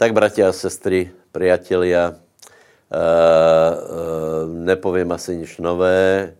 Tak, 0.00 0.16
bratia 0.16 0.48
a 0.48 0.56
sestry, 0.56 1.12
priatelia, 1.28 2.16
nepovím 4.48 5.12
asi 5.12 5.36
nič 5.36 5.60
nové, 5.60 6.32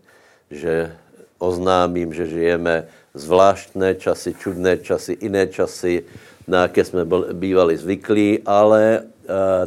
že 0.49 0.89
oznámím, 1.37 2.09
že 2.09 2.25
žijeme 2.25 2.89
zvláštné 3.13 4.01
časy, 4.01 4.33
čudné 4.33 4.81
časy, 4.81 5.13
jiné 5.13 5.45
časy, 5.45 6.09
na 6.49 6.65
jaké 6.65 6.81
jsme 6.89 7.05
bývali 7.37 7.77
zvyklí, 7.77 8.41
ale 8.49 9.05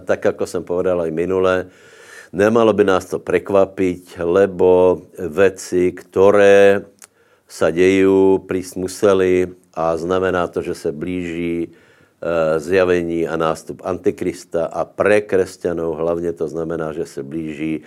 tak, 0.03 0.25
jako 0.25 0.47
jsem 0.47 0.65
povedal 0.67 1.07
i 1.07 1.15
minule, 1.15 1.71
nemalo 2.35 2.75
by 2.75 2.85
nás 2.85 3.07
to 3.07 3.23
prekvapiť, 3.23 4.19
lebo 4.19 5.03
veci, 5.23 5.95
které 5.95 6.83
sa 7.47 7.71
dejú, 7.71 8.43
prísť 8.43 8.75
museli 8.75 9.55
a 9.79 9.95
znamená 9.95 10.51
to, 10.51 10.67
že 10.67 10.75
se 10.75 10.91
blíží 10.91 11.71
zjavení 12.57 13.29
a 13.29 13.37
nástup 13.37 13.83
Antikrista 13.85 14.67
a 14.67 14.85
pre 14.85 15.21
kresťanov 15.21 15.97
hlavně 15.97 16.33
to 16.33 16.49
znamená, 16.49 16.93
že 16.93 17.07
se 17.07 17.23
blíží 17.23 17.83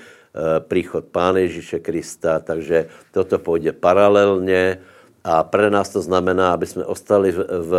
príchod 0.60 1.06
Pána 1.06 1.40
Ježíše 1.40 1.80
Krista, 1.80 2.40
takže 2.40 2.86
toto 3.12 3.40
půjde 3.40 3.72
paralelně 3.72 4.80
a 5.24 5.44
pre 5.44 5.70
nás 5.70 5.90
to 5.90 6.02
znamená, 6.02 6.54
aby 6.54 6.66
jsme 6.66 6.86
ostali 6.86 7.32
v, 7.32 7.38
v, 7.42 7.72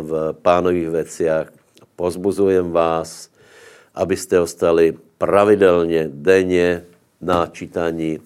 v 0.00 0.12
pánových 0.42 0.90
veciach. 0.90 1.46
Pozbuzujem 1.96 2.72
vás, 2.72 3.28
abyste 3.94 4.40
ostali 4.40 4.96
pravidelně, 5.18 6.08
denně 6.12 6.84
na 7.20 7.46
čítání 7.46 8.18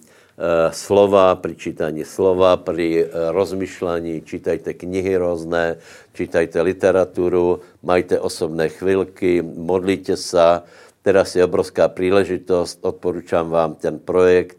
slova, 0.70 1.34
pri 1.38 1.54
čítaní 1.54 2.02
slova, 2.02 2.56
pri 2.56 3.06
rozmyšlení, 3.30 4.26
čítajte 4.26 4.74
knihy 4.74 5.16
různé, 5.16 5.76
čítajte 6.12 6.62
literaturu, 6.62 7.60
majte 7.82 8.20
osobné 8.20 8.68
chvilky, 8.68 9.42
modlíte 9.42 10.16
se. 10.16 10.62
Teraz 11.02 11.36
je 11.36 11.44
obrovská 11.44 11.88
příležitost, 11.88 12.78
odporučám 12.82 13.50
vám 13.50 13.74
ten 13.74 13.98
projekt, 13.98 14.58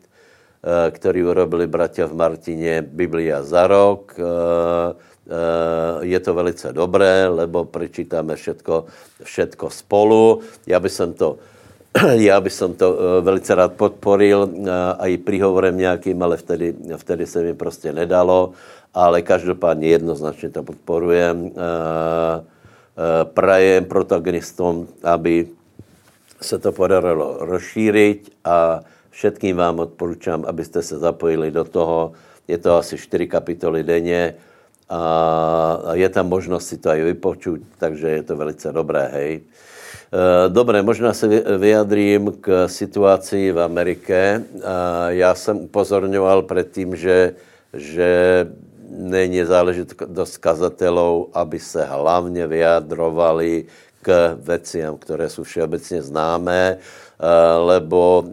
který 0.91 1.23
urobili 1.23 1.67
bratia 1.67 2.07
v 2.07 2.13
Martině, 2.13 2.81
Biblia 2.81 3.43
za 3.43 3.67
rok. 3.67 4.15
Je 6.01 6.19
to 6.19 6.33
velice 6.33 6.73
dobré, 6.73 7.27
lebo 7.27 7.65
prečítáme 7.65 8.35
všetko, 8.35 8.85
všetko 9.23 9.69
spolu. 9.69 10.39
Já 10.67 10.79
bych 10.79 10.93
to 11.17 11.37
já 12.03 12.41
bych 12.41 12.53
to 12.77 12.97
velice 13.21 13.55
rád 13.55 13.73
podporil 13.73 14.49
a 14.97 15.07
i 15.07 15.17
příhovorem 15.17 15.77
nějakým, 15.77 16.23
ale 16.23 16.37
vtedy, 16.37 16.75
vtedy 16.97 17.25
se 17.25 17.43
mi 17.43 17.53
prostě 17.53 17.93
nedalo, 17.93 18.51
ale 18.93 19.21
každopádně 19.21 19.87
jednoznačně 19.87 20.49
to 20.49 20.63
podporujem. 20.63 21.51
Prajem 23.23 23.85
protagonistom, 23.85 24.87
aby 25.03 25.47
se 26.41 26.59
to 26.59 26.71
podarilo 26.71 27.37
rozšířit 27.39 28.31
a 28.45 28.79
všetkým 29.09 29.57
vám 29.57 29.79
odporučám, 29.79 30.45
abyste 30.47 30.81
se 30.81 30.99
zapojili 30.99 31.51
do 31.51 31.63
toho. 31.63 32.11
Je 32.47 32.57
to 32.57 32.75
asi 32.75 32.97
4 32.97 33.27
kapitoly 33.27 33.83
denně 33.83 34.35
a 34.89 35.81
je 35.93 36.09
tam 36.09 36.29
možnost 36.29 36.67
si 36.67 36.77
to 36.77 36.89
aj 36.89 37.01
vypočuť, 37.01 37.61
takže 37.77 38.07
je 38.09 38.23
to 38.23 38.35
velice 38.35 38.71
dobré, 38.71 39.09
hej. 39.13 39.41
Dobré, 40.47 40.81
možná 40.81 41.13
se 41.13 41.27
vyjadrím 41.57 42.31
k 42.41 42.67
situaci 42.67 43.51
v 43.51 43.59
Americe. 43.59 44.43
Já 45.07 45.35
jsem 45.35 45.57
upozorňoval 45.57 46.41
předtím, 46.41 46.95
že, 46.95 47.33
že 47.73 48.47
není 48.89 49.43
záležitost 49.43 50.37
kazatelů, 50.37 51.29
aby 51.33 51.59
se 51.59 51.85
hlavně 51.85 52.47
vyjadrovali 52.47 53.65
k 54.01 54.37
veciam, 54.41 54.97
které 54.97 55.29
jsou 55.29 55.43
všeobecně 55.43 56.01
známé, 56.01 56.77
lebo 57.65 58.23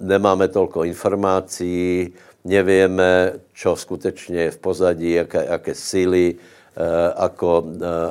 nemáme 0.00 0.48
tolko 0.48 0.84
informací, 0.84 2.12
nevíme, 2.44 3.32
čo 3.54 3.76
skutečně 3.76 4.40
je 4.40 4.50
v 4.50 4.58
pozadí, 4.58 5.10
jaké, 5.12 5.46
jaké 5.50 5.74
síly, 5.74 6.34
ako, 7.16 7.64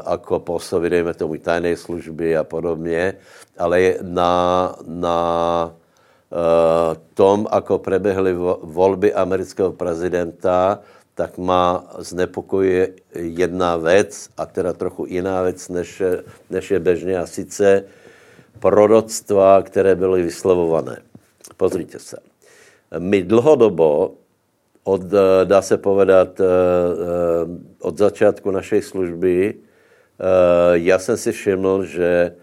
ako 0.06 0.40
působí, 0.40 0.90
dejme 0.90 1.14
tomu, 1.14 1.38
tajné 1.38 1.78
služby 1.78 2.38
a 2.38 2.44
podobně, 2.44 3.14
ale 3.58 3.96
na, 4.02 4.76
na 4.86 5.20
tom, 7.14 7.48
ako 7.52 7.80
prebehly 7.80 8.34
volby 8.64 9.14
amerického 9.14 9.72
prezidenta, 9.72 10.80
tak 11.16 11.38
má 11.38 11.84
znepokojuje 12.00 12.94
jedna 13.16 13.78
věc, 13.78 14.30
a 14.38 14.46
teda 14.46 14.74
trochu 14.74 15.06
jiná 15.06 15.42
věc, 15.42 15.70
než, 15.70 16.02
než 16.50 16.72
je 16.72 16.80
běžně, 16.80 17.20
a 17.20 17.26
sice 17.28 17.84
proroctva, 18.60 19.62
které 19.62 19.96
byly 19.96 20.22
vyslovované. 20.24 20.98
Pozrite 21.58 22.00
se. 22.00 22.18
My 22.98 23.24
dlhodobo 23.24 24.21
od, 24.84 25.02
dá 25.44 25.62
se 25.62 25.78
povedat, 25.78 26.42
od 27.82 27.98
začátku 27.98 28.52
naší 28.52 28.82
služby, 28.82 29.54
já 30.74 31.00
jsem 31.00 31.18
si 31.18 31.32
všiml, 31.32 31.86
že, 31.86 32.36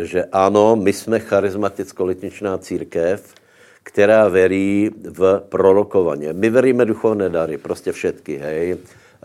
že 0.00 0.24
ano, 0.32 0.76
my 0.76 0.92
jsme 0.92 1.18
charizmaticko-litničná 1.18 2.58
církev, 2.58 3.34
která 3.82 4.28
verí 4.28 4.90
v 5.04 5.42
prorokovaně. 5.48 6.32
My 6.32 6.50
veríme 6.50 6.84
duchovné 6.84 7.28
dary, 7.28 7.58
prostě 7.58 7.92
všetky, 7.92 8.36
hej. 8.36 8.76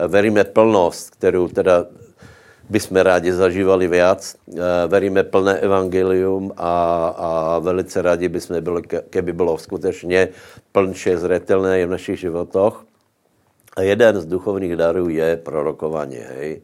Veríme 0.08 0.44
plnost, 0.44 1.10
kterou 1.10 1.48
teda 1.48 1.86
bychom 2.72 2.98
rádi 2.98 3.34
zažívali 3.34 3.88
viac. 3.88 4.36
Veríme 4.88 5.24
plné 5.24 5.60
evangelium 5.60 6.52
a, 6.58 6.74
a 7.18 7.60
velice 7.60 8.02
rádi 8.02 8.30
bychom 8.30 8.62
byli, 8.64 8.82
keby 9.10 9.34
bylo 9.34 9.58
skutečně 9.58 10.30
plnše 10.72 11.18
zretelné 11.18 11.86
v 11.86 11.90
našich 11.90 12.20
životoch. 12.20 12.86
A 13.76 13.82
jeden 13.82 14.20
z 14.20 14.26
duchovních 14.26 14.76
darů 14.76 15.10
je 15.10 15.38
prorokování, 15.38 16.16
hej. 16.16 16.62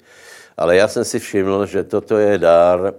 Ale 0.57 0.75
já 0.75 0.87
jsem 0.87 1.05
si 1.05 1.19
všiml, 1.19 1.65
že 1.65 1.83
toto 1.83 2.17
je 2.17 2.37
dar, 2.37 2.93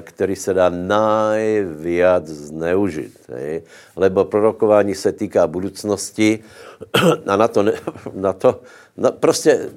který 0.00 0.36
se 0.36 0.54
dá 0.54 0.68
najviac 0.68 2.26
zneužit. 2.26 3.12
Hej? 3.28 3.62
Lebo 3.96 4.24
prorokování 4.24 4.94
se 4.94 5.12
týká 5.12 5.46
budoucnosti 5.46 6.38
a 7.26 7.36
na 7.36 7.48
to, 7.48 7.64
na 8.14 8.32
to 8.32 8.60
na, 8.98 9.10
prostě 9.10 9.70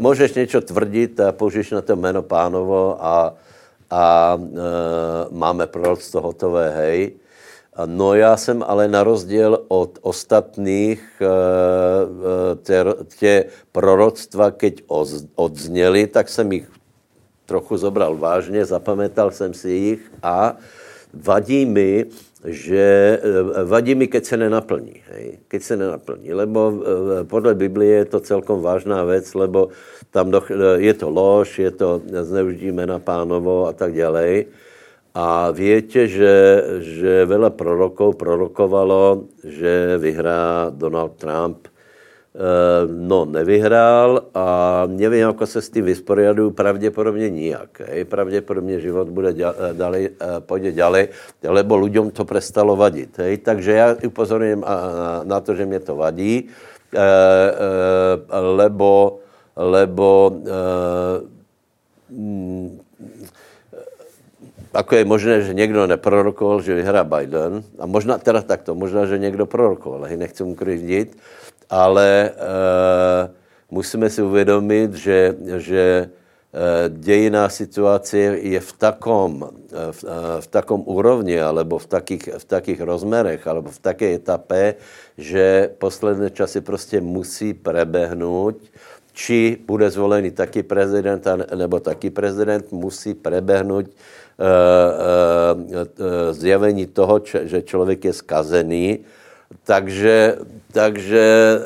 můžeš 0.00 0.34
něco 0.34 0.60
tvrdit 0.60 1.20
a 1.20 1.32
použiješ 1.32 1.70
na 1.70 1.82
to 1.82 1.96
jméno 1.96 2.22
pánovo 2.22 2.96
a, 3.04 3.34
a 3.90 4.38
e, 4.40 4.48
máme 5.30 5.66
proroctvo 5.66 6.20
hotové, 6.20 6.70
hej. 6.70 7.12
No 7.86 8.14
já 8.14 8.36
jsem 8.36 8.64
ale 8.66 8.88
na 8.88 9.04
rozdíl 9.04 9.64
od 9.68 9.98
ostatních 10.02 11.22
e, 11.22 11.28
tě, 12.56 12.84
tě 13.18 13.44
proroctva, 13.72 14.50
keď 14.50 14.82
odzněli, 15.34 16.06
tak 16.06 16.28
jsem 16.28 16.52
jich 16.52 16.68
trochu 17.46 17.76
zobral 17.76 18.16
vážně, 18.16 18.64
zapamětal 18.64 19.30
jsem 19.30 19.54
si 19.54 19.70
jich 19.70 20.12
a 20.22 20.56
vadí 21.14 21.66
mi, 21.66 22.06
že 22.44 22.84
eh, 23.20 23.64
vadí 23.64 23.94
mi, 23.94 24.08
keď 24.08 24.24
se 24.24 24.36
nenaplní. 24.36 24.96
Hej? 25.12 25.38
Keď 25.48 25.62
se 25.62 25.76
nenaplní, 25.76 26.32
lebo 26.34 26.60
eh, 26.72 27.24
podle 27.24 27.54
Biblie 27.54 27.92
je 27.92 28.04
to 28.04 28.20
celkom 28.20 28.60
vážná 28.60 29.04
věc, 29.04 29.34
lebo 29.34 29.68
tam 30.10 30.30
do, 30.30 30.42
eh, 30.48 30.80
je 30.80 30.94
to 30.94 31.10
lož, 31.10 31.58
je 31.58 31.70
to 31.70 32.00
zneužití 32.22 32.72
jména 32.72 32.98
pánovo 32.98 33.66
a 33.66 33.72
tak 33.72 33.94
dále. 33.94 34.44
A 35.10 35.50
víte, 35.50 36.06
že, 36.06 36.62
že 36.78 37.26
veľa 37.26 37.50
prorokov 37.50 38.14
prorokovalo, 38.14 39.26
že 39.42 39.98
vyhrá 39.98 40.70
Donald 40.70 41.18
Trump 41.18 41.66
no, 42.86 43.24
nevyhrál 43.24 44.22
a 44.34 44.82
nevím, 44.86 45.20
jak 45.20 45.36
se 45.44 45.62
s 45.62 45.70
tím 45.70 45.84
vysporiadu, 45.84 46.50
pravděpodobně 46.50 47.30
nijak. 47.30 47.80
Hej. 47.80 48.04
Pravděpodobně 48.04 48.80
život 48.80 49.08
bude 49.08 49.34
dále, 49.72 49.98
eh, 49.98 50.40
půjde 50.40 50.72
dále, 50.72 51.08
lebo 51.42 51.76
lidem 51.76 52.10
to 52.10 52.24
prestalo 52.24 52.76
vadit. 52.76 53.18
Hej. 53.18 53.36
Takže 53.38 53.72
já 53.72 53.96
upozorňuji 54.06 54.62
na 55.24 55.40
to, 55.40 55.54
že 55.54 55.66
mě 55.66 55.80
to 55.80 55.96
vadí, 55.96 56.48
eh, 56.94 57.00
lebo, 58.40 59.18
lebo 59.56 60.32
mm, 62.10 62.78
ako 64.74 64.96
je 64.96 65.04
možné, 65.04 65.34
že 65.42 65.54
někdo 65.54 65.86
neprorokoval, 65.86 66.62
že 66.62 66.74
vyhrá 66.74 67.04
Biden, 67.04 67.62
a 67.78 67.86
možná 67.86 68.18
teda 68.18 68.42
takto, 68.42 68.74
možná, 68.74 69.06
že 69.06 69.18
někdo 69.18 69.46
prorokoval, 69.46 70.06
hej, 70.06 70.16
nechci 70.16 70.44
mu 70.44 70.54
krivdit, 70.54 71.18
ale 71.70 72.30
uh, 72.30 73.30
musíme 73.70 74.10
si 74.10 74.22
uvědomit, 74.22 74.94
že, 74.94 75.34
že 75.58 75.84
uh, 76.06 76.98
dějiná 76.98 77.48
situace 77.48 78.18
je 78.18 78.60
v 78.60 78.72
takom, 78.72 79.42
uh, 79.42 79.48
v, 79.90 80.00
v 80.40 80.46
takom 80.46 80.82
úrovni, 80.86 81.40
alebo 81.40 81.78
v 81.78 81.86
takých, 81.86 82.38
v 82.38 82.44
takých 82.44 82.80
rozmerech, 82.80 83.46
alebo 83.46 83.70
v 83.70 83.78
také 83.78 84.14
etape, 84.14 84.74
že 85.18 85.70
posledné 85.78 86.30
časy 86.30 86.60
prostě 86.60 87.00
musí 87.00 87.54
prebehnout 87.54 88.56
či 89.12 89.58
bude 89.66 89.90
zvolený 89.90 90.30
taky 90.30 90.62
prezident, 90.62 91.26
nebo 91.54 91.80
taky 91.80 92.10
prezident 92.10 92.72
musí 92.72 93.14
prebehnout 93.14 93.90
uh, 94.40 95.60
uh, 95.60 95.76
zjavení 96.32 96.86
toho, 96.86 97.20
že 97.24 97.62
člověk 97.62 98.04
je 98.04 98.12
skazený. 98.12 98.98
Takže, 99.64 100.38
takže 100.72 101.58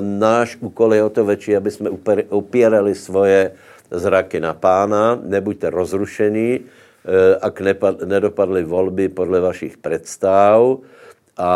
náš 0.00 0.56
úkol 0.60 0.94
je 0.94 1.02
o 1.04 1.10
to 1.10 1.24
větší, 1.24 1.56
aby 1.56 1.70
jsme 1.70 1.90
upírali 2.30 2.94
svoje 2.94 3.52
zraky 3.90 4.40
na 4.40 4.54
pána, 4.54 5.18
nebuďte 5.24 5.70
rozrušení, 5.70 6.60
ak 7.40 7.60
nedopadly 8.04 8.64
volby 8.64 9.08
podle 9.08 9.40
vašich 9.40 9.78
představ 9.78 10.84
a 11.36 11.52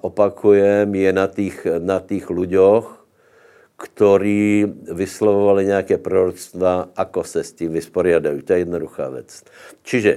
opakujem, 0.00 0.94
je 0.94 1.12
na 1.12 1.26
těch, 1.26 1.66
na 1.78 2.00
těch 2.00 2.30
ľuďoch, 2.30 3.01
ktorí 3.82 4.62
vyslovovali 4.94 5.66
nějaké 5.66 5.98
proroctva, 5.98 6.94
ako 6.96 7.24
se 7.24 7.44
s 7.44 7.52
tím 7.52 7.72
vysporiadají. 7.72 8.42
To 8.42 8.52
je 8.52 8.58
jednoduchá 8.58 9.08
věc. 9.08 9.42
Čiže 9.82 10.12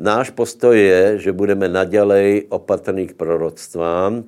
náš 0.00 0.32
postoj 0.32 0.72
je, 0.72 1.28
že 1.28 1.36
budeme 1.36 1.68
naďalej 1.68 2.48
opatrní 2.48 3.12
k 3.12 3.18
proroctvám, 3.20 4.24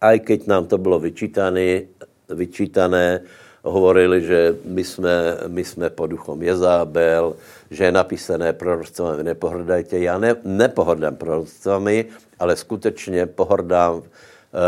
aj 0.00 0.16
keď 0.20 0.40
nám 0.48 0.64
to 0.66 0.80
bylo 0.80 0.96
vyčítané, 1.00 1.92
vyčítané 2.32 3.20
hovorili, 3.64 4.20
že 4.20 4.56
my 4.64 4.84
jsme, 4.84 5.14
my 5.48 5.64
jsme 5.64 5.90
pod 5.90 6.06
duchom 6.06 6.42
Jezábel, 6.42 7.36
že 7.70 7.84
je 7.84 7.92
napísané 7.92 8.52
proroctvami 8.52 9.24
nepohrdajte. 9.24 9.98
Já 9.98 10.18
ne, 10.18 10.36
nepohrdám 10.44 11.16
proroctvami, 11.16 12.04
ale 12.38 12.56
skutečně 12.56 13.26
pohrdám 13.26 14.02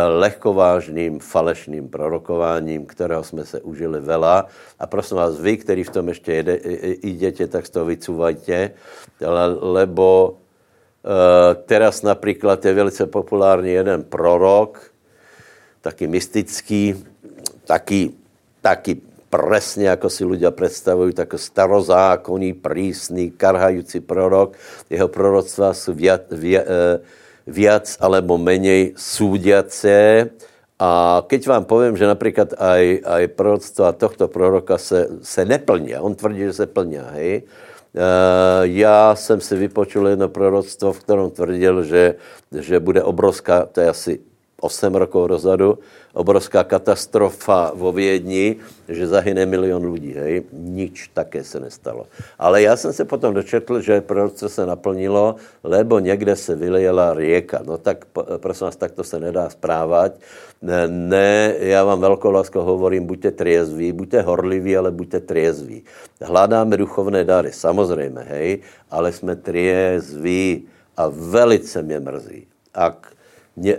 lehkovážným 0.08 1.22
falešným 1.22 1.88
prorokováním, 1.88 2.86
kterého 2.86 3.24
jsme 3.24 3.44
se 3.46 3.60
užili 3.60 4.00
vela. 4.00 4.46
A 4.78 4.86
prosím 4.86 5.16
vás, 5.16 5.40
vy, 5.40 5.56
kteří 5.56 5.82
v 5.84 5.90
tom 5.90 6.08
ještě 6.08 6.32
jede, 6.32 6.58
jdete, 7.02 7.46
tak 7.46 7.66
z 7.66 7.70
toho 7.70 7.86
vycúvajte, 7.86 8.70
lebo 9.60 10.30
uh, 10.30 11.54
teraz 11.64 12.02
například 12.02 12.64
je 12.64 12.74
velice 12.74 13.06
populární 13.06 13.72
jeden 13.72 14.02
prorok, 14.02 14.90
taky 15.80 16.06
mystický, 16.06 17.04
taky, 17.64 18.10
taky 18.60 18.98
presne, 19.30 19.90
ako 19.90 20.10
si 20.10 20.22
ľudia 20.26 20.50
predstavujú, 20.50 21.14
tak 21.14 21.34
starozákonný, 21.38 22.58
prísný, 22.58 23.30
karhající 23.34 24.00
prorok. 24.02 24.54
Jeho 24.90 25.06
proroctva 25.10 25.74
viac, 25.94 26.30
viac, 26.30 26.66
viac 27.46 27.96
alebo 28.02 28.38
menej 28.38 28.98
súdiace. 28.98 30.28
A 30.76 31.22
keď 31.24 31.40
vám 31.46 31.64
povím, 31.64 31.96
že 31.96 32.04
například 32.04 32.52
aj, 32.58 32.82
aj 33.00 33.22
proroctva 33.32 33.96
tohto 33.96 34.28
proroka 34.28 34.76
se, 34.78 35.08
se 35.22 35.44
neplní, 35.44 35.96
on 35.96 36.14
tvrdí, 36.14 36.52
že 36.52 36.52
se 36.52 36.66
plní, 36.66 37.00
hej. 37.16 37.42
Uh, 37.96 38.68
já 38.76 39.14
jsem 39.14 39.40
si 39.40 39.56
vypočul 39.56 40.08
jedno 40.08 40.28
proroctvo, 40.28 40.92
v 40.92 41.00
kterém 41.00 41.30
tvrdil, 41.30 41.82
že, 41.82 42.14
že 42.52 42.80
bude 42.80 43.02
obrovská, 43.02 43.66
to 43.72 43.80
je 43.80 43.88
asi 43.88 44.12
8 44.60 44.94
rokov 44.94 45.28
dozadu, 45.28 45.78
obrovská 46.16 46.64
katastrofa 46.64 47.76
vo 47.76 47.92
Viedni, 47.92 48.56
že 48.88 49.04
zahyne 49.04 49.44
milion 49.44 49.84
lidí, 49.92 50.16
hej. 50.16 50.48
Nič 50.52 51.12
také 51.12 51.44
se 51.44 51.60
nestalo. 51.60 52.08
Ale 52.38 52.62
já 52.62 52.76
jsem 52.76 52.92
se 52.92 53.04
potom 53.04 53.34
dočetl, 53.34 53.80
že 53.80 54.00
proroctvo 54.00 54.48
se 54.48 54.66
naplnilo, 54.66 55.36
lebo 55.64 55.98
někde 55.98 56.36
se 56.36 56.56
vylejela 56.56 57.14
rieka. 57.14 57.60
No 57.66 57.78
tak, 57.78 58.04
prosím 58.36 58.64
vás, 58.64 58.76
tak 58.76 58.92
to 58.92 59.04
se 59.04 59.20
nedá 59.20 59.50
správat. 59.50 60.16
Ne, 60.62 60.88
ne 60.88 61.54
já 61.58 61.84
vám 61.84 62.00
velkou 62.00 62.30
láskou 62.30 62.60
hovorím, 62.60 63.06
buďte 63.06 63.30
triezví, 63.30 63.92
buďte 63.92 64.22
horliví, 64.22 64.76
ale 64.76 64.90
buďte 64.90 65.20
triezví. 65.20 65.84
Hledáme 66.22 66.76
duchovné 66.76 67.24
dary, 67.24 67.52
samozřejmě, 67.52 68.20
hej, 68.20 68.58
ale 68.90 69.12
jsme 69.12 69.36
triezví 69.36 70.64
a 70.96 71.12
velice 71.12 71.82
mě 71.82 72.00
mrzí, 72.00 72.46
ak 72.74 73.15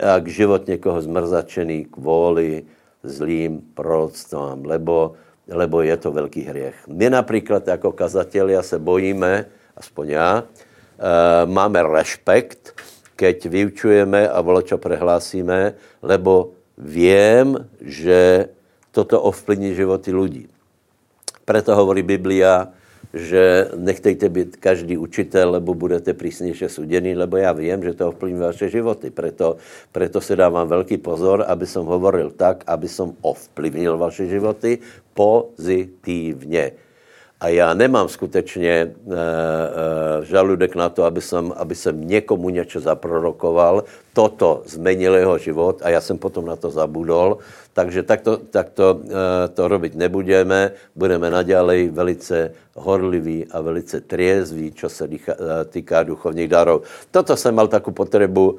ak 0.01 0.27
život 0.27 0.67
někoho 0.67 1.01
zmrzačený 1.01 1.85
kvůli 1.85 2.63
zlým 3.03 3.61
proroctvám, 3.73 4.65
lebo, 4.65 5.13
lebo 5.47 5.81
je 5.81 5.97
to 5.97 6.11
velký 6.11 6.41
hriech. 6.41 6.87
My 6.87 7.09
například 7.09 7.67
jako 7.67 7.91
kazatelia 7.91 8.63
se 8.63 8.79
bojíme, 8.79 9.45
aspoň 9.77 10.09
já, 10.09 10.43
e, 10.43 11.45
máme 11.45 11.83
respekt, 11.83 12.73
keď 13.17 13.49
vyučujeme 13.49 14.29
a 14.29 14.37
voločo 14.45 14.77
prehlásíme, 14.77 15.73
lebo 16.05 16.53
vím, 16.77 17.57
že 17.81 18.53
toto 18.93 19.17
ovplyvní 19.17 19.73
životy 19.73 20.13
lidí. 20.13 20.45
Preto 21.41 21.73
hovorí 21.73 22.05
Biblia, 22.05 22.69
že 23.13 23.71
nechtejte 23.75 24.29
být 24.29 24.55
každý 24.55 24.97
učitel, 24.97 25.51
lebo 25.51 25.73
budete 25.73 26.13
přísnější 26.13 26.65
suděný, 26.67 27.15
lebo 27.15 27.37
já 27.37 27.51
vím, 27.51 27.83
že 27.83 27.93
to 27.93 28.09
ovplyvní 28.09 28.39
vaše 28.39 28.69
životy. 28.69 29.09
Preto, 29.09 29.57
preto 29.91 30.21
se 30.21 30.35
dávám 30.35 30.67
velký 30.67 30.97
pozor, 30.97 31.45
aby 31.47 31.67
som 31.67 31.85
hovoril 31.85 32.31
tak, 32.31 32.63
aby 32.67 32.87
som 32.87 33.15
ovplyvnil 33.21 33.97
vaše 33.97 34.27
životy 34.27 34.79
pozitivně. 35.13 36.86
A 37.37 37.47
já 37.47 37.73
nemám 37.73 38.09
skutečně 38.09 38.69
e, 38.69 38.89
e, 38.89 40.25
žaludek 40.25 40.75
na 40.75 40.89
to, 40.89 41.03
aby 41.03 41.21
jsem, 41.21 41.53
aby 41.57 41.75
jsem 41.75 42.07
někomu 42.07 42.49
něco 42.49 42.79
zaprorokoval. 42.79 43.83
Toto 44.13 44.65
zmenilo 44.65 45.15
jeho 45.15 45.37
život 45.37 45.81
a 45.85 45.89
já 45.89 46.01
jsem 46.01 46.17
potom 46.17 46.45
na 46.45 46.55
to 46.55 46.69
zabudol. 46.71 47.37
Takže 47.73 48.03
takto, 48.03 48.37
takto 48.37 49.01
e, 49.05 49.47
to 49.53 49.67
robit 49.67 49.95
nebudeme. 49.95 50.71
Budeme 50.95 51.29
naďalej 51.29 51.89
velice 51.93 52.51
horliví 52.73 53.45
a 53.53 53.61
velice 53.61 54.01
triezví, 54.01 54.71
čo 54.73 54.89
se 54.89 55.07
týká, 55.07 55.33
týká 55.69 56.03
duchovních 56.03 56.49
darů. 56.49 56.81
Toto 57.11 57.37
jsem 57.37 57.55
mal 57.55 57.67
takovou 57.67 57.93
potřebu 57.93 58.57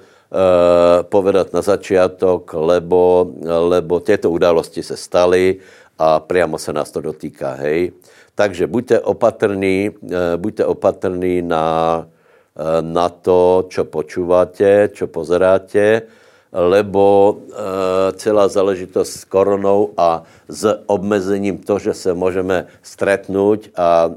povedat 1.08 1.52
na 1.52 1.62
začátek, 1.62 2.52
lebo, 2.52 3.32
lebo 3.42 4.00
tyto 4.00 4.30
události 4.30 4.82
se 4.82 4.96
staly 4.96 5.56
a 5.98 6.20
priamo 6.20 6.58
se 6.58 6.72
nás 6.72 6.90
to 6.90 7.00
dotýká, 7.00 7.52
hej. 7.52 7.92
Takže 8.34 8.66
buďte 8.66 9.00
opatrní, 9.00 9.90
eh, 9.90 10.36
buďte 10.36 10.64
opatrní 10.64 11.42
na, 11.42 11.66
eh, 12.06 12.82
na 12.82 13.08
to, 13.08 13.66
čo 13.66 13.84
počúvate, 13.84 14.94
čo 14.94 15.10
pozeráte, 15.10 16.06
lebo 16.54 17.04
eh, 17.34 18.14
celá 18.14 18.48
záležitost 18.48 19.10
s 19.10 19.24
koronou 19.26 19.90
a 19.98 20.22
s 20.48 20.64
obmezením 20.86 21.58
to, 21.58 21.78
že 21.78 21.94
se 21.94 22.14
můžeme 22.14 22.66
stretnout 22.82 23.68
a 23.76 24.10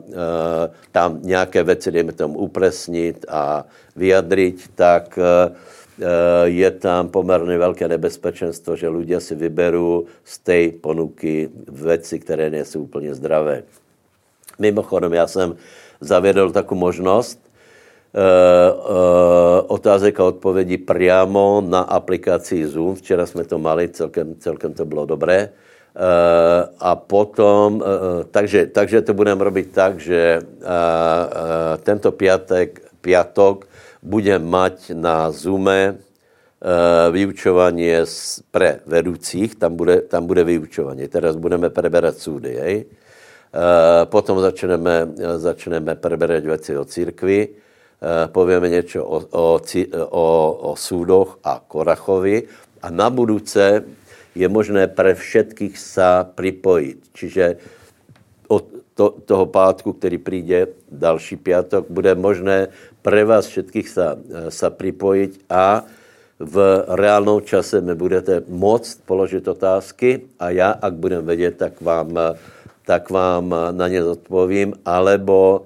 tam 0.92 1.20
nějaké 1.22 1.64
věci, 1.64 1.92
dejme 1.92 2.14
tomu, 2.14 2.40
upresnit 2.40 3.26
a 3.28 3.66
vyjadřit, 3.96 4.72
tak 4.76 5.20
je 6.44 6.72
tam 6.72 7.08
poměrně 7.08 7.58
velké 7.58 7.88
nebezpečenstvo, 7.88 8.76
že 8.76 8.90
lidé 8.90 9.20
si 9.20 9.36
vyberou 9.36 10.06
z 10.24 10.40
té 10.40 10.70
ponuky 10.82 11.50
věci, 11.68 12.20
které 12.20 12.50
nejsou 12.50 12.82
úplně 12.82 13.16
zdravé. 13.16 13.64
Mimochodem, 14.60 15.14
já 15.14 15.28
jsem 15.28 15.56
zavědl 16.02 16.52
takovou 16.52 16.80
možnost 16.80 17.40
e, 17.40 18.20
e, 18.20 18.72
otázek 19.68 20.20
a 20.20 20.24
odpovědí 20.24 20.78
přímo 20.78 21.64
na 21.68 21.80
aplikaci 21.80 22.68
Zoom. 22.68 22.96
Včera 22.96 23.26
jsme 23.26 23.44
to 23.44 23.60
mali, 23.60 23.90
celkem, 23.90 24.36
celkem 24.40 24.74
to 24.74 24.86
bylo 24.86 25.06
dobré. 25.06 25.50
A 26.80 26.96
potom, 26.96 27.84
takže, 28.32 28.68
takže 28.68 29.02
to 29.02 29.14
budeme 29.14 29.44
robit 29.44 29.72
tak, 29.72 30.00
že 30.00 30.42
tento 31.84 32.12
piatek, 32.12 32.80
piatok 33.02 33.68
budeme 34.02 34.46
mať 34.46 34.98
na 34.98 35.32
Zoome 35.32 35.98
vyučování 37.12 37.90
pre 38.52 38.80
vedoucích, 38.86 39.56
tam 39.56 39.76
bude, 39.76 40.02
tam 40.02 40.26
bude 40.26 40.44
vyučování. 40.44 41.08
Teraz 41.08 41.36
budeme 41.36 41.70
preberať 41.70 42.16
súdy, 42.18 42.54
hej? 42.54 42.86
Eh, 43.52 44.06
potom 44.08 44.40
začneme, 44.40 45.12
začneme 45.36 46.00
preberať 46.00 46.44
věci 46.46 46.72
o 46.78 46.86
církvi, 46.86 47.40
eh, 47.52 48.28
povieme 48.32 48.70
něco 48.70 49.06
o, 49.06 49.18
o, 49.32 49.60
o, 50.10 50.26
o 50.54 50.76
súdoch 50.76 51.40
a 51.44 51.60
Korachovi 51.68 52.48
a 52.80 52.88
na 52.88 53.12
budúce 53.12 53.84
je 54.36 54.48
možné 54.48 54.88
pre 54.88 55.20
všetkých 55.20 55.76
sa 55.76 56.24
pripojiť. 56.24 56.98
Čiže 57.12 57.46
od 58.48 58.64
to, 58.96 59.10
toho 59.26 59.46
pátku, 59.46 59.94
který 59.94 60.18
přijde, 60.18 60.68
další 60.92 61.36
pátek, 61.36 61.86
bude 61.90 62.16
možné 62.16 62.68
pre 63.02 63.26
vás 63.26 63.50
všetkých 63.50 63.88
sa, 63.90 64.16
eh, 64.18 64.50
sa 64.54 64.70
pripojit 64.70 65.42
a 65.50 65.86
v 66.42 66.56
reálnou 66.90 67.46
čase 67.46 67.86
mi 67.86 67.94
budete 67.94 68.42
moct 68.50 69.06
položit 69.06 69.46
otázky 69.46 70.26
a 70.42 70.50
já, 70.50 70.74
ak 70.74 70.94
budem 70.94 71.26
vědět, 71.26 71.58
tak 71.58 71.82
vám 71.82 72.18
tak 72.86 73.10
vám 73.10 73.56
na 73.72 73.88
ně 73.88 74.04
odpovím, 74.04 74.74
alebo 74.86 75.66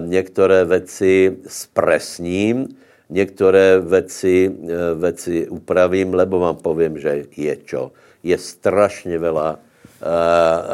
některé 0.00 0.64
věci 0.64 1.36
zpresním, 1.46 2.68
některé 3.10 3.80
věci, 3.80 4.54
věci 4.94 5.48
upravím, 5.48 6.14
lebo 6.14 6.38
vám 6.38 6.56
povím, 6.56 6.98
že 6.98 7.26
je 7.36 7.56
čo. 7.56 7.92
Je 8.22 8.38
strašně 8.38 9.18
veľa 9.18 9.58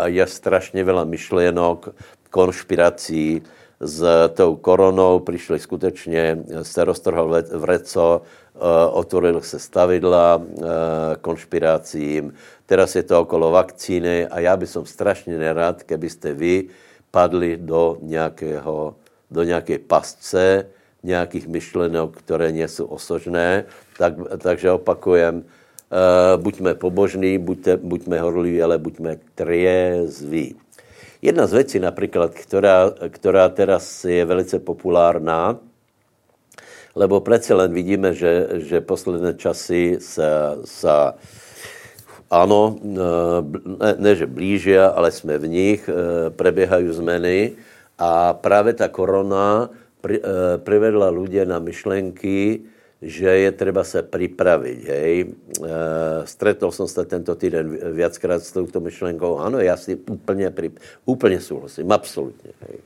je 0.05 0.27
strašně 0.27 0.85
veľa 0.85 1.05
myšlienok, 1.05 1.95
konšpirací, 2.31 3.43
s 3.81 4.29
tou 4.35 4.57
koronou 4.57 5.19
přišli 5.19 5.59
skutečně, 5.59 6.39
se 6.63 6.85
roztrhal 6.85 7.43
vreco, 7.53 8.23
otvoril 8.91 9.41
se 9.41 9.59
stavidla 9.59 10.43
konšpirácím, 11.21 12.35
teraz 12.67 12.97
je 12.97 13.03
to 13.03 13.21
okolo 13.21 13.51
vakcíny 13.51 14.27
a 14.27 14.41
já 14.41 14.57
bych 14.57 14.69
som 14.71 14.87
strašně 14.87 15.39
nerad, 15.39 15.83
kebyste 15.83 16.33
vy 16.33 16.69
padli 17.11 17.57
do 17.57 17.99
nějakého, 18.03 18.95
do 19.31 19.43
nějaké 19.43 19.79
pasce, 19.79 20.67
nějakých 21.03 21.49
myšlenok, 21.49 22.17
které 22.17 22.53
nejsou 22.53 22.87
osožné, 22.87 23.65
tak, 23.99 24.15
takže 24.39 24.71
opakujem, 24.71 25.37
uh, 25.37 26.43
buďme 26.43 26.75
pobožní, 26.75 27.39
buďte, 27.39 27.77
buďme 27.77 28.21
horliví, 28.21 28.63
ale 28.63 28.79
buďme 28.79 29.17
triezví. 29.35 30.64
Jedna 31.25 31.47
z 31.47 31.53
věcí 31.53 31.79
například, 31.79 32.35
která, 32.35 32.93
která 33.09 33.49
teraz 33.49 34.05
je 34.05 34.25
velice 34.25 34.59
populárná, 34.59 35.57
lebo 36.95 37.21
přece 37.21 37.55
len 37.55 37.73
vidíme, 37.73 38.15
že, 38.15 38.49
že 38.53 38.81
posledné 38.81 39.35
časy 39.35 39.97
se, 40.01 40.29
se 40.65 40.89
ano, 42.31 42.77
ne, 42.83 43.95
ne 43.99 44.15
že 44.15 44.27
blíže, 44.27 44.81
ale 44.81 45.11
jsme 45.11 45.39
v 45.39 45.49
nich, 45.49 45.89
eh, 45.89 46.31
preběhají 46.31 46.93
zmeny 46.93 47.53
a 47.99 48.33
právě 48.37 48.73
ta 48.73 48.89
korona 48.89 49.71
pri, 50.05 50.21
eh, 50.21 50.61
privedla 50.61 51.09
ľudia 51.09 51.49
na 51.49 51.57
myšlenky, 51.57 52.69
že 53.05 53.29
je 53.29 53.53
třeba 53.53 53.85
se 53.85 54.03
připravit. 54.03 54.89
Hej. 54.89 55.21
E, 55.21 55.29
stretol 56.25 56.73
jsem 56.73 56.89
se 56.89 57.05
tento 57.05 57.35
týden 57.35 57.79
viackrát 57.93 58.43
s 58.43 58.53
touto 58.53 58.81
myšlenkou. 58.81 59.39
Ano, 59.39 59.61
já 59.61 59.77
si 59.77 59.97
úplně, 59.97 60.53
úplně 61.05 61.41
souhlasím, 61.41 61.93
absolutně. 61.93 62.51
Hej. 62.61 62.79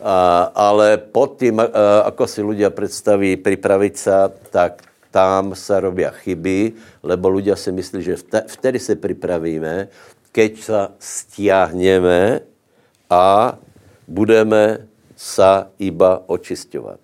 A, 0.00 0.42
ale 0.54 0.96
pod 0.96 1.38
tím, 1.38 1.60
a, 1.60 1.66
ako 2.06 2.26
si 2.26 2.42
ľudia 2.42 2.70
představí 2.70 3.36
připravit 3.36 3.98
se, 3.98 4.14
tak 4.50 4.82
tam 5.10 5.54
se 5.54 5.80
robí 5.80 6.04
chyby, 6.10 6.72
lebo 7.02 7.30
ľudia 7.30 7.56
si 7.56 7.72
myslí, 7.72 8.02
že 8.02 8.16
vtedy 8.46 8.78
se 8.78 8.94
připravíme, 8.94 9.88
keď 10.32 10.52
se 10.58 10.78
stiahneme 10.98 12.40
a 13.10 13.58
budeme 14.08 14.90
sa 15.14 15.70
iba 15.78 16.26
očisťovat. 16.26 17.03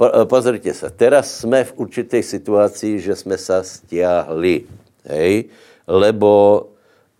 Eh, 0.00 0.24
pozrite 0.24 0.72
sa, 0.72 0.88
teraz 0.88 1.44
jsme 1.44 1.60
v 1.60 1.76
určitej 1.84 2.24
situaci, 2.24 3.04
že 3.04 3.12
jsme 3.12 3.36
sa 3.36 3.60
stiahli, 3.60 4.64
hej? 5.04 5.52
lebo 5.84 6.64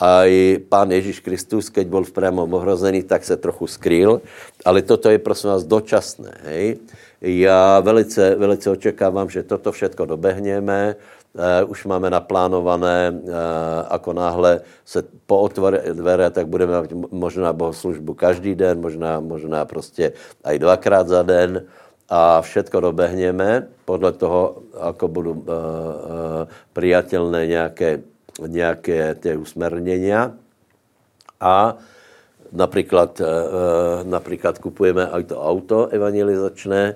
aj 0.00 0.64
pán 0.72 0.88
Ježíš 0.88 1.20
Kristus, 1.20 1.68
keď 1.68 1.84
byl 1.92 2.08
v 2.08 2.16
priamom 2.16 2.48
ohrozený, 2.48 3.04
tak 3.04 3.20
se 3.20 3.36
trochu 3.36 3.68
skryl, 3.68 4.24
ale 4.64 4.80
toto 4.80 5.12
je 5.12 5.20
prosím 5.20 5.52
vás 5.52 5.68
dočasné. 5.68 6.32
Hej? 6.48 6.80
Já 7.20 7.80
velice, 7.84 8.34
velice 8.40 8.70
očekávám, 8.70 9.28
že 9.28 9.44
toto 9.44 9.72
všetko 9.72 10.16
dobehneme, 10.16 10.96
Uh, 11.30 11.62
už 11.70 11.86
máme 11.86 12.10
naplánované, 12.10 13.14
uh, 13.14 13.86
ako 13.86 14.10
náhle 14.18 14.66
se 14.82 15.06
pootvore 15.30 15.78
dvere, 15.94 16.26
tak 16.30 16.50
budeme 16.50 16.82
mít 16.82 16.90
možná 17.14 17.54
bohoslužbu 17.54 18.18
každý 18.18 18.58
den, 18.58 18.82
možná, 18.82 19.22
možná 19.22 19.62
prostě 19.62 20.10
aj 20.42 20.58
dvakrát 20.58 21.06
za 21.06 21.22
den 21.22 21.70
a 22.10 22.42
všetko 22.42 22.80
dobehneme 22.80 23.70
podle 23.86 24.12
toho, 24.12 24.66
ako 24.74 25.08
budou 25.08 25.30
uh, 25.30 25.38
uh, 25.38 25.44
prijatelné 26.72 27.46
nějaké, 27.46 28.02
nějaké 28.46 29.14
ty 29.14 29.36
usmerněnia. 29.36 30.34
A 31.40 31.76
například, 32.52 33.20
uh, 33.20 33.26
například 34.04 34.58
kupujeme 34.58 35.06
aj 35.06 35.22
to 35.24 35.38
auto 35.38 35.86
evangelizačné 35.86 36.94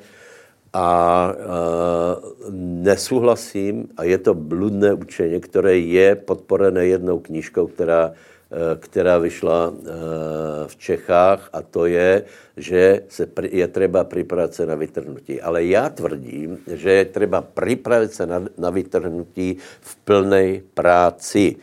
a 0.75 0.89
uh, 1.31 2.51
nesouhlasím, 2.83 3.95
a 3.97 4.05
je 4.05 4.19
to 4.19 4.35
bludné 4.35 4.95
učení, 4.95 5.41
které 5.41 5.79
je 5.79 6.15
podporené 6.15 6.87
jednou 6.87 7.19
knížkou, 7.19 7.67
která 7.67 8.11
Eh, 8.11 8.34
která 8.77 9.19
vyšla 9.19 9.73
eh, 9.75 9.91
v 10.67 10.77
Čechách 10.77 11.49
a 11.53 11.63
to 11.63 11.87
je, 11.87 12.23
že 12.57 13.01
se 13.09 13.27
je 13.43 13.69
třeba 13.69 14.05
připravit 14.05 14.55
se 14.55 14.67
na 14.67 14.75
vytrhnutí. 14.75 15.41
Ale 15.41 15.65
já 15.65 15.89
tvrdím, 15.89 16.59
že 16.67 16.91
je 16.91 17.05
třeba 17.05 17.41
připravit 17.41 18.13
se 18.13 18.27
na, 18.27 18.43
na 18.59 18.71
vytrhnutí 18.71 19.57
v 19.81 19.97
plné 19.97 20.61
práci. 20.75 21.57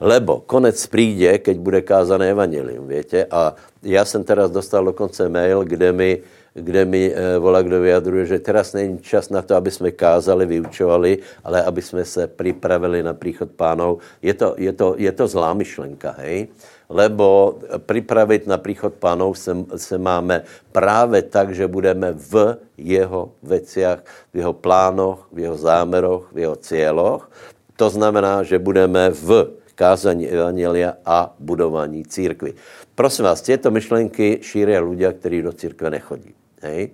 Lebo 0.00 0.40
konec 0.46 0.86
přijde, 0.86 1.38
keď 1.38 1.58
bude 1.58 1.80
kázané 1.80 2.30
evangelium, 2.30 2.88
větě? 2.88 3.26
A 3.30 3.54
já 3.82 4.04
jsem 4.04 4.24
teraz 4.24 4.50
dostal 4.50 4.84
dokonce 4.84 5.28
mail, 5.28 5.64
kde 5.64 5.92
mi 5.92 6.22
kde 6.54 6.84
mi 6.84 7.12
e, 7.14 7.38
volá, 7.38 7.62
kdo 7.62 7.80
vyjadruje, 7.80 8.26
že 8.26 8.38
teraz 8.38 8.72
není 8.72 8.98
čas 8.98 9.30
na 9.30 9.42
to, 9.42 9.54
aby 9.54 9.70
jsme 9.70 9.90
kázali, 9.90 10.46
vyučovali, 10.46 11.18
ale 11.44 11.62
aby 11.62 11.82
jsme 11.82 12.04
se 12.04 12.26
připravili 12.26 13.02
na 13.02 13.14
příchod 13.14 13.50
pánov. 13.50 13.98
Je 14.22 14.34
to, 14.34 14.54
je 14.58 14.72
to, 14.72 14.94
je 14.98 15.12
to 15.12 15.28
zlá 15.28 15.54
myšlenka, 15.54 16.14
hej? 16.18 16.48
Lebo 16.88 17.58
připravit 17.86 18.46
na 18.46 18.58
příchod 18.58 18.94
pánov 18.94 19.38
se, 19.38 19.56
se 19.76 19.98
máme 19.98 20.42
právě 20.72 21.22
tak, 21.22 21.54
že 21.54 21.68
budeme 21.68 22.12
v 22.12 22.56
jeho 22.76 23.32
veciach, 23.42 24.00
v 24.34 24.36
jeho 24.36 24.52
plánoch, 24.52 25.28
v 25.32 25.38
jeho 25.38 25.56
zámeroch, 25.56 26.32
v 26.32 26.38
jeho 26.38 26.56
cíloch. 26.56 27.30
To 27.76 27.90
znamená, 27.90 28.42
že 28.42 28.58
budeme 28.58 29.10
v 29.10 29.50
kázání 29.74 30.28
evangelia 30.28 30.94
a 31.06 31.34
budování 31.38 32.04
církvy. 32.04 32.54
Prosím 32.98 33.24
vás, 33.24 33.42
tyto 33.42 33.70
myšlenky 33.70 34.38
šíří 34.42 34.78
lidé, 34.78 35.12
kteří 35.12 35.42
do 35.42 35.52
církve 35.52 35.90
nechodí. 35.90 36.34
Hej? 36.62 36.90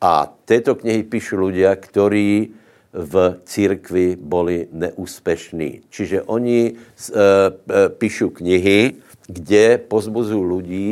A 0.00 0.32
této 0.44 0.72
knihy 0.74 1.04
píšu 1.04 1.36
ľudia, 1.36 1.76
ktorí 1.76 2.56
v 2.96 3.14
církvi 3.44 4.16
boli 4.16 4.72
neúspešní. 4.72 5.92
Čiže 5.92 6.24
oni 6.24 6.72
e, 6.72 6.72
e, 6.72 7.88
píšu 7.92 8.32
knihy, 8.32 8.96
kde 9.28 9.76
pozbuzují 9.76 10.40
ľudí, 10.40 10.88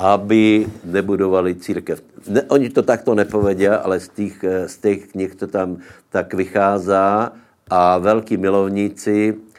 aby 0.00 0.64
nebudovali 0.88 1.60
církev. 1.60 2.00
Ne, 2.32 2.48
oni 2.48 2.72
to 2.72 2.80
takto 2.80 3.12
nepovedia, 3.12 3.76
ale 3.76 4.00
z 4.00 4.08
těch, 4.08 4.34
e, 4.40 4.68
z 4.72 4.76
těch 4.76 5.00
knih 5.12 5.36
to 5.36 5.46
tam 5.52 5.84
tak 6.08 6.32
vychází 6.32 7.28
a 7.68 7.98
velký 8.00 8.40
milovníci 8.40 9.51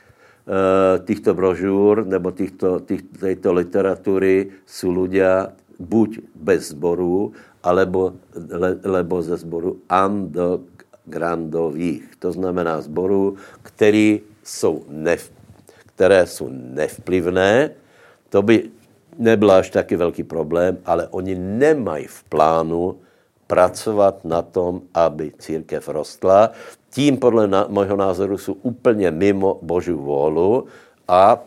týchto 1.05 1.33
brožúr 1.33 2.05
nebo 2.05 2.31
týchto, 2.31 2.79
tých, 2.79 3.01
této 3.19 3.53
literatury 3.53 4.51
jsou 4.65 4.91
ľudia 4.91 5.47
buď 5.79 6.19
bez 6.35 6.69
zboru, 6.75 7.31
alebo, 7.63 8.13
le, 8.35 8.75
lebo 8.83 9.21
ze 9.23 9.37
sboru 9.37 9.77
undergroundových. 9.87 12.03
To 12.19 12.31
znamená 12.31 12.81
zboru, 12.81 13.35
který 13.63 14.21
jsou 14.43 14.83
nev, 14.89 15.31
které 15.95 16.27
jsou 16.27 16.49
nevplyvné. 16.51 17.69
To 18.29 18.41
by 18.41 18.69
nebyl 19.17 19.51
až 19.51 19.69
taky 19.69 19.95
velký 19.95 20.23
problém, 20.23 20.77
ale 20.85 21.07
oni 21.07 21.35
nemají 21.35 22.07
v 22.07 22.23
plánu 22.23 22.95
pracovat 23.53 24.25
na 24.25 24.41
tom, 24.41 24.89
aby 24.97 25.29
církev 25.37 25.85
rostla. 25.93 26.49
Tím 26.89 27.21
podle 27.21 27.45
na, 27.45 27.69
mého 27.69 27.93
názoru 27.93 28.37
jsou 28.37 28.57
úplně 28.65 29.13
mimo 29.13 29.61
Boží 29.61 29.93
vůlu 29.93 30.65
a 31.05 31.37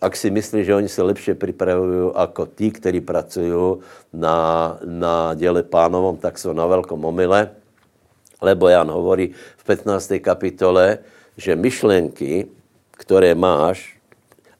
ak 0.00 0.12
si 0.12 0.28
myslí, 0.28 0.64
že 0.68 0.76
oni 0.76 0.88
se 0.88 1.00
lepše 1.02 1.34
připravují 1.34 2.12
jako 2.12 2.46
tí, 2.46 2.68
kteří 2.70 3.00
pracují 3.00 3.80
na, 4.12 4.36
na 4.84 5.32
děle 5.34 5.62
pánovom, 5.64 6.16
tak 6.20 6.36
jsou 6.38 6.52
na 6.52 6.68
velkom 6.68 7.04
omyle. 7.04 7.50
Lebo 8.44 8.68
Jan 8.68 8.92
hovorí 8.92 9.32
v 9.56 9.64
15. 9.64 10.12
kapitole, 10.20 10.98
že 11.36 11.56
myšlenky, 11.56 12.52
které 12.92 13.32
máš, 13.32 13.96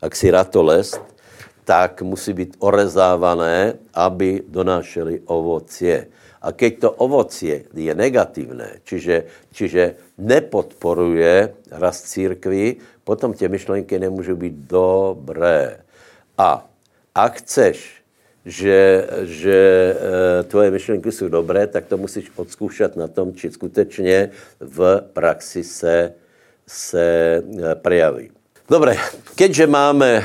ak 0.01 0.17
si 0.17 0.33
ratolest, 0.33 0.97
tak 1.65 2.01
musí 2.03 2.33
být 2.33 2.57
orezávané, 2.59 3.75
aby 3.93 4.41
donášeli 4.49 5.21
ovocie. 5.29 6.09
A 6.47 6.55
keď 6.55 6.73
to 6.79 6.91
ovocie 7.03 7.67
je 7.75 7.91
negatívne, 7.91 8.79
čiže, 8.87 9.27
čiže 9.51 10.15
nepodporuje 10.15 11.59
rast 11.75 12.07
církvy, 12.07 12.79
potom 13.03 13.35
tě 13.35 13.49
myšlenky 13.49 13.99
nemůžou 13.99 14.37
být 14.37 14.55
dobré. 14.55 15.83
A 16.39 16.63
ak 17.15 17.43
chceš, 17.43 18.03
že, 18.47 19.07
že 19.23 19.59
e, 19.59 20.43
tvoje 20.43 20.71
myšlenky 20.71 21.13
jsou 21.13 21.29
dobré, 21.29 21.67
tak 21.67 21.87
to 21.87 21.97
musíš 21.97 22.31
odzkoušet 22.37 22.97
na 22.97 23.09
tom, 23.09 23.35
či 23.35 23.51
skutečně 23.51 24.31
v 24.61 25.03
praxi 25.13 25.65
se, 25.65 26.13
se 26.67 27.03
e, 27.43 27.75
prejaví. 27.75 28.31
Dobré, 28.71 28.97
keďže 29.35 29.67
máme 29.67 30.23
e, 30.23 30.25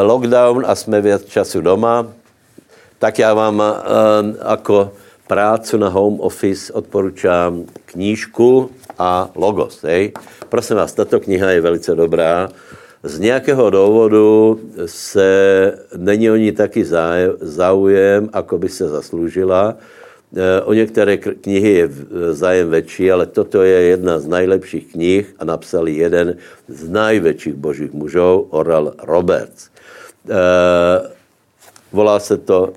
lockdown 0.00 0.64
a 0.66 0.74
jsme 0.74 1.00
věc 1.00 1.24
času 1.24 1.60
doma, 1.60 2.12
tak 3.02 3.18
já 3.18 3.34
vám 3.34 3.58
uh, 3.58 4.50
jako 4.50 4.92
prácu 5.26 5.76
na 5.76 5.88
home 5.88 6.20
office 6.20 6.72
odporučám 6.72 7.64
knížku 7.86 8.70
a 8.98 9.30
logos. 9.34 9.82
Hej. 9.82 10.12
Prosím 10.48 10.76
vás, 10.76 10.92
tato 10.94 11.20
kniha 11.20 11.50
je 11.50 11.60
velice 11.60 11.94
dobrá. 11.94 12.48
z 13.02 13.18
nějakého 13.18 13.70
důvodu 13.70 14.60
se 14.86 15.28
není 15.96 16.30
o 16.30 16.36
ní 16.36 16.52
taky 16.52 16.86
záujem, 17.40 18.30
ako 18.32 18.58
by 18.58 18.68
se 18.68 18.88
zasloužila. 18.88 19.74
Eh, 20.36 20.62
o 20.62 20.72
některé 20.72 21.16
knihy 21.16 21.72
je 21.72 21.90
zájem 22.30 22.70
větší, 22.70 23.10
ale 23.12 23.26
toto 23.26 23.62
je 23.62 23.98
jedna 23.98 24.18
z 24.18 24.26
nejlepších 24.26 24.92
knih 24.92 25.34
a 25.38 25.44
napsali 25.44 25.98
jeden 25.98 26.36
z 26.68 26.88
největších 26.88 27.54
božích 27.54 27.92
mužů, 27.92 28.46
Oral 28.50 28.94
Roberts. 29.02 29.74
Eh, 30.30 31.10
volá 31.92 32.20
se 32.22 32.38
to 32.38 32.72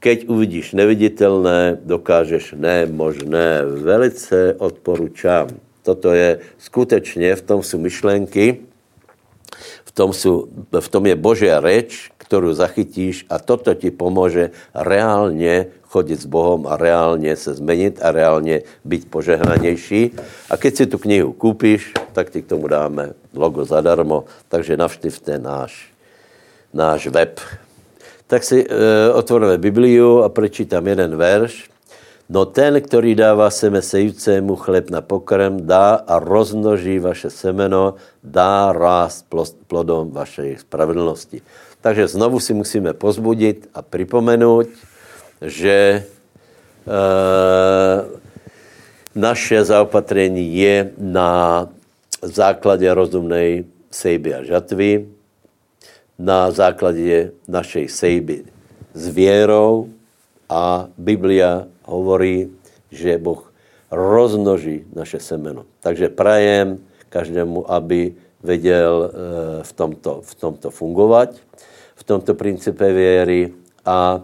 Keď 0.00 0.32
uvidíš 0.32 0.72
neviditelné, 0.72 1.76
dokážeš 1.84 2.56
nemožné. 2.56 3.68
Velice 3.84 4.56
odporučám. 4.56 5.52
Toto 5.84 6.12
je 6.12 6.40
skutečně, 6.58 7.36
v 7.36 7.42
tom 7.42 7.62
jsou 7.62 7.78
myšlenky, 7.78 8.64
v 9.84 9.90
tom, 9.92 10.12
sú, 10.12 10.48
v 10.70 10.88
tom 10.88 11.06
je 11.06 11.16
Božia 11.16 11.60
reč, 11.60 12.08
kterou 12.16 12.54
zachytíš 12.54 13.26
a 13.28 13.42
toto 13.42 13.74
ti 13.74 13.90
pomůže 13.90 14.50
reálně 14.74 15.66
chodit 15.82 16.20
s 16.22 16.26
Bohem 16.26 16.66
a 16.66 16.76
reálně 16.76 17.36
se 17.36 17.54
změnit 17.54 17.98
a 18.02 18.12
reálně 18.12 18.62
být 18.84 19.10
požehnanější. 19.10 20.14
A 20.50 20.56
keď 20.56 20.72
si 20.76 20.84
tu 20.86 20.98
knihu 20.98 21.32
koupíš, 21.32 21.92
tak 22.12 22.30
ti 22.30 22.42
k 22.42 22.46
tomu 22.46 22.70
dáme 22.70 23.18
logo 23.34 23.64
zadarmo, 23.66 24.24
takže 24.48 24.76
navštivte 24.78 25.42
náš, 25.42 25.90
náš 26.70 27.10
web. 27.10 27.40
Tak 28.30 28.46
si 28.46 28.62
e, 28.62 28.66
otvoríme 29.10 29.58
Bibliu 29.58 30.22
a 30.22 30.30
prečítam 30.30 30.86
jeden 30.86 31.18
verš. 31.18 31.66
No 32.30 32.46
ten, 32.46 32.78
který 32.78 33.14
dává 33.18 33.50
seme 33.50 33.82
sejícému 33.82 34.56
chleb 34.56 34.90
na 34.90 35.02
pokrm, 35.02 35.66
dá 35.66 36.06
a 36.06 36.22
rozmnoží 36.22 37.02
vaše 37.02 37.30
semeno, 37.30 37.98
dá 38.22 38.70
rást 38.70 39.26
plodom 39.66 40.14
vašej 40.14 40.62
spravedlnosti. 40.62 41.42
Takže 41.80 42.06
znovu 42.06 42.40
si 42.40 42.54
musíme 42.54 42.94
pozbudit 42.94 43.66
a 43.74 43.82
připomenout, 43.82 44.66
že 45.42 45.74
e, 45.74 46.04
naše 49.14 49.64
zaopatření 49.64 50.56
je 50.56 50.90
na 50.98 51.66
základě 52.22 52.94
rozumnej 52.94 53.64
sejby 53.90 54.34
a 54.34 54.46
žatvy, 54.46 55.18
na 56.20 56.52
základě 56.52 57.32
našej 57.48 57.88
sejby 57.88 58.44
s 58.92 59.08
věrou 59.08 59.88
a 60.48 60.88
Biblia 60.98 61.64
hovorí, 61.88 62.52
že 62.92 63.16
Boh 63.18 63.40
rozmnoží 63.90 64.84
naše 64.92 65.16
semeno. 65.16 65.64
Takže 65.80 66.12
prajem 66.12 66.78
každému, 67.08 67.64
aby 67.72 68.14
věděl 68.44 69.10
eh, 69.10 69.62
v 69.64 69.72
tomto, 69.72 70.20
v 70.20 70.34
tomto 70.34 70.70
fungovat, 70.70 71.32
v 71.96 72.02
tomto 72.04 72.34
principe 72.34 72.92
věry 72.92 73.52
a 73.84 74.20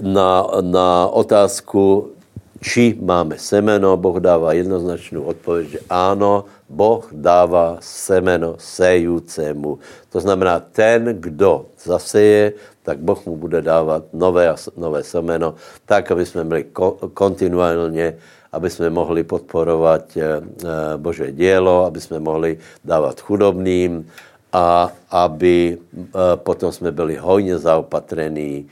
na, 0.00 0.46
na 0.62 1.06
otázku, 1.06 2.14
či 2.60 2.98
máme 2.98 3.38
semeno, 3.38 3.96
Boh 3.96 4.18
dává 4.18 4.52
jednoznačnou 4.52 5.22
odpověď, 5.22 5.66
že 5.68 5.80
ano, 5.90 6.44
Boh 6.68 7.06
dává 7.12 7.78
semeno 7.80 8.58
sejúcemu. 8.58 9.78
To 10.10 10.18
znamená, 10.20 10.60
ten, 10.60 11.16
kdo 11.20 11.66
zaseje, 11.78 12.52
tak 12.82 12.98
Boh 12.98 13.20
mu 13.26 13.36
bude 13.36 13.62
dávat 13.62 14.04
nové, 14.12 14.54
nové 14.76 15.02
semeno, 15.04 15.54
tak, 15.86 16.10
aby 16.10 16.26
jsme 16.26 16.44
byli 16.44 16.64
kontinuálně, 17.14 18.16
aby 18.52 18.70
jsme 18.70 18.90
mohli 18.90 19.24
podporovat 19.24 20.16
eh, 20.16 20.22
eh, 20.24 20.96
Bože 20.96 21.32
dílo, 21.32 21.84
aby 21.84 22.00
jsme 22.00 22.18
mohli 22.18 22.58
dávat 22.84 23.20
chudobným 23.20 24.08
a 24.52 24.92
aby 25.10 25.78
eh, 25.78 26.08
potom 26.36 26.72
jsme 26.72 26.92
byli 26.92 27.16
hojně 27.16 27.58
zaopatrení 27.58 28.68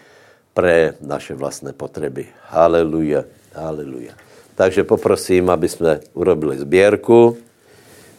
pre 0.57 0.97
naše 1.01 1.35
vlastné 1.37 1.73
potřeby. 1.73 2.27
Haleluja, 2.49 3.25
haleluja. 3.57 4.13
Takže 4.55 4.85
poprosím, 4.85 5.51
aby 5.51 5.69
jsme 5.69 6.01
urobili 6.15 6.59
sběrku. 6.59 7.37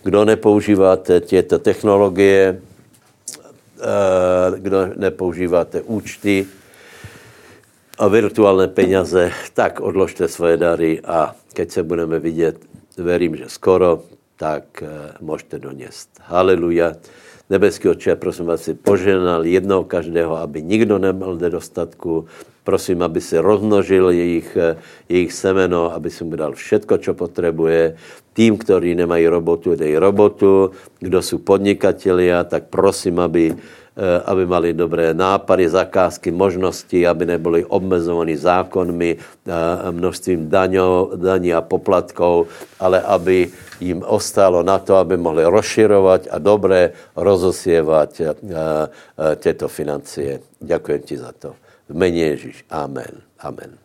Kdo 0.04 0.26
nepoužíváte 0.26 1.21
těto 1.21 1.60
technologie, 1.60 2.62
Eh, 3.80 4.60
kdo 4.60 4.89
nepoužíváte 4.95 5.82
účty 5.82 6.45
a 7.97 8.08
virtuální 8.08 8.71
peněze, 8.71 9.32
tak 9.54 9.80
odložte 9.80 10.28
svoje 10.28 10.58
dary 10.58 11.02
a 11.06 11.36
keď 11.54 11.71
se 11.71 11.84
budeme 11.84 12.19
vidět, 12.19 12.58
verím, 12.97 13.36
že 13.36 13.43
skoro, 13.47 14.02
tak 14.38 14.84
eh, 14.84 14.88
můžete 15.21 15.60
doněst. 15.60 16.10
Haleluja. 16.21 16.93
Nebeský 17.50 17.89
oče, 17.89 18.15
prosím 18.15 18.45
vás, 18.45 18.62
si 18.62 18.73
poženal 18.73 19.45
jednoho 19.45 19.84
každého, 19.84 20.38
aby 20.38 20.62
nikdo 20.62 21.00
neměl 21.00 21.36
nedostatku, 21.36 22.28
Prosím, 22.67 23.00
aby 23.02 23.21
se 23.21 23.41
rozmnožil 23.41 24.10
jejich, 24.12 24.58
eh, 24.60 24.76
jejich 25.10 25.34
semeno, 25.34 25.88
aby 25.95 26.12
si 26.12 26.28
mu 26.28 26.36
dal 26.36 26.52
všetko, 26.52 26.97
co 26.97 27.13
potřebuje. 27.13 27.95
Tým, 28.36 28.60
kteří 28.60 28.91
nemají 28.95 29.28
robotu, 29.28 29.76
dej 29.76 29.95
robotu. 29.95 30.76
Kdo 31.00 31.21
jsou 31.21 31.38
podnikatelia, 31.38 32.43
tak 32.43 32.67
prosím, 32.67 33.23
aby, 33.23 33.56
aby 34.25 34.45
mali 34.45 34.77
dobré 34.77 35.13
nápady, 35.13 35.69
zakázky, 35.69 36.29
možnosti, 36.29 37.07
aby 37.07 37.25
nebyli 37.25 37.65
obmezovaní 37.65 38.38
zákonmi, 38.38 39.12
eh, 39.17 39.21
množstvím 39.91 40.49
daňo, 40.49 41.17
daní 41.17 41.53
a 41.53 41.65
poplatkov, 41.65 42.47
ale 42.77 43.01
aby 43.01 43.49
jim 43.81 44.05
ostalo 44.05 44.62
na 44.63 44.77
to, 44.79 44.95
aby 44.95 45.17
mohli 45.17 45.45
rozširovat 45.45 46.29
a 46.29 46.38
dobré 46.38 46.93
rozosievat 47.15 48.21
tyto 49.38 49.67
financie. 49.67 50.41
Děkuji 50.60 50.99
ti 50.99 51.17
za 51.17 51.31
to. 51.31 51.53
V 51.89 51.93
mene 51.93 52.33
Ježíš. 52.33 52.65
Amen. 52.69 53.21
Amen. 53.39 53.77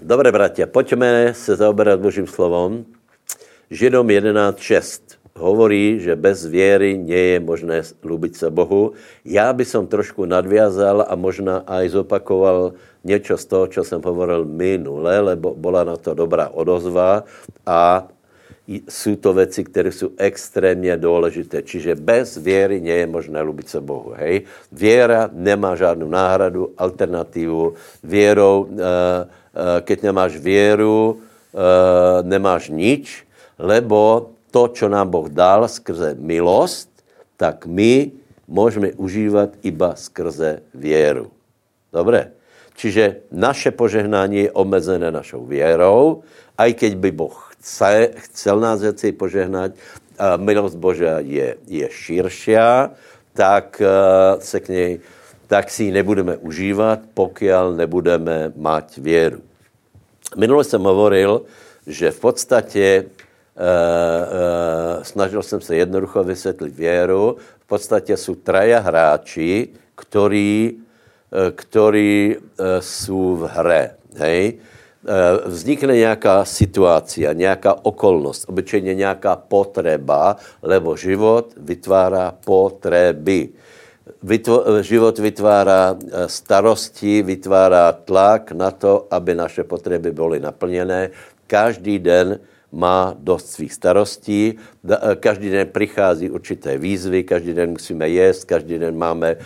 Dobré, 0.00 0.32
bratia, 0.32 0.66
pojďme 0.66 1.34
se 1.36 1.56
zaoberat 1.56 2.00
Božím 2.00 2.26
slovom. 2.26 2.84
Židom 3.70 4.06
11.6 4.08 5.19
hovorí, 5.36 6.00
že 6.00 6.16
bez 6.16 6.46
věry 6.46 6.98
nie 6.98 7.36
je 7.36 7.40
možné 7.40 7.82
lubit 8.02 8.36
se 8.36 8.50
Bohu. 8.50 8.92
Já 9.24 9.52
by 9.52 9.64
som 9.64 9.86
trošku 9.86 10.24
nadviazal 10.24 11.06
a 11.08 11.14
možná 11.14 11.62
aj 11.66 11.88
zopakoval 11.88 12.72
něco 13.04 13.36
z 13.36 13.44
toho, 13.44 13.66
čo 13.66 13.84
jsem 13.84 14.00
hovoril 14.04 14.44
minule, 14.44 15.20
lebo 15.20 15.54
byla 15.54 15.84
na 15.84 15.96
to 15.96 16.14
dobrá 16.14 16.48
odozva 16.48 17.24
a 17.66 18.08
jsou 18.70 19.16
to 19.16 19.32
věci, 19.32 19.64
které 19.64 19.92
jsou 19.92 20.10
extrémně 20.16 20.96
důležité. 20.96 21.62
Čiže 21.62 21.94
bez 21.94 22.36
věry 22.36 22.80
nie 22.80 22.94
je 22.94 23.06
možné 23.06 23.42
lubit 23.42 23.68
se 23.68 23.80
Bohu. 23.80 24.14
Hej? 24.16 24.46
Věra 24.72 25.30
nemá 25.32 25.74
žádnou 25.74 26.08
náhradu, 26.08 26.70
alternativu. 26.78 27.74
Věrou, 28.02 28.62
uh, 28.62 28.70
uh, 28.70 28.80
keď 29.80 30.02
nemáš 30.02 30.36
věru, 30.36 31.18
uh, 31.18 32.22
nemáš 32.22 32.68
nič, 32.70 33.26
lebo 33.58 34.30
to, 34.50 34.68
co 34.68 34.88
nám 34.88 35.08
Boh 35.08 35.28
dal 35.28 35.68
skrze 35.68 36.14
milost, 36.18 36.90
tak 37.36 37.66
my 37.66 38.10
můžeme 38.48 38.92
užívat 38.92 39.50
iba 39.62 39.94
skrze 39.94 40.62
věru. 40.74 41.30
Dobré? 41.92 42.32
Čiže 42.76 43.16
naše 43.32 43.70
požehnání 43.70 44.36
je 44.36 44.52
omezené 44.52 45.10
našou 45.10 45.46
věrou, 45.46 46.22
aj 46.58 46.74
keď 46.74 46.92
by 46.96 47.10
Boh 47.12 47.36
chce, 47.52 48.10
chcel 48.16 48.60
nás 48.60 48.80
věci 48.80 49.12
požehnat, 49.12 49.72
a 50.20 50.36
milost 50.36 50.76
Božá 50.76 51.24
je, 51.24 51.56
je 51.66 51.88
širšia, 51.88 52.92
tak 53.32 53.80
uh, 53.80 54.40
se 54.40 54.60
k 54.60 54.68
něj, 54.68 55.00
tak 55.46 55.70
si 55.70 55.84
ji 55.84 55.92
nebudeme 55.92 56.36
užívat, 56.36 57.00
pokud 57.14 57.76
nebudeme 57.76 58.52
mať 58.56 58.98
věru. 58.98 59.40
Minule 60.36 60.64
jsem 60.64 60.82
hovoril, 60.82 61.42
že 61.86 62.10
v 62.10 62.20
podstatě 62.20 63.04
snažil 65.02 65.42
jsem 65.42 65.60
se 65.60 65.76
jednoducho 65.76 66.24
vysvětlit 66.24 66.74
věru. 66.76 67.36
V 67.60 67.66
podstatě 67.66 68.16
jsou 68.16 68.34
traja 68.34 68.80
hráči, 68.80 69.68
ktorí, 70.00 70.80
uh, 71.28 71.52
ktorí 71.52 72.36
uh, 72.36 72.80
jsou 72.80 73.36
v 73.36 73.42
hře. 73.52 73.82
Hej? 74.16 74.58
Eh, 75.00 75.48
vznikne 75.48 75.96
nějaká 75.96 76.44
situace, 76.44 77.20
nějaká 77.32 77.72
okolnost, 77.82 78.44
obyčejně 78.48 78.94
nějaká 78.94 79.36
potreba, 79.36 80.36
lebo 80.62 80.96
život 80.96 81.56
vytvára 81.56 82.36
potřeby. 82.44 83.48
Vytvo, 84.22 84.82
život 84.84 85.18
vytvárá 85.18 85.96
eh, 85.96 86.28
starosti, 86.28 87.22
vytvárá 87.22 87.92
tlak 87.92 88.52
na 88.52 88.70
to, 88.70 89.08
aby 89.10 89.34
naše 89.34 89.64
potřeby 89.64 90.12
byly 90.12 90.40
naplněné. 90.40 91.10
Každý 91.46 91.98
den 91.98 92.38
má 92.72 93.14
dost 93.18 93.50
svých 93.50 93.72
starostí, 93.72 94.54
eh, 94.54 95.16
každý 95.16 95.50
den 95.50 95.68
přichází 95.72 96.30
určité 96.30 96.78
výzvy, 96.78 97.22
každý 97.22 97.54
den 97.54 97.70
musíme 97.70 98.08
jíst, 98.08 98.44
každý 98.44 98.78
den 98.78 98.98
máme, 98.98 99.36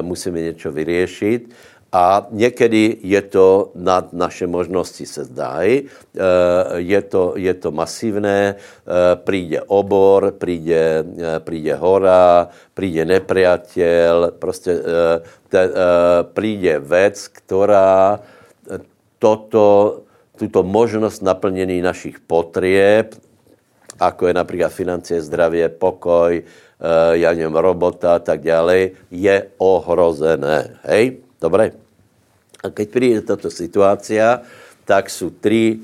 musíme 0.00 0.40
něco 0.40 0.72
vyřešit. 0.72 1.54
A 1.94 2.26
někdy 2.30 2.96
je 3.06 3.22
to 3.22 3.70
nad 3.74 4.12
naše 4.12 4.46
možnosti, 4.46 5.06
se 5.06 5.24
zdají. 5.24 5.86
Je 6.74 7.02
to, 7.02 7.38
je 7.38 7.54
to 7.54 7.70
masivné, 7.70 8.54
přijde 9.24 9.62
obor, 9.62 10.34
přijde, 10.38 11.04
přijde 11.38 11.74
hora, 11.74 12.48
přijde 12.74 13.04
nepriateľ, 13.04 14.34
prostě 14.38 14.82
přijde 16.34 16.78
věc, 16.78 17.28
která 17.28 18.20
toto, 19.18 20.00
tuto 20.38 20.62
možnost 20.62 21.22
naplnění 21.22 21.82
našich 21.82 22.20
potrieb, 22.20 23.14
ako 24.00 24.26
je 24.26 24.34
například 24.34 24.72
financie, 24.72 25.22
zdravě, 25.22 25.68
pokoj, 25.68 26.42
já 27.12 27.32
nevím, 27.32 27.54
robota 27.54 28.14
a 28.14 28.18
tak 28.18 28.42
dále, 28.42 28.90
je 29.10 29.46
ohrozené. 29.58 30.76
Hej? 30.82 31.16
Dobre? 31.40 31.72
A 32.64 32.70
keď 32.70 32.88
přijde 32.88 33.20
tato 33.20 33.50
situácia, 33.50 34.40
tak 34.84 35.10
jsou 35.10 35.30
tři, 35.30 35.78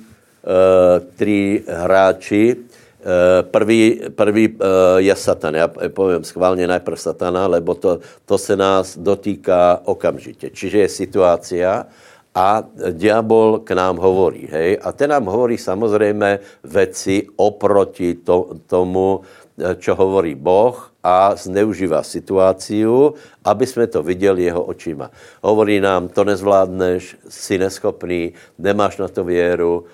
uh, 1.65 1.75
hráči. 1.75 2.57
Uh, 2.57 3.49
prvý, 3.49 4.01
prvý 4.15 4.59
je 4.97 5.17
Satan. 5.17 5.55
Já 5.55 5.69
povím 5.69 6.25
schválně 6.25 6.67
najprv 6.69 7.01
Satana, 7.01 7.47
lebo 7.47 7.75
to, 7.75 8.01
to 8.25 8.39
se 8.39 8.57
nás 8.57 8.99
dotýká 8.99 9.81
okamžitě. 9.85 10.51
Čiže 10.51 10.79
je 10.79 10.89
situácia 10.89 11.87
a 12.35 12.63
diabol 12.95 13.67
k 13.67 13.75
nám 13.75 13.97
hovorí. 13.99 14.47
Hej? 14.51 14.79
A 14.83 14.93
ten 14.93 15.11
nám 15.11 15.27
hovorí 15.27 15.59
samozřejmě 15.59 16.39
věci 16.65 17.27
oproti 17.37 18.15
to, 18.15 18.55
tomu, 18.67 19.21
čo 19.77 19.93
hovorí 19.95 20.35
Boh 20.35 20.93
a 21.05 21.37
zneužívá 21.37 22.03
situáciu, 22.03 23.15
aby 23.45 23.67
jsme 23.67 23.87
to 23.87 24.03
viděli 24.03 24.43
jeho 24.43 24.63
očima. 24.63 25.11
Hovorí 25.43 25.81
nám, 25.81 26.09
to 26.09 26.25
nezvládneš, 26.25 27.17
jsi 27.29 27.59
neschopný, 27.59 28.33
nemáš 28.59 28.97
na 28.97 29.09
to 29.09 29.25
věru, 29.25 29.85
uh, 29.85 29.87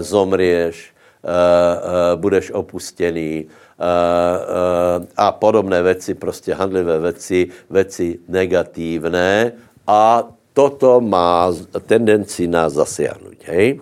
zomrieš, 0.00 0.94
uh, 1.24 2.20
budeš 2.20 2.50
opustený 2.50 3.44
uh, 3.44 5.04
a 5.16 5.32
podobné 5.32 5.82
věci, 5.82 6.14
prostě 6.14 6.54
handlivé 6.54 6.98
věci, 6.98 7.48
věci 7.70 8.18
negativné 8.28 9.52
a 9.86 10.28
toto 10.52 11.00
má 11.00 11.48
tendenci 11.86 12.46
nás 12.46 12.72
zasiahnuť. 12.74 13.38
Hej? 13.46 13.80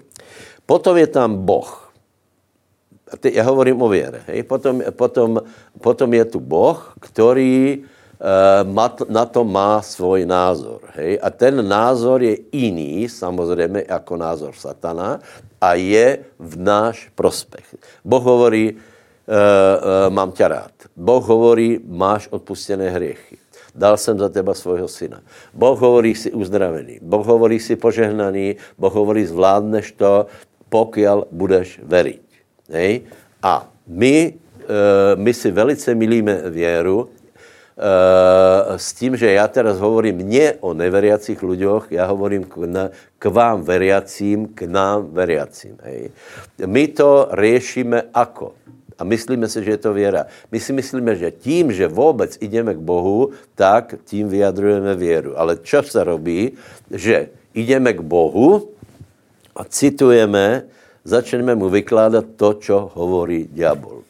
Potom 0.67 0.97
je 0.97 1.09
tam 1.09 1.37
Boh 1.47 1.89
a 3.13 3.17
teď 3.17 3.35
já 3.35 3.43
hovorím 3.43 3.83
o 3.83 3.89
věre, 3.89 4.21
hej? 4.27 4.43
Potom, 4.43 4.83
potom, 4.91 5.41
potom 5.81 6.15
je 6.15 6.25
tu 6.25 6.41
Boh, 6.41 6.95
který 7.01 7.79
uh, 7.79 9.09
na 9.09 9.25
to 9.25 9.45
má 9.45 9.83
svůj 9.83 10.27
názor. 10.27 10.81
Hej? 10.95 11.19
A 11.23 11.31
ten 11.31 11.69
názor 11.69 12.23
je 12.23 12.37
jiný, 12.53 13.09
samozřejmě, 13.09 13.85
jako 13.89 14.17
názor 14.17 14.53
satana 14.55 15.21
a 15.61 15.75
je 15.75 16.19
v 16.39 16.57
náš 16.57 17.11
prospech. 17.15 17.77
Boh 18.05 18.23
hovorí, 18.23 18.73
uh, 18.73 18.79
uh, 18.79 20.15
mám 20.15 20.33
tě 20.33 20.49
rád. 20.49 20.73
Boh 20.97 21.25
hovorí, 21.25 21.81
máš 21.87 22.29
odpustené 22.29 22.91
hriechy. 22.91 23.37
Dal 23.75 23.97
jsem 23.97 24.19
za 24.19 24.29
teba 24.29 24.55
svojho 24.55 24.89
syna. 24.89 25.21
Boh 25.55 25.79
hovorí, 25.79 26.15
si 26.15 26.31
uzdravený. 26.31 26.99
Boh 27.03 27.27
hovorí, 27.27 27.61
si 27.61 27.77
požehnaný. 27.77 28.57
Boh 28.79 28.95
hovorí, 28.95 29.27
zvládneš 29.27 29.93
to, 29.93 30.27
pokiaľ 30.69 31.33
budeš 31.33 31.81
veriť. 31.83 32.29
Hej? 32.73 33.09
A 33.43 33.69
my, 33.89 34.17
e, 34.25 34.31
my 35.17 35.33
si 35.35 35.51
velice 35.51 35.95
milíme 35.95 36.51
věru, 36.51 37.09
e, 37.09 38.79
s 38.79 38.93
tím, 38.93 39.17
že 39.17 39.33
já 39.33 39.49
teraz 39.49 39.79
hovorím 39.79 40.29
ne 40.29 40.55
o 40.61 40.75
neveriacích 40.75 41.43
ľuďoch, 41.43 41.93
já 41.93 42.05
hovorím 42.07 42.45
k, 42.45 42.57
na, 42.57 42.91
k 43.19 43.25
vám 43.27 43.63
veriacím, 43.63 44.49
k 44.55 44.63
nám 44.63 45.09
veriacím. 45.13 45.79
Hej. 45.83 46.11
My 46.67 46.89
to 46.89 47.29
řešíme 47.33 48.03
ako? 48.15 48.53
A 48.99 49.05
myslíme 49.05 49.49
si, 49.49 49.65
že 49.65 49.71
je 49.71 49.81
to 49.81 49.95
věra. 49.95 50.27
My 50.51 50.61
si 50.61 50.73
myslíme, 50.73 51.17
že 51.17 51.31
tím, 51.31 51.73
že 51.73 51.89
vůbec 51.89 52.39
jdeme 52.41 52.75
k 52.75 52.83
Bohu, 52.83 53.31
tak 53.55 53.95
tím 54.05 54.29
vyjadrujeme 54.29 54.95
věru. 54.95 55.39
Ale 55.39 55.63
čo 55.63 55.83
se 55.83 56.05
robí, 56.05 56.59
že 56.91 57.29
jdeme 57.55 57.93
k 57.93 58.01
Bohu 58.01 58.75
a 59.55 59.65
citujeme 59.65 60.67
začneme 61.09 61.57
mu 61.57 61.73
vykládat 61.73 62.37
to, 62.37 62.61
čo 62.61 62.93
hovorí 62.93 63.49
diabol. 63.49 64.05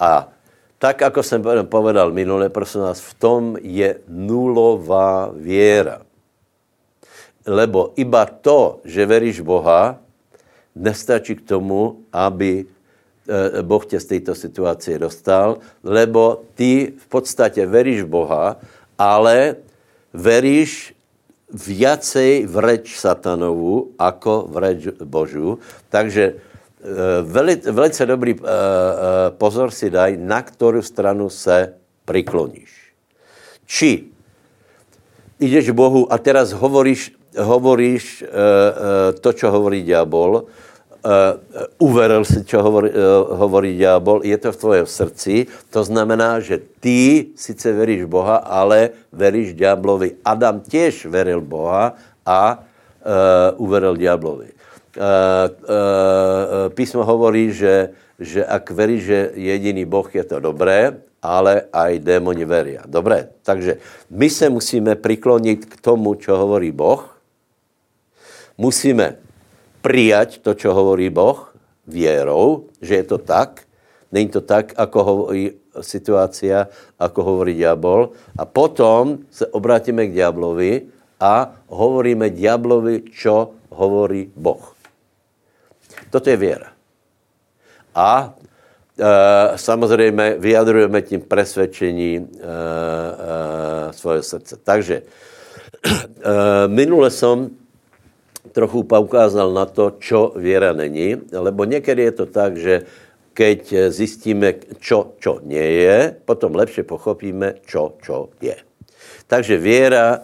A 0.00 0.32
tak, 0.80 1.04
ako 1.04 1.20
jsem 1.20 1.44
povedal 1.68 2.08
minule, 2.08 2.48
prosím 2.48 2.88
vás, 2.88 3.04
v 3.04 3.12
tom 3.20 3.42
je 3.60 4.00
nulová 4.08 5.28
věra. 5.36 6.00
Lebo 7.44 7.92
iba 8.00 8.24
to, 8.24 8.80
že 8.88 9.04
veríš 9.04 9.44
Boha, 9.44 10.00
nestačí 10.72 11.36
k 11.36 11.44
tomu, 11.44 12.00
aby 12.08 12.64
Boh 13.62 13.86
tě 13.86 14.00
z 14.00 14.04
této 14.04 14.34
situace 14.34 14.98
dostal, 14.98 15.58
lebo 15.84 16.42
ty 16.54 16.92
v 16.98 17.06
podstatě 17.06 17.66
veríš 17.66 18.02
Boha, 18.02 18.56
ale 18.98 19.56
veríš 20.12 20.94
viacej 21.50 22.46
v 22.46 22.54
reč 22.62 22.94
satanovu, 22.94 23.94
ako 23.98 24.46
v 24.46 24.54
reč 24.62 24.80
Božu. 25.02 25.58
Takže 25.90 26.24
e, 26.30 26.34
veli, 27.26 27.58
velice 27.58 28.06
dobrý 28.06 28.32
e, 28.34 28.38
e, 28.38 28.46
pozor 29.34 29.74
si 29.74 29.90
daj, 29.90 30.14
na 30.16 30.42
kterou 30.42 30.82
stranu 30.82 31.30
se 31.30 31.74
prikloníš. 32.04 32.70
Či 33.66 34.10
jdeš 35.40 35.70
Bohu 35.70 36.06
a 36.12 36.18
teraz 36.18 36.52
hovoríš, 36.52 37.14
hovoríš 37.38 38.26
to, 39.22 39.30
čo 39.30 39.46
hovorí 39.54 39.86
diabol, 39.86 40.50
uveril 41.80 42.24
si, 42.28 42.44
čo 42.44 42.60
hovorí, 42.60 42.92
uh, 42.92 43.36
hovorí 43.40 43.76
diabol, 43.76 44.20
je 44.20 44.36
to 44.36 44.52
v 44.52 44.60
tvojom 44.60 44.88
srdci, 44.88 45.34
to 45.72 45.80
znamená, 45.80 46.44
že 46.44 46.60
ty 46.60 47.32
sice 47.36 47.72
veríš 47.72 48.04
Boha, 48.04 48.44
ale 48.44 49.08
veríš 49.08 49.56
diablovi. 49.56 50.20
Adam 50.20 50.60
tiež 50.60 51.08
veril 51.08 51.40
Boha 51.40 51.96
a 52.24 52.60
uh, 52.60 53.56
uveril 53.56 53.96
diablovi. 53.96 54.52
Písmo 56.74 57.06
hovorí, 57.06 57.54
že, 57.54 57.94
že 58.18 58.42
ak 58.42 58.74
veríš, 58.74 59.02
že 59.06 59.20
jediný 59.38 59.86
Boh 59.86 60.04
je 60.10 60.24
to 60.26 60.42
dobré, 60.42 60.98
ale 61.22 61.70
aj 61.70 62.02
démoni 62.02 62.42
veria. 62.42 62.82
Dobré, 62.90 63.30
takže 63.46 63.78
my 64.10 64.26
se 64.26 64.50
musíme 64.50 64.98
prikloniť 64.98 65.58
k 65.62 65.74
tomu, 65.78 66.18
čo 66.18 66.34
hovorí 66.34 66.74
Boh. 66.74 67.06
Musíme 68.58 69.22
prijať 69.82 70.44
to, 70.44 70.54
čo 70.54 70.76
hovorí 70.76 71.08
Boh, 71.10 71.50
věrou, 71.88 72.70
že 72.80 72.94
je 72.94 73.04
to 73.04 73.18
tak. 73.18 73.66
Není 74.12 74.28
to 74.28 74.40
tak, 74.40 74.74
ako 74.76 74.98
hovorí 75.02 75.54
situácia, 75.80 76.66
ako 76.98 77.20
hovorí 77.22 77.54
diabol. 77.54 78.10
A 78.38 78.44
potom 78.44 79.22
se 79.30 79.46
obrátíme 79.46 80.06
k 80.06 80.14
diablovi 80.14 80.90
a 81.20 81.54
hovoríme 81.70 82.30
diablovi, 82.30 83.10
čo 83.14 83.54
hovorí 83.70 84.26
Boh. 84.34 84.74
Toto 86.10 86.30
je 86.30 86.36
věra. 86.36 86.74
A 87.94 88.34
e, 88.98 89.58
samozřejmě 89.58 90.34
vyjadrujeme 90.38 91.02
tím 91.02 91.20
presvědčení 91.20 92.16
e, 92.16 92.22
e, 92.22 93.92
svého 93.92 94.22
srdce. 94.22 94.56
Takže 94.64 95.02
e, 95.02 96.68
minule 96.68 97.10
jsem 97.10 97.50
trochu 98.52 98.82
poukázal 98.82 99.52
na 99.52 99.66
to, 99.66 99.96
čo 99.98 100.32
věra 100.36 100.72
není, 100.72 101.16
lebo 101.32 101.64
někdy 101.64 102.02
je 102.02 102.12
to 102.12 102.26
tak, 102.26 102.56
že 102.56 102.82
keď 103.30 103.88
zjistíme, 103.94 104.76
čo, 104.82 105.16
čo 105.22 105.38
nie 105.46 105.86
je, 105.86 106.12
potom 106.26 106.52
lepše 106.52 106.82
pochopíme, 106.82 107.62
čo, 107.64 107.96
čo 108.02 108.34
je. 108.42 108.58
Takže 109.30 109.56
věra, 109.56 110.18
e, 110.18 110.20
e, 110.20 110.22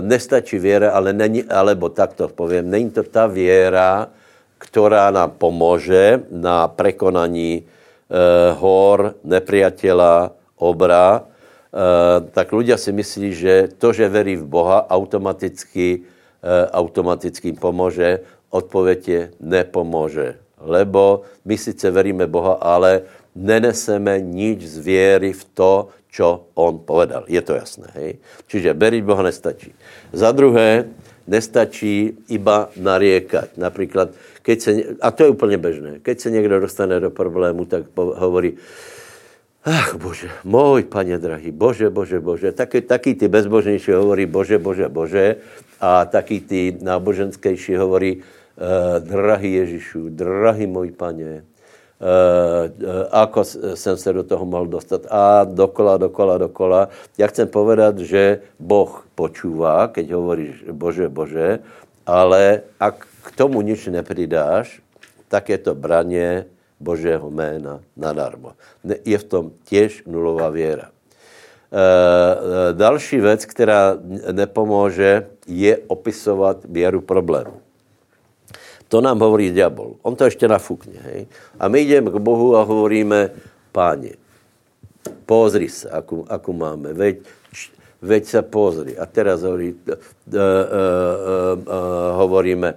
nestačí 0.00 0.58
věra, 0.58 0.96
ale 0.96 1.12
není, 1.12 1.44
alebo 1.44 1.92
takto 1.92 2.28
povím, 2.28 2.70
není 2.70 2.90
to 2.90 3.02
ta 3.02 3.26
věra, 3.28 4.08
která 4.58 5.10
nám 5.10 5.30
pomůže 5.30 6.26
na 6.32 6.68
prekonaní 6.68 7.62
e, 7.62 7.64
hor, 8.56 9.14
nepriateľa, 9.24 10.32
obra, 10.56 11.26
tak 12.36 12.52
ľudia 12.52 12.76
si 12.76 12.92
myslí, 12.92 13.28
že 13.32 13.54
to, 13.80 13.96
že 13.96 14.04
verí 14.04 14.36
v 14.36 14.44
Boha, 14.44 14.84
automaticky 14.92 16.04
Eh, 16.04 16.11
automaticky 16.72 17.52
pomůže, 17.52 18.20
odpověď 18.50 19.08
je 19.08 19.30
nepomůže. 19.40 20.36
Lebo 20.60 21.22
my 21.44 21.58
sice 21.58 21.90
veríme 21.90 22.26
Boha, 22.26 22.52
ale 22.52 23.02
neneseme 23.34 24.20
nič 24.20 24.62
z 24.66 24.78
věry 24.78 25.32
v 25.32 25.44
to, 25.54 25.88
čo 26.12 26.52
on 26.54 26.78
povedal. 26.78 27.24
Je 27.26 27.40
to 27.42 27.56
jasné, 27.56 27.88
hej? 27.96 28.20
Čiže 28.46 28.76
veriť 28.76 29.02
Boha 29.02 29.24
nestačí. 29.24 29.72
Za 30.12 30.28
druhé, 30.32 30.84
nestačí 31.24 32.20
iba 32.28 32.68
nariekať. 32.76 33.56
Například, 33.56 34.08
keď 34.42 34.56
se, 34.60 34.70
a 35.00 35.10
to 35.10 35.24
je 35.24 35.30
úplně 35.30 35.58
bežné, 35.58 35.98
keď 36.02 36.20
se 36.20 36.30
někdo 36.30 36.60
dostane 36.60 37.00
do 37.00 37.10
problému, 37.10 37.64
tak 37.64 37.88
hovorí, 37.96 38.52
Ach, 39.62 39.94
Bože, 39.94 40.26
môj 40.42 40.90
pane 40.90 41.14
drahý, 41.22 41.54
Bože, 41.54 41.86
Bože, 41.86 42.18
Bože. 42.18 42.50
Taký, 42.50 42.82
taký 42.82 43.14
ty 43.14 43.30
bezbožnejší 43.30 43.94
hovorí 43.94 44.26
Bože, 44.26 44.58
Bože, 44.58 44.90
Bože. 44.90 45.38
A 45.78 46.02
taký 46.02 46.42
ty 46.42 46.74
náboženskejší 46.82 47.78
hovorí, 47.78 48.26
uh, 48.58 48.98
drahý 48.98 49.62
Ježišu, 49.62 50.10
drahý 50.10 50.66
môj 50.66 50.90
pane, 50.90 51.46
Uh, 52.02 52.66
uh, 52.82 53.06
ako 53.14 53.44
jsem 53.78 53.96
se 53.96 54.12
do 54.12 54.26
toho 54.26 54.42
mohl 54.42 54.66
dostat. 54.66 55.06
A 55.06 55.46
dokola, 55.46 55.96
dokola, 55.96 56.38
dokola. 56.38 56.88
Já 57.18 57.26
chcem 57.30 57.46
povedat, 57.46 57.94
že 57.98 58.42
Boh 58.58 59.06
počúvá, 59.14 59.86
keď 59.86 60.10
hovoríš 60.10 60.66
Bože, 60.74 61.06
Bože, 61.06 61.62
ale 62.02 62.66
ak 62.82 63.06
k 63.06 63.28
tomu 63.38 63.62
nič 63.62 63.86
nepridáš, 63.86 64.82
tak 65.30 65.54
je 65.54 65.58
to 65.62 65.78
braně 65.78 66.50
Božího 66.82 67.30
jména 67.30 67.80
nadarmo. 67.96 68.52
Je 69.04 69.18
v 69.18 69.24
tom 69.24 69.44
těž 69.64 70.02
nulová 70.06 70.50
věra. 70.50 70.90
E, 70.90 72.72
další 72.72 73.20
věc, 73.20 73.44
která 73.46 73.96
nepomůže, 74.32 75.26
je 75.46 75.78
opisovat 75.86 76.66
věru 76.66 77.00
problému. 77.00 77.62
To 78.92 79.00
nám 79.00 79.18
hovorí 79.24 79.50
diabol. 79.50 79.96
On 80.02 80.12
to 80.16 80.24
ještě 80.28 80.48
nafukne. 80.48 81.00
Hej? 81.00 81.26
A 81.56 81.68
my 81.68 81.80
jdeme 81.80 82.10
k 82.10 82.20
Bohu 82.20 82.56
a 82.56 82.62
hovoríme, 82.62 83.30
páně, 83.72 84.20
pozri 85.24 85.68
se, 85.68 85.88
akú, 85.88 86.28
akú 86.28 86.52
máme. 86.52 86.92
Veď, 86.92 87.24
veď 88.02 88.22
se 88.24 88.42
pozri. 88.42 88.92
A 88.98 89.06
teraz 89.06 89.42
hovorí, 89.42 89.72
uh, 89.72 89.80
uh, 89.88 89.96
uh, 89.96 91.56
uh, 91.56 91.64
hovoríme, 92.20 92.74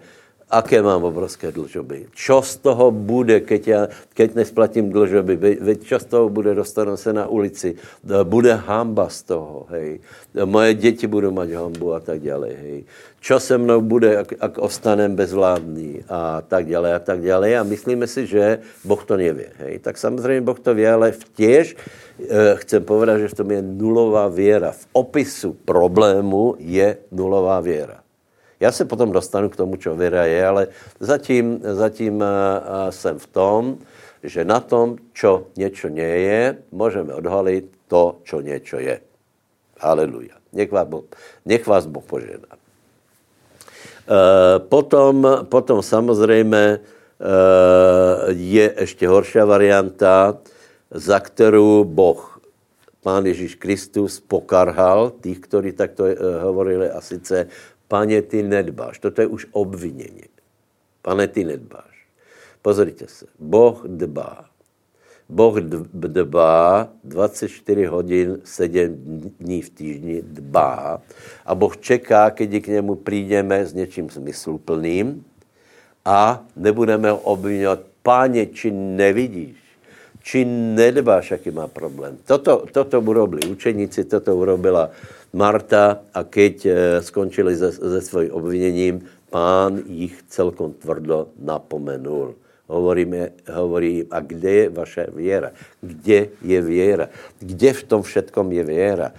aké 0.50 0.82
mám 0.82 1.04
obrovské 1.04 1.52
dlžoby. 1.52 2.14
Čo 2.14 2.46
z 2.46 2.62
toho 2.62 2.94
bude, 2.94 3.42
keď, 3.42 3.68
já, 3.68 3.82
keď 4.14 4.36
nesplatím 4.36 4.94
dlžoby? 4.94 5.58
Veď 5.62 5.80
čo 5.84 5.98
z 6.00 6.06
toho 6.06 6.30
bude, 6.30 6.56
dostanu 6.56 6.98
se 6.98 7.14
na 7.14 7.28
ulici. 7.28 7.76
Bude 8.24 8.54
hamba 8.54 9.10
z 9.10 9.22
toho, 9.24 9.66
hej. 9.70 10.00
Moje 10.46 10.74
děti 10.74 11.08
budou 11.08 11.32
mať 11.32 11.50
hambu 11.50 11.94
a 11.94 12.00
tak 12.00 12.22
dále, 12.22 12.50
hej. 12.62 12.84
Čo 13.20 13.40
se 13.40 13.58
mnou 13.58 13.82
bude, 13.82 14.18
ak, 14.18 14.38
ak 14.40 14.54
ostanem 14.62 15.16
bezvládný 15.18 16.06
a 16.06 16.46
tak 16.46 16.70
dále 16.70 16.94
a 16.94 17.00
tak 17.00 17.26
dále. 17.26 17.58
A 17.58 17.66
myslíme 17.66 18.06
si, 18.08 18.30
že 18.30 18.62
Boh 18.86 19.02
to 19.02 19.18
nevě, 19.18 19.50
hej. 19.58 19.80
Tak 19.80 19.98
samozřejmě 19.98 20.42
Boh 20.42 20.60
to 20.60 20.74
ví, 20.74 20.88
ale 20.88 21.12
v 21.12 21.24
těž 21.34 21.76
eh, 21.76 22.56
chcem 22.56 22.84
povedat, 22.84 23.18
že 23.18 23.28
v 23.28 23.34
tom 23.34 23.52
je 23.52 23.62
nulová 23.62 24.28
věra. 24.28 24.72
V 24.72 24.86
opisu 24.94 25.58
problému 25.66 26.56
je 26.60 26.98
nulová 27.12 27.60
věra. 27.60 28.05
Já 28.60 28.72
se 28.72 28.86
potom 28.86 29.12
dostanu 29.12 29.50
k 29.50 29.56
tomu, 29.56 29.76
čo 29.76 29.96
věra 29.96 30.26
je, 30.26 30.48
ale 30.48 30.68
zatím, 31.00 31.60
zatím 31.64 32.16
uh, 32.16 32.26
jsem 32.90 33.20
v 33.20 33.28
tom, 33.28 33.78
že 34.24 34.46
na 34.46 34.60
tom, 34.60 34.98
čo 35.14 35.46
něco 35.58 35.88
je, 35.88 36.58
můžeme 36.72 37.14
odhalit 37.14 37.66
to, 37.88 38.18
čo 38.24 38.42
něco 38.42 38.80
je. 38.80 39.00
Haleluja. 39.80 40.36
Nech 40.54 40.72
nech 41.46 41.68
vás 41.68 41.86
boh 41.86 42.04
požená. 42.04 42.48
Uh, 44.06 44.62
potom, 44.70 45.28
potom 45.50 45.82
samozřejmě 45.82 46.80
uh, 46.80 48.30
je 48.30 48.74
ještě 48.80 49.08
horší 49.08 49.40
varianta, 49.40 50.38
za 50.92 51.20
kterou 51.20 51.84
Boh, 51.84 52.40
Pán 53.04 53.26
Ježíš 53.26 53.56
Kristus, 53.56 54.20
pokarhal 54.20 55.10
tých, 55.10 55.40
kteří 55.40 55.72
takto 55.72 56.04
uh, 56.04 56.10
hovorili, 56.42 56.90
a 56.90 57.02
sice 57.02 57.48
Pane, 57.88 58.22
ty 58.22 58.44
nedbáš. 58.44 59.00
Toto 59.00 59.22
je 59.22 59.28
už 59.28 59.48
obvinění. 59.52 60.24
Pane, 61.02 61.28
ty 61.28 61.44
nedbáš. 61.44 62.08
Pozrite 62.62 63.08
se. 63.08 63.26
Boh 63.40 63.84
dbá. 63.88 64.46
Boh 65.30 65.60
dbá 65.94 66.90
24 67.04 67.86
hodin, 67.86 68.42
7 68.44 68.72
dní 69.40 69.62
v 69.62 69.70
týždni, 69.70 70.22
dbá. 70.22 71.02
A 71.46 71.56
Boh 71.56 71.78
čeká, 71.78 72.30
když 72.30 72.64
k 72.64 72.68
němu 72.68 72.96
přijdeme 72.96 73.66
s 73.66 73.74
něčím 73.74 74.10
smysluplným 74.10 75.26
a 76.06 76.46
nebudeme 76.56 77.12
ho 77.12 77.18
obvinovat. 77.18 77.80
Páně, 78.04 78.46
či 78.46 78.72
nevidíš, 78.72 79.58
či 80.22 80.46
nedbáš, 80.46 81.32
jaký 81.32 81.52
má 81.52 81.68
problém. 81.68 82.18
Toto, 82.26 82.66
toto 82.72 83.02
urobili 83.02 83.50
učeníci, 83.50 84.06
toto 84.06 84.36
urobila 84.36 84.90
Marta 85.36 86.08
a 86.16 86.24
keď 86.24 86.56
eh, 86.66 86.76
skončili 87.04 87.60
se, 87.60 87.72
se 87.72 88.02
svým 88.02 88.32
obviněním, 88.32 89.04
pán 89.30 89.84
jich 89.84 90.24
celkom 90.32 90.74
tvrdo 90.80 91.28
napomenul. 91.36 92.40
Hovoríme, 92.72 93.30
hovorí, 93.52 94.08
a 94.12 94.20
kde 94.20 94.52
je 94.52 94.70
vaše 94.70 95.08
věra? 95.14 95.52
Kde 95.82 96.28
je 96.42 96.62
věra? 96.62 97.10
Kde 97.40 97.74
v 97.74 97.84
tom 97.84 98.02
všetkom 98.02 98.52
je 98.52 98.64
věra? 98.64 99.12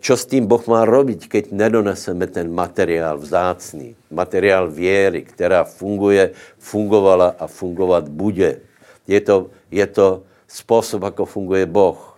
Čo 0.00 0.16
s 0.16 0.24
tím 0.24 0.48
Boh 0.48 0.64
má 0.64 0.88
robiť, 0.88 1.28
keď 1.28 1.44
nedoneseme 1.52 2.24
ten 2.24 2.48
materiál 2.48 3.20
vzácný, 3.20 3.92
materiál 4.08 4.72
věry, 4.72 5.28
která 5.28 5.68
funguje, 5.68 6.32
fungovala 6.56 7.36
a 7.36 7.44
fungovat 7.44 8.08
bude. 8.08 8.64
Je 9.04 9.20
to, 9.20 9.52
je 9.68 9.86
to 9.86 10.24
způsob, 10.48 11.02
jako 11.02 11.24
funguje 11.28 11.66
Boh 11.68 12.00
Eh, 12.00 12.08
eh, 12.08 12.11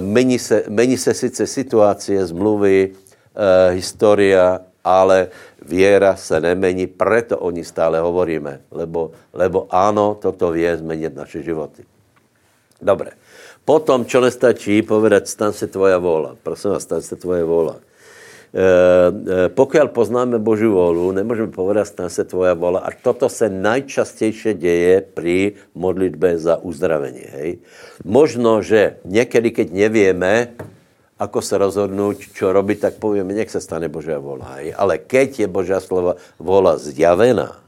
mení 0.00 0.38
se, 0.38 0.64
mení 0.68 0.96
se 0.96 1.14
sice 1.14 1.46
situace, 1.46 2.26
zmluvy, 2.26 2.92
eh, 2.92 3.72
historia, 3.72 4.60
ale 4.84 5.28
věra 5.62 6.16
se 6.16 6.40
nemení, 6.40 6.86
proto 6.86 7.38
o 7.38 7.50
ní 7.50 7.64
stále 7.64 8.00
hovoríme, 8.00 8.60
lebo, 8.70 9.10
lebo 9.32 9.66
ano, 9.70 10.14
toto 10.22 10.50
vie 10.50 10.76
změnit 10.76 11.14
naše 11.14 11.42
životy. 11.42 11.82
Dobré. 12.82 13.10
Potom, 13.66 14.06
čo 14.06 14.22
nestačí, 14.22 14.78
povedať, 14.86 15.26
stan 15.26 15.50
se 15.50 15.66
tvoja 15.66 15.98
vola. 15.98 16.38
Prosím 16.38 16.70
vás, 16.70 16.86
stan 16.86 17.02
se 17.02 17.16
tvoje 17.16 17.42
vola. 17.42 17.82
Eh, 18.56 18.62
eh, 18.64 19.48
pokud 19.52 19.92
poznáme 19.92 20.40
Boží 20.40 20.64
volu, 20.64 21.12
nemůžeme 21.12 21.52
povedat, 21.52 21.92
stane 21.92 22.08
se 22.08 22.24
tvoja 22.24 22.56
vola. 22.56 22.80
A 22.80 22.88
toto 23.02 23.28
se 23.28 23.52
najčastější 23.52 24.54
děje 24.54 25.04
při 25.12 25.52
modlitbe 25.76 26.38
za 26.40 26.56
uzdravení. 26.64 27.20
Hej? 27.36 27.58
Možno, 28.04 28.64
že 28.64 28.96
někdy, 29.04 29.50
keď 29.50 29.66
nevíme, 29.72 30.56
ako 31.20 31.40
se 31.42 31.58
rozhodnout, 31.58 32.16
čo 32.16 32.52
robiť, 32.52 32.80
tak 32.80 32.94
povíme, 32.96 33.36
nech 33.36 33.52
se 33.52 33.60
stane 33.60 33.92
Božia 33.92 34.16
vola. 34.16 34.56
Hej? 34.56 34.72
Ale 34.72 35.04
keď 35.04 35.44
je 35.44 35.46
Božia 35.52 35.80
slova 35.80 36.16
vola 36.40 36.80
zjavená, 36.80 37.60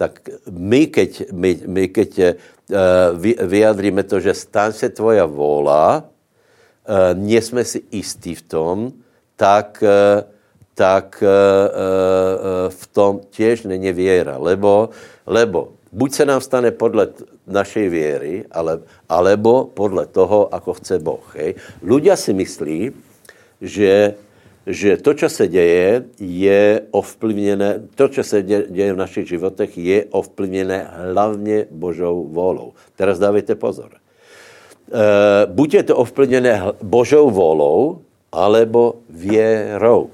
tak 0.00 0.24
my, 0.48 0.88
keď, 0.88 1.32
my, 1.36 1.50
my 1.68 1.84
keď 1.92 2.10
uh, 2.20 3.14
vyjadríme 3.44 4.02
to, 4.08 4.24
že 4.24 4.36
stan 4.36 4.72
se 4.72 4.88
tvoja 4.88 5.28
vola, 5.28 6.02
uh, 6.02 7.12
nie 7.12 7.40
si 7.40 7.80
istí 7.92 8.36
v 8.36 8.44
tom, 8.48 8.76
tak, 9.36 9.82
eh, 9.82 10.24
tak 10.74 11.22
eh, 11.22 11.28
eh, 11.28 12.70
v 12.70 12.84
tom 12.86 13.20
těž 13.30 13.62
není 13.62 13.92
věra. 13.92 14.36
Lebo, 14.38 14.90
lebo 15.26 15.74
buď 15.92 16.10
se 16.12 16.24
nám 16.24 16.40
stane 16.40 16.70
podle 16.70 17.08
našej 17.46 17.88
věry, 17.88 18.44
ale, 18.50 18.80
alebo 19.08 19.64
podle 19.64 20.06
toho, 20.06 20.54
ako 20.54 20.74
chce 20.80 20.98
Boh. 20.98 21.24
Hej. 21.36 21.54
Ľudia 21.84 22.16
si 22.16 22.32
myslí, 22.32 22.90
že, 23.60 24.14
že 24.66 24.96
to, 24.96 25.14
co 25.14 25.28
se 25.28 25.48
děje, 25.48 26.04
je 26.18 26.80
ovplyvněné, 26.90 27.84
to, 27.94 28.08
co 28.08 28.22
se 28.24 28.42
děje 28.42 28.92
v 28.92 29.02
našich 29.02 29.28
životech, 29.28 29.78
je 29.78 30.04
ovplyvněné 30.10 30.88
hlavně 31.12 31.66
Božou 31.70 32.28
volou. 32.32 32.72
Teraz 32.96 33.18
dávajte 33.18 33.54
pozor. 33.54 33.92
E, 33.92 34.00
buď 35.46 35.74
je 35.74 35.82
to 35.82 35.96
ovplyvněné 35.96 36.62
Božou 36.82 37.30
volou, 37.30 38.03
alebo 38.34 39.06
věrou. 39.06 40.10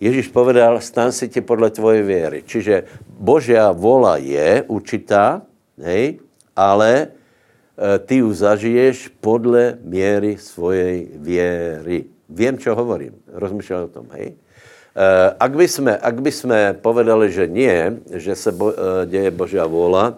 Ježíš 0.00 0.32
povedal, 0.32 0.80
stan 0.80 1.12
si 1.12 1.28
ti 1.28 1.44
podle 1.44 1.70
tvoje 1.70 2.02
věry. 2.02 2.42
Čiže 2.46 2.88
Božia 3.18 3.74
vola 3.74 4.16
je 4.16 4.64
určitá, 4.70 5.42
hej, 5.74 6.22
ale 6.54 6.90
e, 6.94 7.06
ty 8.06 8.22
ju 8.22 8.30
zažiješ 8.30 9.10
podle 9.20 9.76
míry 9.82 10.38
svojej 10.38 11.10
věry. 11.18 11.98
Vím, 12.30 12.58
čo 12.62 12.78
hovorím. 12.78 13.18
Rozmýšlel 13.26 13.90
o 13.90 13.94
tom, 13.94 14.06
hej. 14.14 14.32
E, 14.32 15.06
ak 15.34 15.52
by 15.52 15.66
jsme, 15.68 15.98
ak 15.98 16.16
by 16.22 16.30
jsme 16.32 16.58
povedali, 16.78 17.26
že 17.34 17.50
nie, 17.50 17.98
že 18.14 18.38
se 18.38 18.54
bo, 18.54 18.70
e, 18.70 19.06
děje 19.06 19.30
Božia 19.34 19.66
vola 19.66 20.14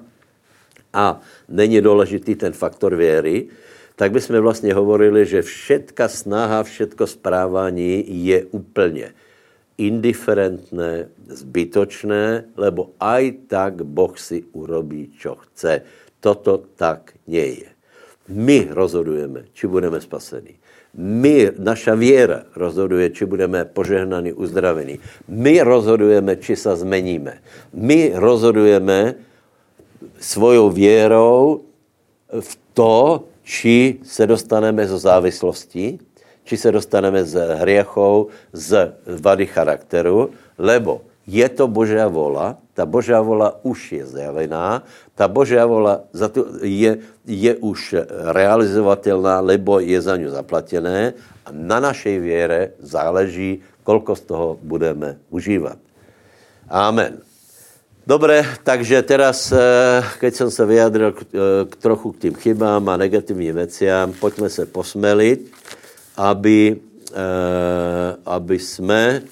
a 0.92 1.20
není 1.48 1.80
důležitý 1.80 2.34
ten 2.36 2.52
faktor 2.52 2.96
věry, 2.96 3.48
tak 4.00 4.12
bychom 4.12 4.40
vlastně 4.40 4.74
hovorili, 4.74 5.26
že 5.26 5.42
všetka 5.42 6.08
snaha, 6.08 6.62
všetko 6.62 7.06
správání 7.06 8.04
je 8.08 8.44
úplně 8.44 9.12
indiferentné, 9.76 11.08
zbytočné, 11.28 12.44
lebo 12.56 12.96
aj 12.96 13.32
tak 13.52 13.84
Boh 13.84 14.16
si 14.16 14.48
urobí, 14.56 15.12
čo 15.20 15.36
chce. 15.44 15.84
Toto 16.20 16.64
tak 16.80 17.12
nie 17.28 17.60
je. 17.60 17.70
My 18.32 18.72
rozhodujeme, 18.72 19.52
či 19.52 19.68
budeme 19.68 20.00
spasení. 20.00 20.56
My, 20.96 21.52
naša 21.60 21.92
věra 21.92 22.48
rozhoduje, 22.56 23.12
či 23.12 23.28
budeme 23.28 23.68
požehnaní, 23.68 24.32
uzdravení. 24.32 24.96
My 25.28 25.60
rozhodujeme, 25.60 26.40
či 26.40 26.56
se 26.56 26.72
zmeníme. 26.72 27.44
My 27.76 28.16
rozhodujeme 28.16 29.14
svojou 30.16 30.72
věrou 30.72 31.68
v 32.32 32.52
to, 32.72 33.28
či 33.50 33.98
se 34.06 34.22
dostaneme 34.30 34.86
zo 34.86 34.94
závislosti, 34.94 35.98
či 36.46 36.54
se 36.54 36.70
dostaneme 36.70 37.26
z 37.26 37.58
hriechov, 37.58 38.30
z 38.54 38.94
vady 39.02 39.50
charakteru, 39.50 40.30
lebo 40.54 41.02
je 41.26 41.42
to 41.50 41.66
Božia 41.66 42.06
vola, 42.06 42.62
ta 42.78 42.86
Božia 42.86 43.18
vola 43.18 43.58
už 43.66 43.78
je 43.92 44.04
zjavená, 44.06 44.86
ta 45.18 45.26
Božia 45.26 45.66
vola 45.66 46.06
za 46.14 46.30
to 46.30 46.62
je, 46.62 47.02
je 47.26 47.52
už 47.58 48.06
realizovatelná, 48.30 49.42
lebo 49.42 49.82
je 49.82 49.98
za 49.98 50.14
ňu 50.14 50.30
zaplatené 50.30 51.18
a 51.42 51.50
na 51.50 51.82
našej 51.82 52.22
viere 52.22 52.78
záleží, 52.78 53.66
kolko 53.82 54.14
z 54.14 54.22
toho 54.30 54.48
budeme 54.62 55.18
užívat. 55.34 55.82
Amen. 56.70 57.29
Dobre, 58.10 58.42
takže 58.66 59.06
teraz, 59.06 59.54
eh, 59.54 60.02
keď 60.18 60.32
som 60.34 60.48
sa 60.50 60.66
vyjadril 60.66 61.14
k, 61.14 61.20
eh, 61.30 61.62
k 61.70 61.74
trochu 61.78 62.10
k 62.10 62.26
tým 62.26 62.34
chybám 62.34 62.82
a 62.90 62.98
negativním 62.98 63.54
veciam, 63.54 64.10
poďme 64.18 64.50
se 64.50 64.66
posmeliť, 64.66 65.38
aby, 66.18 66.74
eh, 66.74 68.10
aby 68.26 68.58
sme 68.58 69.22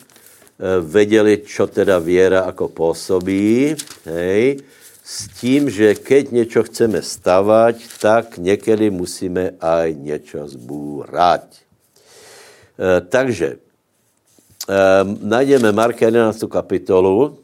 vedeli, 0.58 1.46
čo 1.46 1.70
teda 1.70 2.02
viera 2.02 2.42
ako 2.50 2.74
pôsobí, 2.74 3.78
hej, 4.10 4.58
s 5.06 5.30
tím, 5.38 5.70
že 5.70 5.94
keď 5.94 6.34
niečo 6.34 6.66
chceme 6.66 6.98
stavať, 6.98 7.78
tak 8.02 8.42
niekedy 8.42 8.90
musíme 8.90 9.54
aj 9.62 9.94
niečo 9.94 10.50
zbúrať. 10.50 11.62
Takže 13.06 13.62
najdeme 15.22 15.70
Marka 15.70 16.10
11. 16.10 16.50
kapitolu, 16.50 17.38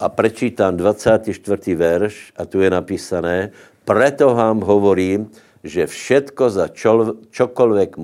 a 0.00 0.08
prečítam 0.08 0.80
24. 0.80 1.28
verš 1.76 2.32
a 2.32 2.48
tu 2.48 2.64
je 2.64 2.72
napísané, 2.72 3.52
preto 3.84 4.32
vám 4.32 4.64
hovorím, 4.64 5.28
že 5.60 5.84
všetko 5.84 6.44
za 6.48 6.72
čo, 6.72 7.20
čokoľvek 7.28 8.00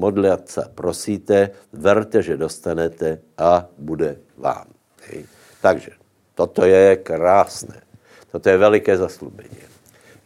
prosíte, 0.76 1.56
verte, 1.72 2.20
že 2.20 2.36
dostanete 2.36 3.24
a 3.40 3.64
bude 3.80 4.20
vám. 4.36 4.68
Hej. 5.08 5.24
Takže, 5.64 5.92
toto 6.36 6.68
je 6.68 7.00
krásné. 7.00 7.80
Toto 8.28 8.44
je 8.44 8.60
veliké 8.60 8.92
zaslúbenie. 8.92 9.64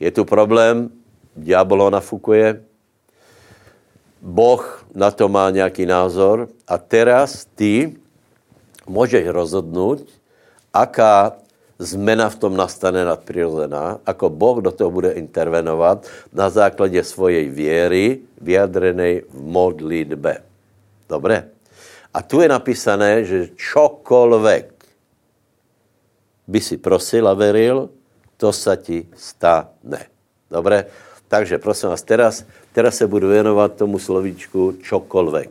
Je 0.02 0.11
tu 0.11 0.26
problém, 0.26 0.90
diabol 1.38 1.87
ho 1.87 1.90
nafukuje, 1.94 2.66
Boh 4.20 4.85
na 4.90 5.09
to 5.14 5.30
má 5.30 5.48
nějaký 5.50 5.87
názor 5.87 6.50
a 6.68 6.78
teraz 6.78 7.46
ty 7.54 7.94
můžeš 8.90 9.26
rozhodnout, 9.28 10.02
aká 10.74 11.40
zmena 11.81 12.29
v 12.29 12.37
tom 12.37 12.53
nastane 12.53 13.01
nadprirozená, 13.09 14.05
ako 14.05 14.29
Boh 14.29 14.61
do 14.61 14.69
toho 14.69 14.93
bude 14.93 15.16
intervenovat 15.16 16.05
na 16.29 16.53
základě 16.53 17.01
svojej 17.01 17.49
věry 17.49 18.21
vyjadrenej 18.40 19.25
v 19.33 19.40
modlitbe. 19.40 20.45
Dobre? 21.09 21.49
A 22.12 22.19
tu 22.21 22.45
je 22.45 22.49
napísané, 22.53 23.25
že 23.25 23.57
čokoľvek 23.57 24.66
by 26.51 26.61
si 26.61 26.77
prosil 26.77 27.25
a 27.25 27.35
veril, 27.35 27.88
to 28.37 28.53
sa 28.53 28.77
ti 28.77 29.09
stane. 29.16 30.11
Dobre? 30.51 30.85
Takže 31.31 31.62
prosím 31.62 31.95
vás, 31.95 32.03
teraz, 32.03 32.45
teraz 32.75 32.99
se 32.99 33.07
budu 33.07 33.29
věnovat 33.29 33.79
tomu 33.79 33.99
slovíčku 33.99 34.83
čokoľvek. 34.83 35.51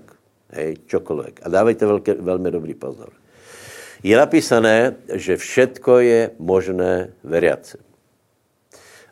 Hej, 0.50 0.70
čokoľvek. 0.86 1.34
A 1.44 1.48
dávejte 1.50 1.86
velké, 1.86 2.14
velmi 2.14 2.52
dobrý 2.52 2.74
pozor 2.74 3.19
je 4.00 4.16
napísané, 4.16 4.96
že 5.12 5.36
všetko 5.36 5.92
je 6.00 6.22
možné 6.40 7.12
veriacem. 7.24 7.84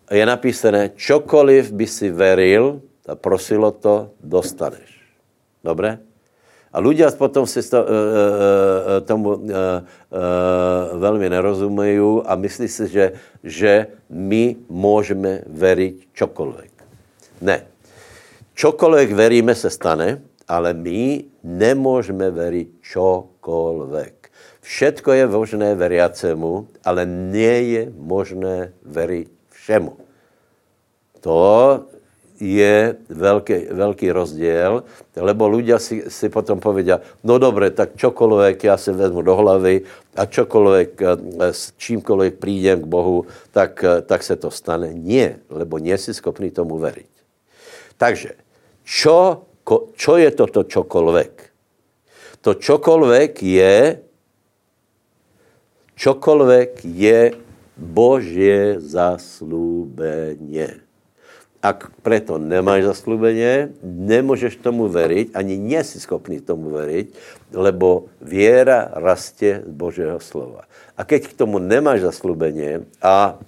Je 0.07 0.23
napísané, 0.23 0.95
čokoliv 0.95 1.75
by 1.75 1.87
si 1.87 2.07
veril 2.07 2.79
a 3.03 3.19
prosilo 3.19 3.75
to, 3.75 4.15
dostaneš. 4.23 4.87
Dobre? 5.59 5.99
A 6.71 6.77
ľudia 6.79 7.11
potom 7.15 7.43
si 7.43 7.59
to, 7.67 7.79
uh, 7.79 7.83
uh, 7.83 7.95
tomu 9.03 9.35
uh, 9.35 9.39
uh, 9.41 10.95
veľmi 10.95 11.27
nerozumejú 11.31 12.23
a 12.23 12.35
myslí 12.39 12.67
si, 12.67 12.85
že, 12.87 13.05
že 13.43 13.73
my 14.07 14.55
môžeme 14.71 15.43
veriť 15.47 16.11
čokoľvek. 16.15 16.71
Ne. 17.43 17.57
Čokoľvek 18.55 19.09
veríme 19.15 19.55
se 19.55 19.71
stane, 19.71 20.23
ale 20.47 20.71
my 20.71 21.27
nemôžeme 21.43 22.31
veriť 22.31 22.67
čokoľvek. 22.83 24.16
Všetko 24.67 25.15
je 25.15 25.25
možné 25.31 25.79
veriacemu, 25.79 26.67
ale 26.83 27.07
nie 27.07 27.55
je 27.71 27.83
možné 27.87 28.75
veriť 28.83 29.27
všemu. 29.55 29.95
To 31.23 31.39
je 32.37 32.93
veľký, 33.07 33.71
veľký 33.71 34.07
rozdiel, 34.11 34.83
lebo 35.15 35.47
ľudia 35.47 35.79
si, 35.79 36.11
si 36.11 36.27
potom 36.27 36.59
povedia, 36.59 36.99
no 37.23 37.39
dobre, 37.39 37.71
tak 37.71 37.95
čokoľvek 37.95 38.67
ja 38.67 38.75
si 38.75 38.91
vezmu 38.91 39.23
do 39.23 39.39
hlavy 39.39 39.87
a 40.19 40.27
čokoľvek, 40.27 40.89
eh, 40.99 41.15
s 41.55 41.71
čímkoľvek 41.79 42.35
prídem 42.35 42.83
k 42.83 42.91
Bohu, 42.91 43.23
tak, 43.55 43.79
eh, 43.87 44.03
tak 44.03 44.19
se 44.19 44.35
to 44.35 44.51
stane. 44.51 44.91
Nie, 44.91 45.39
lebo 45.47 45.79
nie 45.79 45.95
si 45.95 46.11
schopný 46.11 46.51
tomu 46.51 46.75
veriť. 46.75 47.13
Takže, 47.95 48.35
čo, 48.83 49.47
čo 49.95 50.13
je 50.19 50.29
toto 50.35 50.67
čokoľvek? 50.67 51.33
To 52.45 52.51
čokoľvek 52.53 53.31
je 53.41 54.06
Čokoľvek 55.97 56.85
je 56.85 57.33
Božie 57.73 58.77
zaslúbenie. 58.77 60.85
Ak 61.57 61.89
preto 62.05 62.37
nemáš 62.37 62.85
zaslúbenie, 62.85 63.73
nemôžeš 63.81 64.61
tomu 64.61 64.93
veriť, 64.93 65.33
ani 65.33 65.57
nie 65.57 65.81
si 65.81 65.97
schopný 65.97 66.37
tomu 66.37 66.69
veriť, 66.69 67.17
lebo 67.49 68.13
viera 68.21 68.93
rastie 68.93 69.65
z 69.65 69.73
Božieho 69.73 70.21
slova. 70.21 70.69
A 70.93 71.01
keď 71.01 71.33
k 71.33 71.35
tomu 71.37 71.57
nemáš 71.57 72.05
zaslúbenie 72.05 72.85
a 73.01 73.41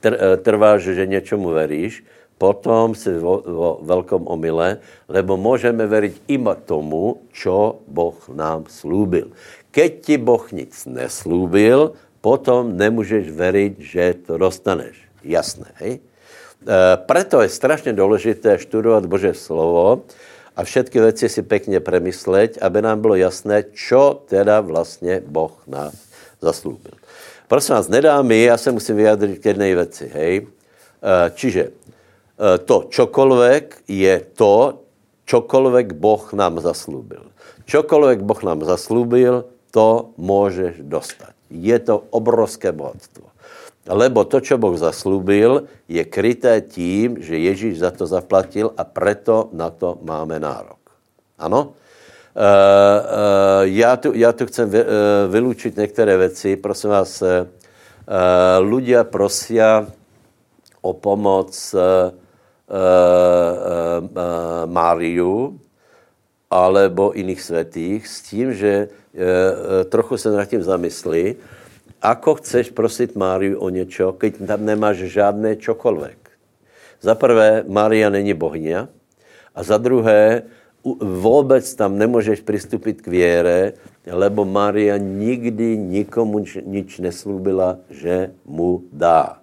e, 0.00 0.40
trváš, 0.40 0.88
že 0.88 1.04
niečomu 1.04 1.52
veríš, 1.52 2.00
potom 2.36 2.92
si 2.92 3.12
vo, 3.16 3.40
vo 3.44 3.70
veľkom 3.84 4.28
omyle, 4.28 4.80
lebo 5.08 5.40
môžeme 5.40 5.88
veriť 5.88 6.28
iba 6.32 6.56
tomu, 6.56 7.24
čo 7.32 7.80
Boh 7.88 8.16
nám 8.32 8.68
slúbil. 8.68 9.32
Keď 9.76 9.90
ti 10.00 10.16
Boh 10.16 10.40
nic 10.56 10.72
neslúbil, 10.88 11.92
potom 12.24 12.72
nemůžeš 12.72 13.28
veriť, 13.28 13.72
že 13.76 14.04
to 14.24 14.40
dostaneš. 14.40 14.96
Jasné, 15.20 15.68
hej? 15.84 15.92
E, 16.00 16.00
preto 17.04 17.44
je 17.44 17.48
strašně 17.52 17.92
důležité 17.92 18.58
študovat 18.58 19.06
Bože 19.06 19.34
slovo 19.36 20.08
a 20.56 20.64
všetky 20.64 21.00
věci 21.00 21.28
si 21.28 21.42
pekně 21.42 21.80
premysleť, 21.80 22.58
aby 22.64 22.82
nám 22.82 23.00
bylo 23.00 23.14
jasné, 23.20 23.64
čo 23.76 24.24
teda 24.24 24.60
vlastně 24.60 25.20
Boh 25.28 25.52
nás 25.68 25.92
zaslúbil. 26.40 26.96
Prosím 27.48 27.74
vás, 27.74 27.88
nedá 27.88 28.22
mi, 28.22 28.42
já 28.42 28.56
se 28.56 28.72
musím 28.72 28.96
vyjádřit 28.96 29.38
k 29.38 29.44
jednej 29.44 29.74
věci, 29.74 30.10
hej? 30.14 30.34
E, 30.40 30.46
čiže 31.36 31.62
e, 31.68 31.70
to 32.64 32.88
čokoľvek 32.88 33.84
je 33.92 34.14
to, 34.32 34.80
čokoľvek 35.28 35.92
Boh 35.92 36.32
nám 36.32 36.64
zaslúbil. 36.64 37.28
Čokoľvek 37.68 38.24
Boh 38.24 38.40
nám 38.40 38.64
zaslúbil, 38.64 39.44
to 39.76 40.16
môžeš 40.16 40.80
dostať. 40.80 41.36
Je 41.52 41.76
to 41.84 42.08
obrovské 42.08 42.72
bohatstvo. 42.72 43.28
Lebo 43.86 44.24
to, 44.24 44.40
čo 44.40 44.56
Boh 44.56 44.72
zaslúbil, 44.72 45.68
je 45.84 46.00
kryté 46.02 46.64
tím, 46.64 47.20
že 47.20 47.36
Ježíš 47.36 47.84
za 47.84 47.92
to 47.92 48.08
zaplatil 48.08 48.72
a 48.72 48.88
preto 48.88 49.52
na 49.52 49.68
to 49.68 50.00
máme 50.00 50.40
nárok. 50.40 50.80
Ano? 51.36 51.76
Uh, 52.36 52.42
uh, 52.42 53.62
já, 53.62 53.96
tu, 53.96 54.12
já 54.16 54.32
tu 54.32 54.46
chcem 54.46 54.70
vy, 54.70 54.80
uh, 54.80 54.88
vylúčiť 55.28 55.76
některé 55.76 56.16
věci. 56.16 56.56
Prosím 56.56 56.90
vás, 56.90 57.22
uh, 57.22 57.46
ľudia 58.60 59.04
prosia 59.04 59.86
o 60.84 60.92
pomoc 60.92 61.52
uh, 61.72 61.80
uh, 61.80 62.74
uh, 64.04 64.66
Máriu 64.68 65.56
alebo 66.50 67.16
iných 67.16 67.42
svetých 67.42 68.06
s 68.06 68.20
tím, 68.22 68.52
že 68.52 68.88
trochu 69.88 70.16
se 70.16 70.30
nad 70.30 70.44
tím 70.44 70.62
zamysli, 70.62 71.36
ako 72.02 72.34
chceš 72.34 72.70
prosit 72.70 73.16
Máriu 73.16 73.58
o 73.58 73.68
něčo, 73.68 74.12
keď 74.12 74.46
tam 74.46 74.68
nemáš 74.68 75.08
žádné 75.08 75.56
čokoľvek. 75.56 76.18
Za 77.00 77.14
prvé, 77.14 77.64
Mária 77.68 78.12
není 78.12 78.34
bohňa 78.34 78.88
a 79.54 79.60
za 79.62 79.78
druhé, 79.78 80.42
vůbec 81.00 81.74
tam 81.74 81.98
nemůžeš 81.98 82.40
přistupit 82.40 83.02
k 83.02 83.08
věre, 83.08 83.72
lebo 84.06 84.44
Mária 84.44 84.96
nikdy 84.96 85.76
nikomu 85.76 86.44
nič 86.62 86.98
neslúbila, 86.98 87.78
že 87.90 88.30
mu 88.46 88.82
dá. 88.92 89.40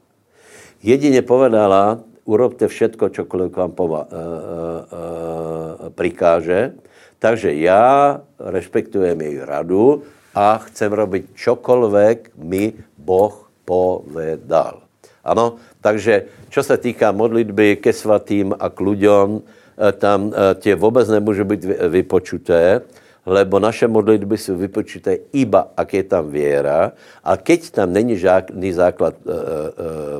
Jedině 0.84 1.22
povedala, 1.22 2.00
urobte 2.28 2.68
všetko, 2.68 3.10
čokoľvek 3.10 3.54
vám 3.56 3.72
pova, 3.72 4.04
uh, 4.04 4.12
uh, 4.12 4.20
uh, 4.20 5.89
prikáže, 5.95 6.76
takže 7.24 7.56
já 7.56 8.20
respektujem 8.40 9.22
její 9.22 9.40
radu 9.40 10.04
a 10.36 10.60
chcem 10.68 10.92
robiť 10.92 11.24
čokoľvek 11.32 12.36
mi 12.36 12.76
Boh 13.00 13.48
povedal. 13.64 14.84
Ano, 15.24 15.56
takže 15.80 16.28
čo 16.52 16.60
se 16.60 16.76
týká 16.76 17.16
modlitby 17.16 17.80
ke 17.80 17.96
svatým 17.96 18.52
a 18.52 18.68
k 18.68 18.76
ľuďom, 18.76 19.40
eh, 19.40 19.92
tam 19.96 20.36
eh, 20.36 20.52
tie 20.60 20.76
vůbec 20.76 21.08
nemůžu 21.08 21.44
být 21.48 21.64
vypočuté, 21.88 22.84
lebo 23.26 23.60
naše 23.60 23.88
modlitby 23.88 24.38
jsou 24.38 24.56
vypočuté 24.58 25.18
iba, 25.34 25.72
ak 25.78 25.94
je 25.94 26.04
tam 26.04 26.28
věra. 26.28 26.92
A 27.24 27.38
keď 27.38 27.72
tam 27.72 27.94
není 27.94 28.20
žádný 28.20 28.74
základ 28.74 29.16
e, 29.16 29.32
e, 29.32 29.36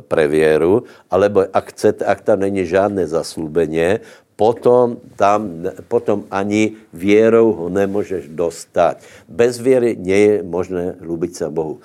pre 0.08 0.24
věru, 0.28 0.88
alebo 1.12 1.44
ak, 1.52 1.76
chcete, 1.76 2.04
ak 2.04 2.24
tam 2.24 2.40
není 2.40 2.64
žádné 2.64 3.06
zaslúbenie, 3.06 4.00
potom, 4.36 4.98
tam, 5.16 5.62
potom 5.88 6.24
ani 6.30 6.72
věrou 6.92 7.52
ho 7.52 7.68
nemůžeš 7.68 8.28
dostat. 8.28 8.98
Bez 9.28 9.58
věry 9.58 9.96
nie 9.98 10.18
je 10.18 10.34
možné 10.42 10.98
ľúbiť 11.00 11.32
se 11.34 11.46
Bohu. 11.50 11.78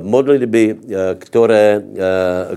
Modlitby, 0.00 0.76
které, 1.18 1.82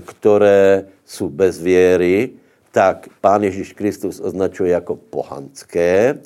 které 0.04 0.84
jsou 1.06 1.28
bez 1.28 1.60
věry, 1.60 2.30
tak 2.72 3.08
Pán 3.20 3.44
Ježíš 3.44 3.72
Kristus 3.72 4.20
označuje 4.20 4.72
jako 4.72 4.96
pohanské 4.96 6.18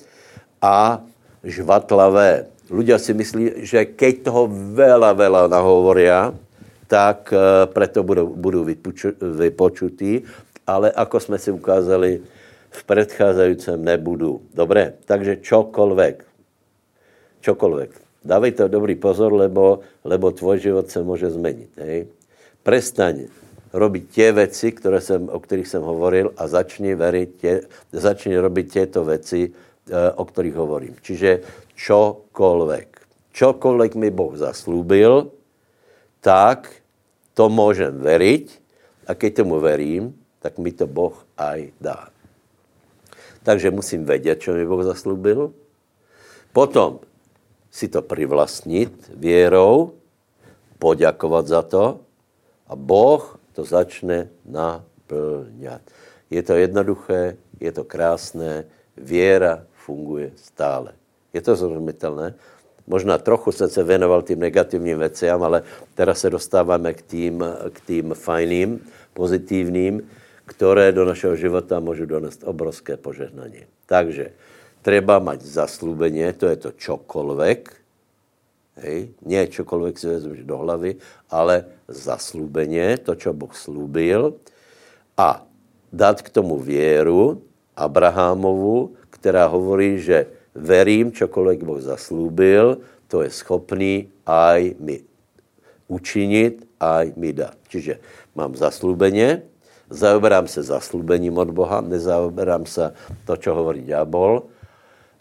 a 0.62 1.02
žvatlavé. 1.42 2.46
Ľudia 2.70 2.98
si 2.98 3.14
myslí, 3.14 3.66
že 3.66 3.86
keď 3.86 4.30
toho 4.30 4.50
veľa, 4.50 5.14
veľa 5.14 5.42
nahovoria, 5.46 6.34
tak 6.86 7.30
eh, 7.30 7.66
preto 7.70 8.02
budou, 8.02 8.30
budou 8.34 8.66
vypočutí, 9.22 10.22
ale 10.66 10.90
ako 10.90 11.20
jsme 11.20 11.38
si 11.38 11.50
ukázali, 11.50 12.22
v 12.70 12.80
predchádzajúcem 12.84 13.78
nebudu. 13.80 14.42
Dobré, 14.54 14.94
takže 15.06 15.42
čokoľvek. 15.42 16.16
Čokoľvek. 17.40 17.90
Dávejte 18.26 18.66
dobrý 18.66 18.98
pozor, 18.98 19.32
lebo, 19.32 19.86
lebo 20.02 20.34
tvoj 20.34 20.58
život 20.58 20.90
se 20.90 21.02
může 21.02 21.30
změnit. 21.30 21.70
Prestaň 22.62 23.30
robiť 23.70 24.04
tie 24.10 24.32
veci, 24.32 24.72
ktoré 24.72 24.98
jsem, 25.00 25.28
o 25.28 25.38
kterých 25.38 25.68
jsem 25.68 25.82
hovoril 25.82 26.34
a 26.36 26.48
začni, 26.48 26.94
veriť, 26.94 27.30
tě, 27.40 27.52
začni 27.92 28.38
robiť 28.38 28.66
tieto 28.72 29.04
veci, 29.04 29.52
Eh, 29.86 30.10
o 30.18 30.26
kterých 30.26 30.58
hovorím. 30.58 30.98
Čiže 30.98 31.46
čokoľvek. 31.78 32.88
Čokoľvek 33.30 33.92
mi 33.94 34.10
Boh 34.10 34.34
zaslúbil, 34.34 35.30
tak 36.18 36.82
to 37.38 37.46
môžem 37.46 37.94
veriť 37.94 38.46
a 39.06 39.14
keď 39.14 39.46
tomu 39.46 39.62
verím, 39.62 40.10
tak 40.42 40.58
mi 40.58 40.74
to 40.74 40.90
Boh 40.90 41.14
aj 41.38 41.70
dá. 41.78 42.10
Takže 43.46 43.70
musím 43.70 44.02
vědět, 44.02 44.42
čo 44.42 44.58
mi 44.58 44.66
Boh 44.66 44.82
zaslúbil. 44.82 45.54
Potom 46.50 46.98
si 47.70 47.86
to 47.86 48.02
privlastnit 48.02 48.90
věrou, 49.14 49.94
poďakovat 50.82 51.46
za 51.46 51.62
to 51.62 52.02
a 52.66 52.74
Boh 52.74 53.38
to 53.54 53.62
začne 53.62 54.34
naplňat. 54.42 55.78
Je 56.26 56.42
to 56.42 56.58
jednoduché, 56.58 57.38
je 57.62 57.70
to 57.70 57.86
krásné, 57.86 58.66
věra 58.98 59.62
funguje 59.86 60.34
stále. 60.34 60.98
Je 61.30 61.38
to 61.38 61.54
zrozumitelné? 61.54 62.34
Možná 62.86 63.18
trochu 63.18 63.52
jsem 63.52 63.70
se 63.70 63.82
věnoval 63.86 64.22
tím 64.26 64.42
negativním 64.42 64.98
veciam, 64.98 65.42
ale 65.42 65.62
teraz 65.94 66.18
se 66.18 66.30
dostáváme 66.30 66.94
k 66.94 67.02
tým, 67.02 67.44
k 67.72 67.78
tým 67.80 68.14
fajným, 68.14 68.82
pozitivním, 69.14 70.02
které 70.46 70.92
do 70.92 71.04
našeho 71.04 71.36
života 71.36 71.80
můžu 71.80 72.06
donést 72.06 72.44
obrovské 72.44 72.96
požehnání. 72.96 73.66
Takže 73.86 74.30
treba 74.86 75.18
mať 75.18 75.42
zaslúbenie, 75.42 76.30
to 76.38 76.46
je 76.46 76.56
to 76.56 76.70
čokoľvek, 76.78 77.60
hej, 78.86 79.10
nie 79.26 79.42
čokoľvek 79.50 79.94
si 79.98 80.06
vezmeš 80.06 80.40
do 80.46 80.62
hlavy, 80.62 81.02
ale 81.26 81.66
zaslúbenie, 81.90 82.94
to, 83.02 83.18
čo 83.18 83.34
Boh 83.34 83.50
slúbil 83.50 84.38
a 85.18 85.42
dát 85.90 86.22
k 86.22 86.30
tomu 86.30 86.62
věru, 86.62 87.42
Abrahamovu, 87.76 88.94
která 89.10 89.46
hovorí, 89.50 89.98
že 90.00 90.26
verím, 90.54 91.12
čokoliv 91.12 91.60
Boh 91.60 91.82
zaslúbil, 91.82 92.80
to 93.10 93.26
je 93.26 93.30
schopný 93.30 94.08
aj 94.26 94.78
mi 94.78 95.02
učinit, 95.90 96.62
aj 96.80 97.12
mi 97.18 97.34
dát. 97.34 97.58
Čiže 97.68 97.98
mám 98.38 98.54
zaslúbenie, 98.54 99.42
zaoberám 99.90 100.48
se 100.48 100.62
zaslúbením 100.62 101.38
od 101.38 101.50
Boha, 101.50 101.80
nezaoberám 101.80 102.66
se 102.66 102.94
to, 103.24 103.36
čo 103.36 103.54
hovorí 103.54 103.82
ďábel, 103.82 104.42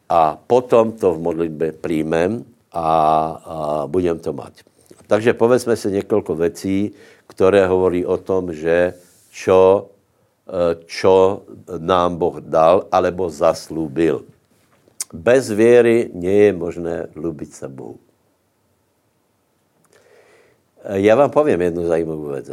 a 0.09 0.37
potom 0.37 0.93
to 0.93 1.17
v 1.17 1.21
modlitbe 1.21 1.67
príjmem 1.81 2.45
a, 2.69 2.79
a 2.79 2.87
budem 3.89 4.19
to 4.19 4.33
mať. 4.33 4.61
Takže 5.07 5.33
povedzme 5.33 5.75
si 5.75 5.91
několik 5.91 6.29
věcí, 6.29 6.91
které 7.27 7.67
hovorí 7.67 8.05
o 8.05 8.17
tom, 8.17 8.53
že 8.53 8.93
čo 9.29 9.89
čo 10.85 11.41
nám 11.81 12.21
Boh 12.21 12.37
dal 12.37 12.85
alebo 12.93 13.29
zaslúbil. 13.29 14.29
Bez 15.09 15.49
věry 15.49 16.13
nie 16.13 16.49
je 16.49 16.53
možné 16.53 16.95
ľúbiť 17.15 17.49
se 17.53 17.67
Bohu. 17.67 17.97
Já 20.85 21.15
vám 21.15 21.29
povím 21.29 21.61
jednu 21.61 21.87
zajímavou 21.87 22.25
věc. 22.25 22.49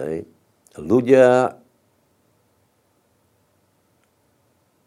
Ľudia 0.79 1.53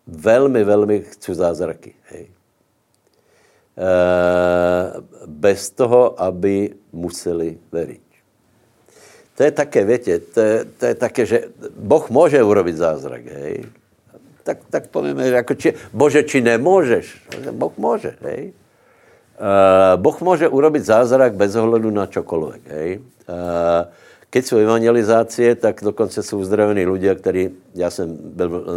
velmi, 0.08 0.64
velmi 0.64 1.02
chcú 1.02 1.34
zázraky. 1.34 1.94
Hej. 2.10 2.30
E, 3.76 3.90
bez 5.26 5.70
toho, 5.70 6.22
aby 6.22 6.74
museli 6.94 7.58
veriť. 7.72 8.06
To 9.36 9.44
je 9.44 9.52
také, 9.52 9.86
větě, 9.86 10.20
to 10.20 10.40
je, 10.40 10.66
to 10.66 10.86
je 10.86 10.96
také, 10.96 11.26
že 11.26 11.38
Boh 11.76 12.10
může 12.10 12.44
urobit 12.44 12.78
zázrak, 12.78 13.26
hej. 13.26 13.66
Tak, 14.44 14.58
tak 14.70 14.88
povíme, 14.88 15.28
jako 15.28 15.54
či, 15.54 15.74
Bože, 15.94 16.24
či 16.24 16.42
nemůžeš? 16.42 17.22
Boh 17.52 17.78
může, 17.78 18.16
hej. 18.22 18.54
Uh, 19.36 20.02
boh 20.02 20.22
může 20.22 20.48
urobit 20.48 20.86
zázrak 20.86 21.36
bez 21.36 21.56
ohledu 21.56 21.92
na 21.92 22.06
čokoliv, 22.06 22.64
hej. 22.68 23.00
Uh, 23.28 23.92
keď 24.36 24.46
jsou 24.46 24.58
evangelizácie, 24.58 25.56
tak 25.56 25.80
dokonce 25.80 26.24
jsou 26.24 26.40
uzdravení 26.44 26.86
lidé, 26.86 27.16
který, 27.16 27.50
já 27.76 27.90
jsem 27.90 28.18
byl, 28.36 28.52
uh, 28.52 28.68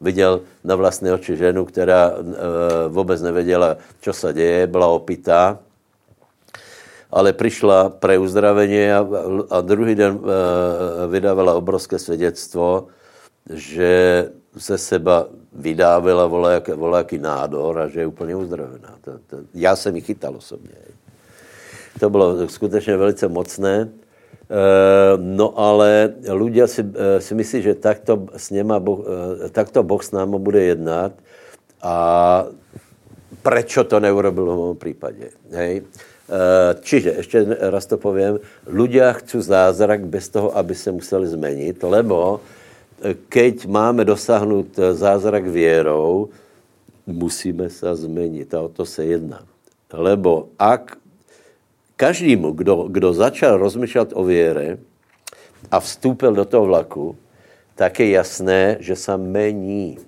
viděl 0.00 0.40
na 0.64 0.76
vlastné 0.76 1.12
oči 1.12 1.36
ženu, 1.36 1.64
která 1.64 2.12
uh, 2.12 2.24
vůbec 2.88 3.22
nevěděla, 3.22 3.76
co 4.00 4.12
se 4.12 4.32
děje, 4.32 4.66
byla 4.66 4.86
opitá, 4.86 5.58
ale 7.10 7.32
přišla 7.32 7.88
pre 7.88 8.18
uzdravení 8.18 8.92
a, 8.92 9.00
a 9.50 9.60
druhý 9.60 9.94
den 9.94 10.12
uh, 10.12 10.28
vydávala 11.08 11.54
obrovské 11.54 11.98
svědectvo, 11.98 12.86
že 13.48 14.28
se 14.58 14.78
seba 14.78 15.26
vydávila 15.52 16.26
volejaký, 16.26 16.72
volejaký 16.72 17.18
nádor 17.18 17.78
a 17.78 17.88
že 17.88 18.00
je 18.00 18.06
úplně 18.06 18.36
uzdravená. 18.36 18.92
To, 19.00 19.10
to, 19.26 19.36
já 19.54 19.76
jsem 19.76 19.96
ji 19.96 20.02
chytal 20.02 20.36
osobně. 20.36 20.76
To 22.00 22.10
bylo 22.10 22.48
skutečně 22.48 22.96
velice 22.96 23.28
mocné. 23.28 23.88
Uh, 24.48 25.20
no 25.20 25.52
ale 25.60 26.16
ľudia 26.24 26.64
si, 26.64 26.80
uh, 26.80 27.20
si 27.20 27.36
myslí, 27.36 27.68
že 27.68 27.74
takto, 27.76 28.32
s 28.32 28.48
něma 28.48 28.80
boh, 28.80 29.04
uh, 29.04 29.04
takto 29.52 29.84
Boh 29.84 30.00
s 30.00 30.08
námi 30.08 30.40
bude 30.40 30.62
jednat 30.72 31.12
a 31.84 31.94
prečo 33.44 33.84
to 33.84 34.00
neurobil 34.00 34.56
v 34.56 34.66
mém 34.66 34.76
případě. 34.76 35.26
Hej? 35.52 35.82
Eh, 36.28 36.74
čiže, 36.80 37.10
ještě 37.10 37.56
raz 37.60 37.86
to 37.86 37.96
povím, 37.96 38.36
ľudia 38.68 39.16
chcú 39.16 39.40
zázrak 39.40 40.04
bez 40.04 40.28
toho, 40.28 40.52
aby 40.52 40.74
se 40.76 40.92
museli 40.92 41.26
změnit, 41.26 41.82
lebo 41.82 42.40
eh, 43.00 43.16
keď 43.32 43.64
máme 43.64 44.04
dosáhnout 44.04 44.68
eh, 44.76 44.92
zázrak 44.92 45.48
věrou, 45.48 46.28
musíme 47.06 47.70
se 47.72 47.88
změnit 47.96 48.54
a 48.54 48.60
o 48.60 48.68
to 48.68 48.84
se 48.84 49.04
jedná. 49.04 49.40
Lebo 49.88 50.52
ak 50.60 51.00
každému, 51.98 52.54
kdo, 52.54 52.86
kdo 52.88 53.10
začal 53.12 53.58
rozmýšlet 53.58 54.14
o 54.14 54.22
věre 54.22 54.78
a 55.70 55.80
vstoupil 55.82 56.32
do 56.32 56.44
toho 56.46 56.64
vlaku, 56.70 57.16
tak 57.74 58.00
je 58.00 58.10
jasné, 58.10 58.76
že 58.80 58.96
se 58.96 59.16
mení. 59.18 59.98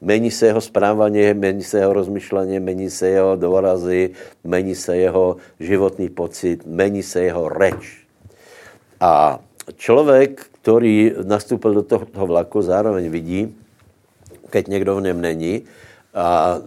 Mení 0.00 0.30
se 0.30 0.46
jeho 0.46 0.60
správání, 0.60 1.34
mení 1.34 1.62
se 1.62 1.78
jeho 1.78 1.92
rozmyšlení, 1.92 2.60
mení 2.60 2.90
se 2.90 3.08
jeho 3.08 3.36
dorazy, 3.36 4.10
mení 4.44 4.74
se 4.74 4.96
jeho 4.96 5.36
životní 5.60 6.08
pocit, 6.08 6.66
mení 6.66 7.02
se 7.02 7.22
jeho 7.22 7.48
reč. 7.48 8.06
A 9.00 9.42
člověk, 9.76 10.46
který 10.62 11.12
nastoupil 11.22 11.74
do 11.74 11.82
toho 11.82 12.26
vlaku, 12.26 12.62
zároveň 12.62 13.10
vidí, 13.10 13.56
keď 14.50 14.66
někdo 14.66 14.96
v 14.96 15.02
něm 15.02 15.20
není, 15.20 15.62
a, 16.14 16.22
a 16.22 16.60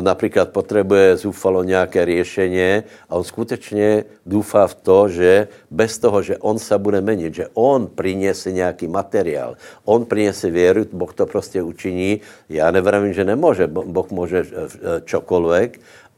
například 0.00 0.48
potřebuje 0.48 1.16
zúfalo 1.16 1.64
nějaké 1.64 2.06
řešení 2.06 2.82
a 3.08 3.14
on 3.14 3.24
skutečně 3.24 4.04
doufá 4.26 4.66
v 4.66 4.74
to, 4.74 5.08
že 5.08 5.48
bez 5.70 5.98
toho, 5.98 6.22
že 6.22 6.38
on 6.38 6.58
se 6.58 6.78
bude 6.78 7.00
menit, 7.00 7.34
že 7.34 7.46
on 7.54 7.86
přinese 7.86 8.52
nějaký 8.52 8.88
materiál, 8.88 9.56
on 9.84 10.04
přinese 10.04 10.50
věru, 10.50 10.84
Boh 10.92 11.14
to 11.14 11.26
prostě 11.26 11.62
učiní. 11.62 12.20
Já 12.48 12.70
nevravím, 12.70 13.12
že 13.12 13.24
nemůže, 13.24 13.66
Boh 13.66 14.10
může 14.10 14.38
eh, 14.38 14.44
eh, 14.52 15.00
čokoliv, 15.04 15.70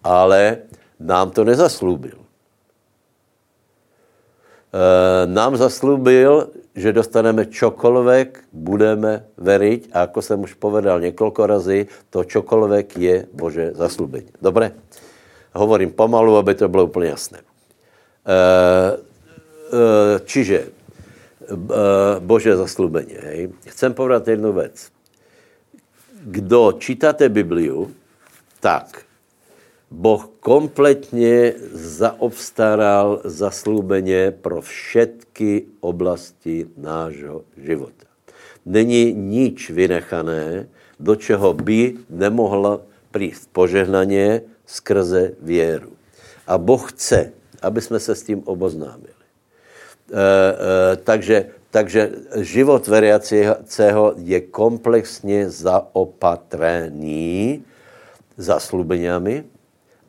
ale 0.04 0.56
nám 1.00 1.30
to 1.30 1.44
nezaslúbil. 1.44 2.22
E, 4.72 5.26
nám 5.26 5.56
zaslúbil, 5.56 6.48
že 6.72 6.92
dostaneme 6.92 7.52
čokoľvek, 7.52 8.48
budeme 8.52 9.28
veriť 9.36 9.92
a 9.92 10.08
ako 10.08 10.22
jsem 10.22 10.38
už 10.40 10.52
povedal 10.56 11.00
několik 11.00 11.38
razy, 11.38 11.86
to 12.10 12.24
čokoľvek 12.24 12.86
je 12.96 13.16
Bože 13.32 13.76
zaslubení. 13.76 14.32
Dobre? 14.40 14.72
Hovorím 15.52 15.92
pomalu, 15.92 16.36
aby 16.36 16.54
to 16.54 16.68
bylo 16.68 16.84
úplně 16.84 17.08
jasné. 17.08 17.38
E, 17.38 17.44
e, 18.24 20.20
čiže 20.24 20.58
e, 20.64 20.68
Bože 22.20 22.56
zaslubení. 22.56 23.14
Hej. 23.20 23.52
Chcem 23.68 23.94
povedat 23.94 24.28
jednu 24.28 24.52
věc. 24.52 24.88
Kdo 26.24 26.72
čítáte 26.78 27.28
Bibliu, 27.28 27.92
tak 28.60 29.04
Boh 29.92 30.24
kompletně 30.40 31.52
zaobstaral 31.72 33.20
zaslúbeně 33.24 34.30
pro 34.30 34.62
všetky 34.64 35.64
oblasti 35.80 36.66
nášho 36.76 37.44
života. 37.60 38.06
Není 38.66 39.12
nič 39.12 39.70
vynechané, 39.70 40.68
do 40.96 41.16
čeho 41.16 41.52
by 41.52 41.94
nemohla 42.08 42.80
prísť 43.12 43.48
požehnaně 43.52 44.40
skrze 44.66 45.32
věru. 45.42 45.92
A 46.46 46.58
Boh 46.58 46.92
chce, 46.92 47.32
aby 47.62 47.80
jsme 47.80 48.00
se 48.00 48.14
s 48.14 48.22
tím 48.22 48.42
oboznámili. 48.48 49.12
E, 49.12 49.14
e, 50.16 50.96
takže, 50.96 51.46
takže 51.70 52.10
život 52.40 52.86
veriacího 52.86 54.14
je 54.16 54.40
komplexně 54.40 55.50
zaopatrený 55.50 57.64
zaslubeniami, 58.36 59.44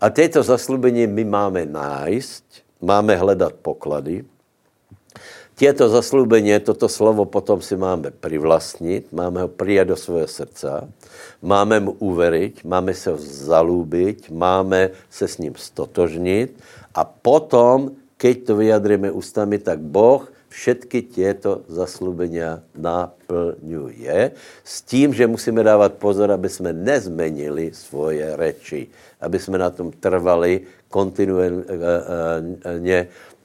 a 0.04 0.12
tyto 0.12 0.44
zaslubení 0.44 1.08
my 1.08 1.24
máme 1.24 1.64
nájsť, 1.64 2.44
máme 2.84 3.16
hledat 3.16 3.56
poklady. 3.64 4.28
Těto 5.56 5.88
zaslubení, 5.90 6.60
toto 6.60 6.90
slovo 6.90 7.24
potom 7.24 7.62
si 7.62 7.78
máme 7.78 8.12
privlastnit, 8.12 9.14
máme 9.14 9.42
ho 9.42 9.48
přijat 9.48 9.88
do 9.88 9.96
svého 9.96 10.28
srdca, 10.28 10.90
máme 11.40 11.80
mu 11.80 11.92
uveriť, 12.04 12.66
máme 12.66 12.92
se 12.94 13.12
ho 13.14 13.18
zalúbiť, 13.22 14.34
máme 14.34 14.92
se 15.10 15.28
s 15.28 15.38
ním 15.38 15.56
stotožnit 15.56 16.52
a 16.92 17.06
potom, 17.06 17.96
keď 18.18 18.36
to 18.44 18.54
vyjadríme 18.60 19.08
ústami, 19.14 19.62
tak 19.62 19.80
Boh 19.80 20.33
všetky 20.54 21.02
těto 21.02 21.66
zaslubenia 21.66 22.62
naplňuje 22.78 24.32
s 24.62 24.86
tím, 24.86 25.10
že 25.14 25.26
musíme 25.26 25.66
dávat 25.66 25.98
pozor, 25.98 26.30
aby 26.30 26.46
jsme 26.46 26.70
nezmenili 26.74 27.74
svoje 27.74 28.38
reči, 28.38 28.88
aby 29.18 29.42
jsme 29.42 29.58
na 29.58 29.74
tom 29.74 29.90
trvali 29.90 30.62
kontinuálně, 30.94 31.58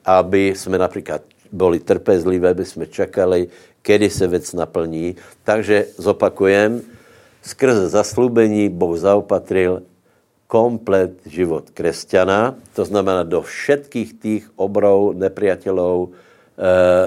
aby 0.05 0.53
jsme 0.53 0.77
například 0.79 1.25
byli 1.49 1.81
trpezliví, 1.81 2.45
aby 2.45 2.65
jsme 2.65 2.87
čekali, 2.87 3.49
kedy 3.81 4.11
se 4.11 4.29
věc 4.29 4.53
naplní. 4.53 5.17
Takže 5.49 5.87
zopakujem, 5.97 6.85
skrze 7.41 7.89
zaslubení 7.89 8.69
Boh 8.69 9.01
zaopatril 9.01 9.83
komplet 10.45 11.25
život 11.25 11.73
křesťana, 11.73 12.57
to 12.77 12.85
znamená 12.85 13.25
do 13.25 13.41
všetkých 13.41 14.11
tých 14.21 14.45
obrov, 14.61 15.17
nepriateľov, 15.17 16.13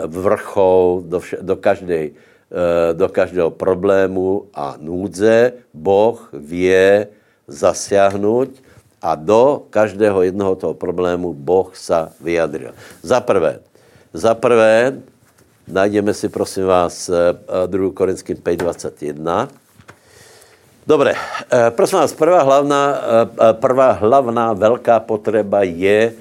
vrchol 0.08 1.04
do, 1.04 1.20
vše, 1.20 1.43
do, 1.43 1.60
každej, 1.60 2.16
eh, 2.16 2.89
do 2.95 3.08
každého 3.12 3.52
problému 3.52 4.47
a 4.56 4.80
núdze 4.80 5.60
Boh 5.76 6.16
vie 6.32 7.12
zasiahnuť 7.52 8.64
a 9.04 9.20
do 9.20 9.68
každého 9.68 10.32
jednoho 10.32 10.56
toho 10.56 10.72
problému 10.72 11.36
Boh 11.36 11.68
sa 11.76 12.16
vyjadril. 12.24 12.72
Za 13.04 13.20
prvé, 13.20 13.60
za 14.16 14.38
prvé, 14.39 15.04
najdeme 15.68 16.16
si 16.16 16.32
prosím 16.32 16.72
vás 16.72 17.12
2. 17.12 17.91
Eh, 17.91 17.91
Korinským 17.91 18.39
5.21. 18.39 19.52
Dobre, 20.82 21.14
prosím 21.78 22.02
vás, 22.02 22.10
prvá 22.10 22.41
hlavná, 22.41 22.84
prvá 23.62 23.93
hlavná 24.02 24.49
velká 24.58 24.97
potreba 24.97 25.62
je 25.62 26.18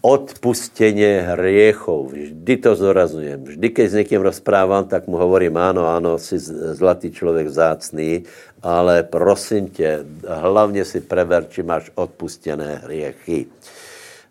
odpustenie 0.00 1.22
hriechov. 1.34 2.12
Vždy 2.12 2.54
to 2.58 2.70
zorazujem. 2.74 3.38
Vždy, 3.44 3.66
keď 3.70 3.86
s 3.86 3.98
někým 4.04 4.20
rozprávam, 4.20 4.84
tak 4.86 5.06
mu 5.06 5.16
hovorím, 5.18 5.56
áno, 5.56 5.86
áno, 5.86 6.18
si 6.18 6.38
zlatý 6.76 7.10
člověk 7.10 7.46
vzácný, 7.46 8.24
ale 8.62 9.02
prosím 9.02 9.68
tě, 9.68 10.04
hlavně 10.28 10.84
si 10.84 11.00
prever, 11.00 11.46
či 11.50 11.62
máš 11.62 11.90
odpustené 11.94 12.82
hriechy. 12.86 13.46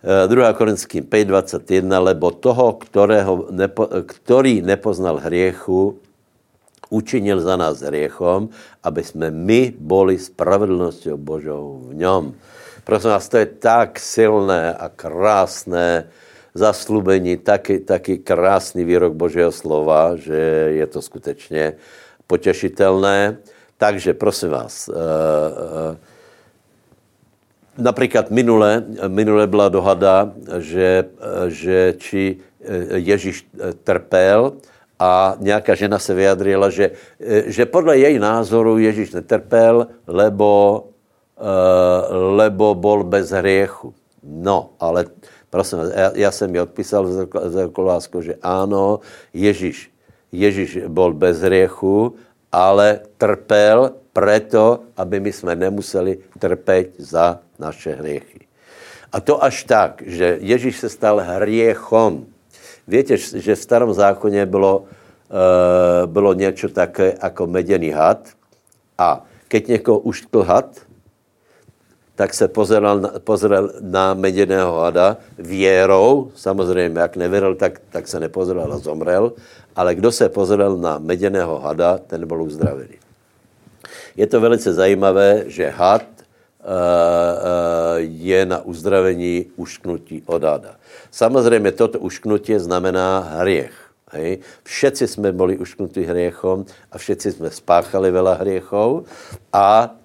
2. 0.02 0.50
E, 0.50 0.54
Korinským 0.54 1.06
5.21, 1.06 1.86
lebo 2.02 2.34
toho, 2.34 2.74
ktorého 2.74 3.54
nepo, 3.54 3.86
ktorý 3.86 4.66
nepoznal 4.66 5.22
hriechu, 5.22 6.02
učinil 6.92 7.40
za 7.40 7.56
nás 7.56 7.80
hriechom, 7.86 8.50
aby 8.84 9.02
jsme 9.04 9.32
my 9.32 9.78
boli 9.80 10.20
spravedlnosťou 10.20 11.16
Božou 11.22 11.88
v 11.88 12.02
ňom. 12.02 12.24
Prosím 12.92 13.10
vás, 13.10 13.30
to 13.30 13.38
je 13.38 13.46
tak 13.46 14.00
silné 14.00 14.76
a 14.76 14.90
krásné 14.92 16.12
zaslubení, 16.54 17.38
taky, 17.38 17.80
taky 17.80 18.18
krásný 18.18 18.84
výrok 18.84 19.14
Božího 19.14 19.52
slova, 19.52 20.16
že 20.20 20.36
je 20.76 20.88
to 20.88 21.02
skutečně 21.02 21.74
potěšitelné. 22.28 23.38
Takže 23.78 24.14
prosím 24.14 24.50
vás, 24.50 24.88
uh, 24.88 24.96
uh, 24.96 25.98
například 27.78 28.32
minule, 28.32 28.84
minule 29.08 29.48
byla 29.48 29.70
dohada, 29.70 30.32
že, 30.60 31.06
že 31.48 31.96
či 31.98 32.38
Ježíš 32.94 33.48
trpěl 33.84 34.54
a 35.00 35.36
nějaká 35.40 35.76
žena 35.76 36.00
se 36.00 36.14
vyjadřila, 36.14 36.70
že, 36.70 36.92
že 37.46 37.66
podle 37.66 37.98
její 37.98 38.20
názoru 38.20 38.78
Ježíš 38.78 39.12
netrpěl, 39.12 39.88
lebo 40.08 40.84
Eh, 40.88 40.91
lebo 42.10 42.76
bol 42.76 43.04
bez 43.04 43.30
hriechu. 43.32 43.94
No, 44.24 44.70
ale 44.80 45.06
prosím 45.50 45.80
já, 45.96 46.12
já 46.16 46.32
jsem 46.32 46.52
mi 46.52 46.62
odpísal 46.62 47.08
z 47.08 47.28
Kolásko, 47.74 48.22
že 48.22 48.36
ano, 48.42 49.00
Ježíš, 49.34 49.92
Ježíš 50.32 50.78
bol 50.88 51.14
bez 51.14 51.42
hriechu, 51.42 52.16
ale 52.52 53.00
trpel 53.18 53.92
preto, 54.14 54.80
aby 54.98 55.20
my 55.20 55.32
jsme 55.34 55.56
nemuseli 55.56 56.18
trpět 56.40 56.90
za 56.98 57.40
naše 57.60 57.96
hriechy. 57.96 58.40
A 59.12 59.20
to 59.20 59.44
až 59.44 59.64
tak, 59.64 60.04
že 60.06 60.38
Ježíš 60.42 60.80
se 60.80 60.90
stal 60.90 61.20
hriechom. 61.20 62.26
Víte, 62.88 63.18
že 63.18 63.56
v 63.56 63.60
starom 63.60 63.94
zákoně 63.94 64.46
bylo, 64.46 64.80
uh, 64.80 64.86
bylo 66.06 66.34
něco 66.34 66.70
také 66.70 67.16
jako 67.24 67.48
meděný 67.48 67.90
had 67.90 68.30
a 68.98 69.26
keď 69.48 69.68
někoho 69.68 70.00
uštkl 70.00 70.44
had, 70.44 70.80
tak 72.22 72.38
se 72.38 72.46
pozeral, 72.48 73.02
pozeral 73.26 73.82
na 73.82 74.14
meděného 74.14 74.78
hada 74.78 75.18
věrou, 75.42 76.30
samozřejmě, 76.38 77.00
jak 77.00 77.18
nevěřil, 77.18 77.56
tak, 77.56 77.82
tak 77.90 78.06
se 78.06 78.20
nepozeral 78.22 78.70
a 78.74 78.78
zomrel, 78.78 79.34
ale 79.74 79.98
kdo 79.98 80.12
se 80.14 80.30
pozeral 80.30 80.78
na 80.78 81.02
meděného 81.02 81.58
hada, 81.60 81.98
ten 81.98 82.22
byl 82.30 82.46
uzdravený. 82.46 83.02
Je 84.14 84.28
to 84.30 84.38
velice 84.38 84.70
zajímavé, 84.70 85.50
že 85.50 85.74
had 85.74 86.06
uh, 86.06 86.70
uh, 86.70 87.98
je 88.06 88.46
na 88.46 88.62
uzdravení 88.70 89.58
ušknutí 89.58 90.22
od 90.30 90.44
hada. 90.44 90.78
Samozřejmě 91.10 91.72
toto 91.72 92.00
ušknutí 92.06 92.54
znamená 92.62 93.34
hriech. 93.42 93.74
Hej. 94.12 94.40
Všetci 94.64 95.08
jsme 95.08 95.32
byli 95.32 95.58
ušknutí 95.58 96.04
hriechom 96.04 96.66
a 96.92 96.98
všetci 96.98 97.32
jsme 97.32 97.50
spáchali 97.50 98.12
veľa 98.12 98.44
hriechov 98.44 99.08
a 99.50 99.96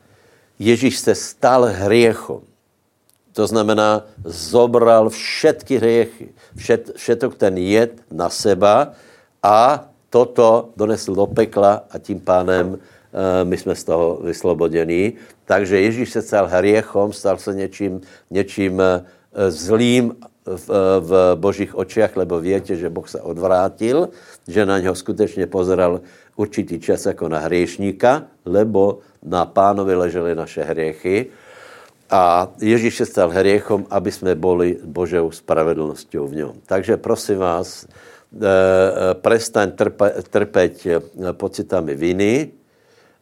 Ježíš 0.58 0.98
se 0.98 1.14
stal 1.14 1.68
hriechom. 1.72 2.40
To 3.32 3.46
znamená, 3.46 4.08
zobral 4.24 5.12
všetky 5.12 5.76
hriechy, 5.76 6.28
všet, 6.56 6.96
všetok 6.96 7.36
ten 7.36 7.58
jed 7.60 8.00
na 8.08 8.32
seba 8.32 8.96
a 9.42 9.88
toto 10.08 10.72
donesl 10.76 11.14
do 11.14 11.26
pekla 11.26 11.84
a 11.90 11.98
tím 11.98 12.20
pánem 12.20 12.72
uh, 12.72 12.78
my 13.44 13.56
jsme 13.56 13.74
z 13.74 13.84
toho 13.84 14.20
vyslobodení. 14.24 15.12
Takže 15.44 15.80
Ježíš 15.80 16.10
se 16.10 16.22
stal 16.22 16.48
hriechom, 16.48 17.12
stal 17.12 17.36
se 17.36 17.54
něčím, 17.54 18.00
něčím 18.30 18.80
uh, 18.80 19.04
zlým 19.48 20.16
v, 20.46 20.68
v 21.00 21.10
božích 21.34 21.74
očiach, 21.74 22.16
lebo 22.16 22.40
víte, 22.40 22.76
že 22.76 22.90
Boh 22.90 23.08
se 23.08 23.20
odvrátil, 23.20 24.08
že 24.48 24.66
na 24.66 24.78
něho 24.78 24.94
skutečně 24.94 25.46
pozeral 25.46 26.00
určitý 26.36 26.80
čas 26.80 27.06
jako 27.06 27.28
na 27.28 27.38
hriešníka, 27.38 28.22
lebo 28.44 28.98
na 29.26 29.42
pánovi 29.44 29.94
ležely 29.94 30.34
naše 30.34 30.62
hriechy 30.62 31.34
a 32.10 32.48
Ježíš 32.62 32.96
se 32.96 33.06
stal 33.06 33.30
hriechom, 33.30 33.86
aby 33.90 34.12
jsme 34.12 34.34
boli 34.34 34.78
Božou 34.84 35.30
spravedlností 35.30 36.18
v 36.18 36.34
něm. 36.34 36.52
Takže 36.66 36.96
prosím 36.96 37.38
vás, 37.38 37.86
eh, 37.86 39.14
prestaň 39.14 39.70
trpe, 39.74 40.22
trpeť 40.30 40.74
eh, 40.86 41.00
pocitami 41.34 41.94
viny, 41.98 42.54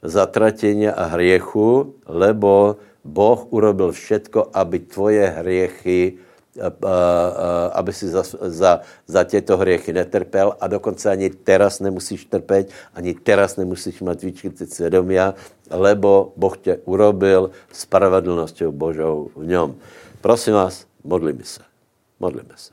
zatratenia 0.04 0.92
a 0.92 1.16
hriechu, 1.16 1.96
lebo 2.04 2.76
Boh 3.04 3.40
urobil 3.52 3.92
všetko, 3.92 4.52
aby 4.52 4.84
tvoje 4.84 5.24
hriechy 5.24 6.20
aby 7.72 7.92
si 7.92 8.08
za, 8.08 8.22
za, 8.40 8.80
za 9.06 9.24
těto 9.24 9.56
hriechy 9.56 9.92
netrpěl 9.92 10.56
a 10.60 10.66
dokonce 10.66 11.10
ani 11.10 11.30
teraz 11.30 11.80
nemusíš 11.80 12.24
trpět, 12.24 12.70
ani 12.94 13.14
teraz 13.14 13.56
nemusíš 13.56 14.00
mít 14.00 14.22
výčky 14.22 14.52
svědomia, 14.66 15.34
lebo 15.70 16.32
Boh 16.36 16.58
tě 16.58 16.78
urobil 16.84 17.50
spravedlnosťou 17.72 18.72
Božou 18.72 19.30
v 19.36 19.46
něm. 19.46 19.74
Prosím 20.20 20.54
vás, 20.54 20.86
modlíme 21.04 21.44
se. 21.44 21.60
Modlíme 22.20 22.54
se. 22.56 22.72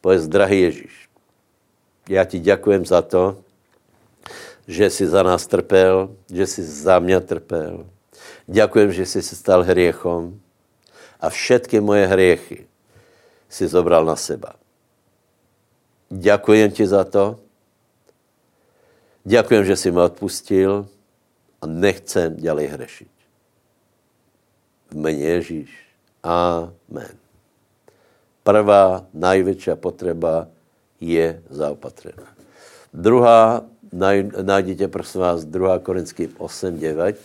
Povedz, 0.00 0.26
drahý 0.26 0.60
Ježíš, 0.60 1.08
já 2.08 2.24
ti 2.24 2.38
děkujem 2.38 2.86
za 2.86 3.02
to, 3.02 3.36
že 4.68 4.90
jsi 4.90 5.06
za 5.06 5.22
nás 5.22 5.46
trpěl, 5.46 6.10
že 6.32 6.46
jsi 6.46 6.62
za 6.62 6.98
mě 6.98 7.20
trpěl. 7.20 7.86
Děkujem, 8.46 8.92
že 8.92 9.06
jsi 9.06 9.22
se 9.22 9.36
stal 9.36 9.62
hriechom 9.62 10.40
a 11.20 11.30
všetky 11.30 11.80
moje 11.80 12.06
hriechy 12.06 12.66
si 13.48 13.68
zobral 13.68 14.04
na 14.04 14.16
seba. 14.16 14.54
Děkujem 16.10 16.70
ti 16.70 16.86
za 16.86 17.04
to. 17.04 17.40
Děkujem, 19.24 19.64
že 19.64 19.76
jsi 19.76 19.90
mi 19.90 20.00
odpustil 20.00 20.88
a 21.60 21.66
nechcem 21.66 22.36
dělej 22.36 22.66
hřešit. 22.66 23.08
V 24.90 24.94
mene 24.94 25.18
Ježíš. 25.18 25.84
Amen. 26.22 27.16
Prvá 28.42 29.06
největší 29.14 29.70
potřeba 29.74 30.48
je 31.00 31.42
zaopatřena. 31.50 32.34
Druhá, 32.94 33.64
najdete 34.42 34.88
prosím 34.88 35.20
vás, 35.20 35.44
2. 35.44 35.78
Korinským 35.78 36.34
8, 36.38 36.78
9. 36.78 37.20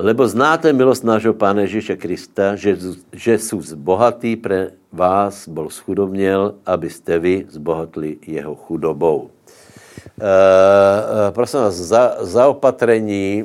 Lebo 0.00 0.24
znáte 0.24 0.72
milost 0.72 1.04
nášho 1.04 1.36
Pána 1.36 1.68
Ježíše 1.68 1.92
Krista, 2.00 2.56
že, 2.56 2.72
že 3.12 3.36
sú 3.36 3.60
bohatý 3.76 4.32
pre 4.32 4.72
vás 4.88 5.44
bol 5.44 5.68
schudobněl, 5.68 6.56
abyste 6.64 7.20
vy 7.20 7.44
zbohatli 7.52 8.16
jeho 8.24 8.56
chudobou. 8.56 9.28
E, 10.16 10.32
prosím 11.36 11.68
vás, 11.68 11.76
za, 11.76 12.16
zaopatrení 12.24 13.44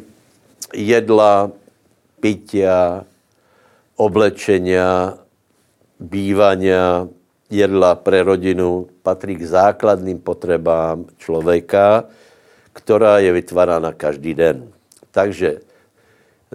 jedla, 0.71 1.51
pitia, 2.23 3.03
oblečenia, 3.99 5.19
bývania, 5.99 7.11
jedla 7.51 7.99
pre 7.99 8.23
rodinu 8.23 8.87
patří 9.03 9.43
k 9.43 9.43
základným 9.43 10.23
potřebám 10.23 11.05
člověka, 11.19 12.07
která 12.73 13.19
je 13.19 13.31
vytvárána 13.31 13.91
každý 13.91 14.33
den. 14.33 14.71
Takže 15.11 15.64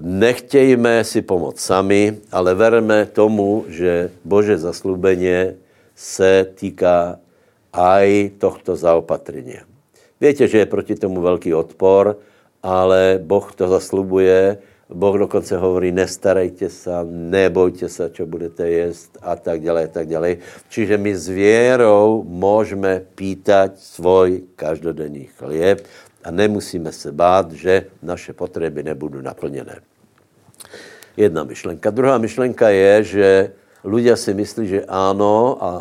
nechtějme 0.01 1.05
si 1.05 1.23
pomoct 1.23 1.61
sami, 1.61 2.19
ale 2.33 2.55
verme 2.55 3.07
tomu, 3.07 3.65
že 3.69 4.11
Bože 4.25 4.59
zaslubeně 4.59 5.55
se 5.97 6.47
týká 6.55 7.19
aj 7.73 8.31
tohto 8.39 8.77
zaopatrení. 8.77 9.63
Víte, 10.21 10.49
že 10.49 10.59
je 10.59 10.67
proti 10.67 10.95
tomu 10.95 11.21
velký 11.21 11.55
odpor, 11.55 12.17
ale 12.63 13.19
Boh 13.23 13.55
to 13.55 13.69
zaslubuje 13.69 14.59
Boh 14.91 15.19
dokonce 15.19 15.57
hovorí, 15.57 15.93
nestarejte 15.93 16.71
se, 16.71 16.91
nebojte 17.07 17.89
se, 17.89 18.11
co 18.11 18.27
budete 18.27 18.71
jíst 18.71 19.19
a 19.23 19.37
tak 19.37 19.63
dále, 19.63 19.89
tak 19.89 20.09
dále. 20.09 20.37
Čiže 20.69 20.99
my 20.99 21.17
s 21.17 21.29
věrou 21.29 22.25
můžeme 22.27 23.03
pýtať 23.15 23.79
svoj 23.79 24.43
každodenní 24.57 25.31
chlieb 25.39 25.87
a 26.25 26.31
nemusíme 26.31 26.93
se 26.93 27.13
bát, 27.13 27.53
že 27.53 27.87
naše 28.03 28.33
potřeby 28.33 28.83
nebudou 28.83 29.21
naplněné. 29.21 29.81
Jedna 31.17 31.45
myšlenka. 31.45 31.91
Druhá 31.91 32.19
myšlenka 32.19 32.69
je, 32.69 32.93
že 33.05 33.29
ľudia 33.85 34.17
si 34.17 34.35
myslí, 34.35 34.65
že 34.69 34.81
ano 34.89 35.57
a, 35.57 35.65
a, 35.65 35.71
a 35.71 35.79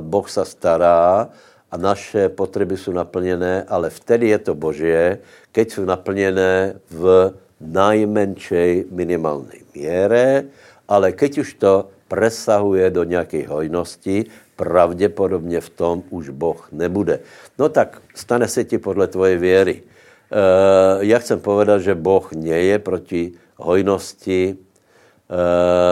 Boh 0.00 0.26
se 0.30 0.44
stará 0.44 1.30
a 1.70 1.76
naše 1.76 2.28
potřeby 2.28 2.76
jsou 2.76 2.92
naplněné, 2.92 3.64
ale 3.68 3.90
vtedy 3.90 4.28
je 4.28 4.38
to 4.38 4.54
Božie, 4.54 5.18
keď 5.52 5.70
jsou 5.70 5.84
naplněné 5.84 6.74
v 6.90 7.34
najmenšej 7.60 8.84
minimální 8.90 9.60
míře, 9.74 10.44
ale 10.88 11.12
keď 11.12 11.38
už 11.38 11.54
to 11.54 11.88
presahuje 12.08 12.90
do 12.90 13.04
nějaké 13.04 13.48
hojnosti, 13.48 14.24
pravděpodobně 14.58 15.60
v 15.60 15.70
tom 15.70 16.02
už 16.10 16.34
Boh 16.34 16.68
nebude. 16.72 17.20
No 17.58 17.68
tak 17.68 18.02
stane 18.14 18.48
se 18.48 18.64
ti 18.64 18.78
podle 18.78 19.06
tvoje 19.06 19.38
věry. 19.38 19.82
E, 19.82 21.06
já 21.06 21.18
chcem 21.18 21.40
povedat, 21.40 21.78
že 21.78 21.94
Boh 21.94 22.26
nie 22.34 22.74
je 22.74 22.78
proti 22.78 23.22
hojnosti, 23.56 24.42
e, 24.50 24.56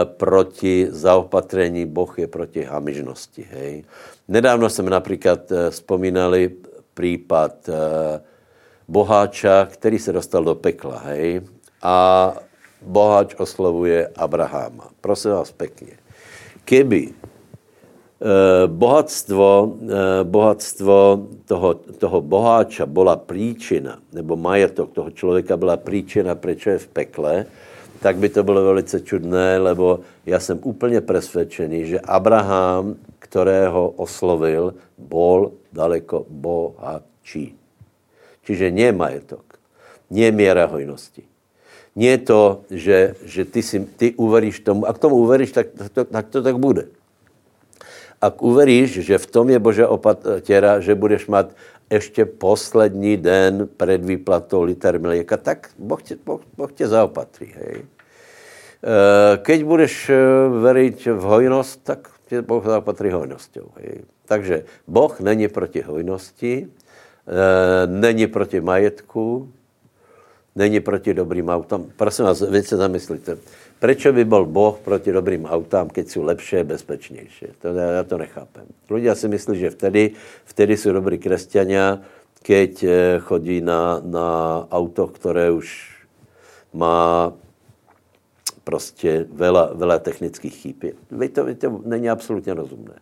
proti 0.05 0.87
zaopatrení, 0.91 1.87
Boh 1.87 2.19
je 2.19 2.27
proti 2.27 2.63
hamižnosti. 2.63 3.47
Hej. 3.51 3.83
Nedávno 4.27 4.69
jsme 4.69 4.89
například 4.89 5.51
e, 5.51 5.71
vzpomínali 5.71 6.51
případ 6.93 7.69
e, 7.69 7.73
boháča, 8.87 9.67
který 9.71 9.99
se 9.99 10.11
dostal 10.11 10.43
do 10.43 10.55
pekla, 10.55 10.99
hej 10.99 11.41
a 11.81 12.33
boháč 12.81 13.35
oslovuje 13.37 14.11
Abraháma. 14.15 14.89
Prosím 15.01 15.31
vás 15.31 15.51
pěkně. 15.51 15.93
Keby 16.65 17.09
eh, 17.09 17.26
bohatstvo, 18.67 19.77
eh, 19.77 20.23
bohatstvo 20.23 21.27
toho, 21.45 21.73
toho 21.73 22.21
boháča 22.21 22.85
byla 22.85 23.15
příčina, 23.15 23.99
nebo 24.13 24.35
majetok 24.35 24.91
toho 24.91 25.11
člověka 25.11 25.57
byla 25.57 25.77
příčina, 25.77 26.35
proč 26.35 26.65
je 26.65 26.77
v 26.77 26.87
pekle, 26.87 27.45
tak 28.01 28.17
by 28.17 28.29
to 28.29 28.43
bylo 28.43 28.63
velice 28.63 28.99
čudné, 29.01 29.57
lebo 29.57 29.99
já 30.25 30.39
jsem 30.39 30.59
úplně 30.63 31.01
přesvědčený, 31.01 31.85
že 31.85 31.99
Abraham, 31.99 32.95
kterého 33.19 33.89
oslovil, 33.89 34.73
bol 34.97 35.51
daleko 35.73 36.25
bohatší. 36.29 37.53
Čiže 38.45 38.71
nie 38.71 38.91
majetok, 38.91 39.59
nie 40.09 40.31
míra 40.31 40.65
hojnosti. 40.65 41.27
Nie 41.97 42.17
to, 42.17 42.61
že, 42.69 43.17
že 43.25 43.45
ty, 43.45 43.61
si, 43.65 43.81
ty 43.97 44.13
uveríš 44.15 44.61
tomu, 44.61 44.85
a 44.85 44.93
k 44.93 45.01
tomu 45.01 45.17
uveríš, 45.17 45.51
tak, 45.51 45.67
to, 45.93 46.05
tak 46.05 46.29
to 46.29 46.39
tak 46.41 46.57
bude. 46.57 46.96
Ak 48.27 48.43
uveríš, 48.43 49.07
že 49.07 49.15
v 49.15 49.27
tom 49.31 49.47
je 49.47 49.59
Bože 49.59 49.87
opatěra, 49.87 50.83
že 50.83 50.95
budeš 50.95 51.27
mít 51.27 51.55
ještě 51.89 52.25
poslední 52.25 53.17
den 53.17 53.69
před 53.77 54.05
výplatou 54.05 54.63
liter 54.67 54.99
mléka, 54.99 55.37
tak 55.37 55.71
Boh 55.79 56.03
tě, 56.03 56.17
boh, 56.25 56.41
boh 56.57 56.71
tě 56.73 56.87
zaopatří. 56.87 57.53
Hej. 57.55 57.75
E, 57.79 57.85
keď 59.37 59.59
budeš 59.63 59.93
e, 60.09 60.15
veriť 60.59 61.07
v 61.07 61.23
hojnost, 61.23 61.83
tak 61.83 62.11
tě 62.27 62.41
Boh 62.41 62.65
zaopatří 62.65 63.09
hojností. 63.09 63.59
Takže 64.27 64.63
Boh 64.87 65.19
není 65.19 65.47
proti 65.47 65.81
hojnosti, 65.81 66.67
není 67.85 68.27
proti 68.27 68.61
majetku, 68.61 69.51
není 70.57 70.79
proti 70.79 71.13
dobrým 71.13 71.49
autám. 71.49 71.85
Prosím 71.95 72.25
vás, 72.25 72.41
vy 72.41 72.63
se 72.63 72.77
zamyslíte. 72.77 73.37
Proč 73.79 74.07
by 74.07 74.25
byl 74.25 74.45
Boh 74.45 74.79
proti 74.81 75.11
dobrým 75.11 75.45
autám, 75.45 75.89
keď 75.89 76.09
jsou 76.09 76.23
lepší, 76.23 76.63
bezpečnější? 76.63 77.45
To, 77.61 77.67
já 77.67 78.03
to 78.03 78.17
nechápem. 78.17 78.65
Ľudia 78.89 79.13
si 79.13 79.29
myslí, 79.29 79.59
že 79.59 79.69
vtedy, 79.69 80.17
vtedy 80.45 80.73
jsou 80.77 80.91
dobrý 80.97 81.17
křesťania, 81.21 82.01
keď 82.41 82.73
eh, 82.83 82.91
chodí 83.19 83.61
na, 83.61 84.01
na 84.01 84.27
auto, 84.71 85.07
které 85.07 85.51
už 85.51 85.93
má 86.73 87.33
prostě 88.63 89.25
vela, 89.31 89.71
vela 89.73 89.99
technických 89.99 90.55
chýb. 90.55 90.83
Vy 91.11 91.29
to, 91.29 91.45
vy 91.45 91.55
to 91.55 91.81
není 91.85 92.09
absolutně 92.09 92.53
rozumné. 92.53 92.97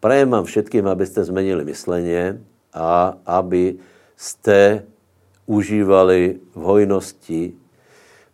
Prajem 0.00 0.30
vám 0.30 0.44
všetkým, 0.44 0.86
abyste 0.86 1.24
zmenili 1.24 1.64
mysleně 1.64 2.40
a 2.72 3.18
aby 3.26 3.74
jste 4.16 4.86
užívali 5.46 6.38
v 6.54 6.60
hojnosti 6.60 7.52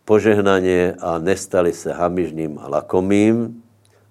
požehnaně 0.05 0.95
a 0.99 1.17
nestali 1.17 1.73
se 1.73 1.93
hamižným 1.93 2.59
a 2.59 2.67
lakomým. 2.67 3.61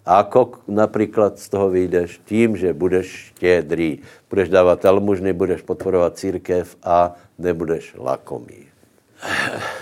A 0.07 0.25
ako 0.25 0.65
například 0.69 1.39
z 1.39 1.49
toho 1.49 1.71
vyjdeš? 1.71 2.21
Tím, 2.25 2.57
že 2.57 2.73
budeš 2.73 3.07
štědrý. 3.35 3.99
Budeš 4.31 4.49
dávat 4.49 4.85
almužny, 4.85 5.33
budeš 5.33 5.63
podporovat 5.63 6.17
církev 6.17 6.77
a 6.83 7.13
nebudeš 7.39 7.93
lakomý. 7.99 8.71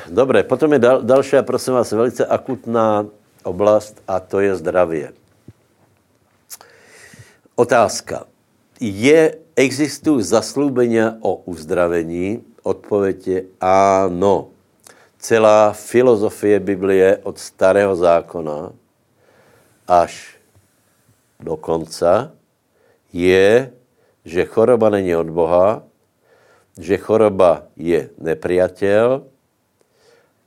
Dobré, 0.09 0.43
potom 0.43 0.73
je 0.73 0.79
dal, 0.79 1.03
další, 1.03 1.37
prosím 1.43 1.75
vás, 1.75 1.93
velice 1.93 2.27
akutná 2.27 3.07
oblast 3.45 4.03
a 4.09 4.21
to 4.21 4.41
je 4.41 4.57
zdravě. 4.57 5.13
Otázka. 7.55 8.25
Je, 8.81 9.37
existují 9.57 10.25
zaslúbenia 10.25 11.17
o 11.21 11.35
uzdravení 11.49 12.45
Odpověď 12.67 13.19
je 13.29 13.41
ano. 13.63 14.51
Celá 15.23 15.71
filozofie 15.71 16.59
Biblie 16.59 17.23
od 17.23 17.39
starého 17.39 17.95
zákona 17.95 18.75
až 19.87 20.35
do 21.39 21.55
konca 21.57 22.35
je, 23.15 23.71
že 24.27 24.51
choroba 24.51 24.91
není 24.91 25.15
od 25.15 25.31
Boha, 25.31 25.87
že 26.75 26.99
choroba 26.99 27.71
je 27.79 28.11
nepriatel 28.19 29.23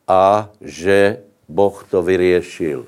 a 0.04 0.52
že 0.60 1.24
Boh 1.48 1.76
to 1.88 2.04
vyriešil. 2.04 2.86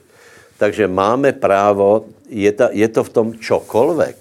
Takže 0.60 0.92
máme 0.92 1.32
právo, 1.32 2.12
je, 2.28 2.52
ta, 2.52 2.70
je 2.76 2.88
to 2.92 3.02
v 3.08 3.14
tom 3.16 3.28
čokoľvek. 3.40 4.21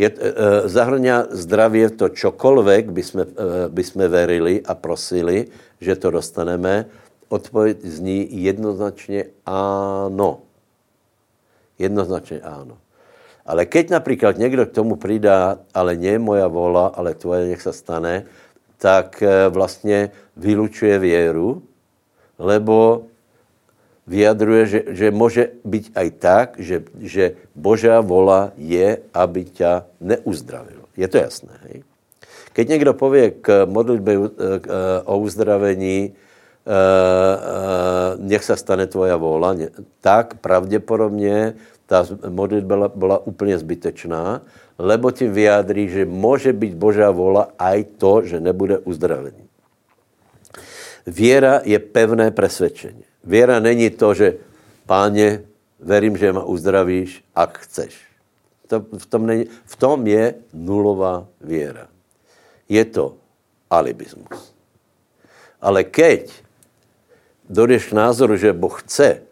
Je, 0.00 0.08
e, 0.08 0.16
zahrňa 0.64 1.36
zdravie 1.36 1.92
to 1.92 2.08
čokoľvek 2.08 2.88
by 2.88 3.02
sme, 3.04 3.22
e, 3.28 3.32
by 3.68 3.82
sme 3.84 4.08
verili 4.08 4.64
a 4.64 4.72
prosili, 4.72 5.52
že 5.76 5.92
to 6.00 6.16
dostaneme. 6.16 6.88
Odpověď 7.28 7.76
zní 7.84 8.26
jednoznačně 8.42 9.24
áno. 9.46 10.40
Jednoznačně 11.78 12.40
áno. 12.40 12.80
Ale 13.46 13.66
keď 13.66 13.90
například 13.90 14.38
někdo 14.38 14.66
k 14.66 14.72
tomu 14.72 14.96
přidá, 14.96 15.58
ale 15.74 15.96
nie 15.96 16.18
moja 16.18 16.46
vola, 16.46 16.86
ale 16.86 17.14
tvoje 17.14 17.48
nech 17.48 17.62
se 17.62 17.72
stane, 17.72 18.24
tak 18.78 19.22
vlastně 19.48 20.10
vylučuje 20.36 20.98
věru, 20.98 21.62
lebo 22.38 23.04
vyjadruje, 24.10 24.62
že, 24.66 24.80
že 24.90 25.06
může 25.14 25.44
být 25.62 25.94
aj 25.94 26.08
tak, 26.18 26.48
že, 26.58 26.82
že 26.98 27.24
Božá 27.54 28.02
vola 28.02 28.50
je, 28.58 28.98
aby 29.14 29.46
ťa 29.46 29.86
neuzdravil. 30.02 30.82
Je 30.98 31.06
to 31.06 31.22
jasné, 31.22 31.54
hej? 31.70 31.86
Keď 32.52 32.68
někdo 32.68 32.92
pově 32.94 33.30
k 33.30 33.66
modlitbě 33.70 34.14
e, 34.14 34.20
o 35.06 35.18
uzdravení, 35.18 35.98
e, 36.02 36.10
e, 36.10 36.14
nech 38.18 38.44
se 38.44 38.56
stane 38.56 38.90
tvoja 38.90 39.16
vola, 39.16 39.54
tak 40.02 40.42
pravděpodobně 40.42 41.54
ta 41.86 42.06
modlitba 42.28 42.76
byla, 42.76 42.88
byla 42.94 43.16
úplně 43.26 43.58
zbytečná, 43.58 44.42
lebo 44.78 45.10
tím 45.10 45.32
vyjádří, 45.32 45.88
že 45.88 46.04
může 46.04 46.52
být 46.52 46.74
Božá 46.74 47.10
vola 47.10 47.54
aj 47.58 47.84
to, 48.02 48.26
že 48.26 48.40
nebude 48.42 48.78
uzdravení. 48.78 49.46
Věra 51.06 51.60
je 51.64 51.78
pevné 51.78 52.30
presvědčení. 52.30 53.09
Věra 53.24 53.60
není 53.60 53.90
to, 53.90 54.14
že 54.14 54.34
páně, 54.86 55.42
verím, 55.80 56.16
že 56.16 56.32
ma 56.32 56.44
uzdravíš, 56.44 57.24
ak 57.34 57.58
chceš. 57.58 57.94
To, 58.66 58.80
v, 58.80 59.06
tom 59.06 59.26
není, 59.26 59.44
v 59.64 59.76
tom 59.76 60.06
je 60.06 60.34
nulová 60.54 61.26
věra. 61.40 61.88
Je 62.68 62.84
to 62.84 63.14
alibismus. 63.70 64.54
Ale 65.60 65.84
keď 65.84 66.30
dojdeš 67.50 67.86
k 67.86 67.92
názoru, 67.92 68.36
že 68.36 68.52
Boh 68.52 68.82
chce, 68.82 69.22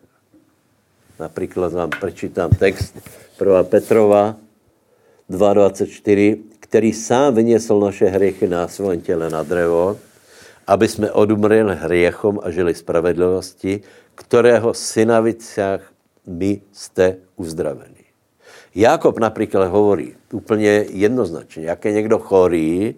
například 1.18 1.72
vám 1.72 1.90
prečítám 1.90 2.50
text 2.50 2.94
1. 3.40 3.62
Petrova 3.62 4.36
2.24, 5.30 6.38
který 6.60 6.92
sám 6.92 7.34
vyniesl 7.34 7.80
naše 7.80 8.06
hriechy 8.06 8.48
na 8.48 8.68
svém 8.68 9.00
těle 9.00 9.30
na 9.30 9.42
drevo, 9.42 9.98
aby 10.68 10.88
jsme 10.88 11.12
odumřeli 11.12 11.76
hriechom 11.76 12.40
a 12.42 12.50
žili 12.50 12.74
spravedlivosti, 12.74 13.80
kterého 14.14 14.74
synaviciach 14.74 15.80
my 16.26 16.60
jste 16.72 17.16
uzdraveni. 17.36 18.04
Jakob 18.74 19.18
například 19.18 19.68
hovorí 19.68 20.14
úplně 20.32 20.84
jednoznačně, 20.92 21.64
jak 21.64 21.84
je 21.84 21.92
někdo 21.92 22.18
chorý, 22.18 22.94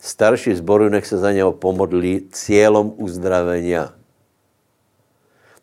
starší 0.00 0.54
zboru 0.54 0.88
nech 0.88 1.06
se 1.06 1.18
za 1.18 1.32
něho 1.32 1.52
pomodlí 1.52 2.28
cílem 2.32 2.92
uzdravenia. 2.96 3.92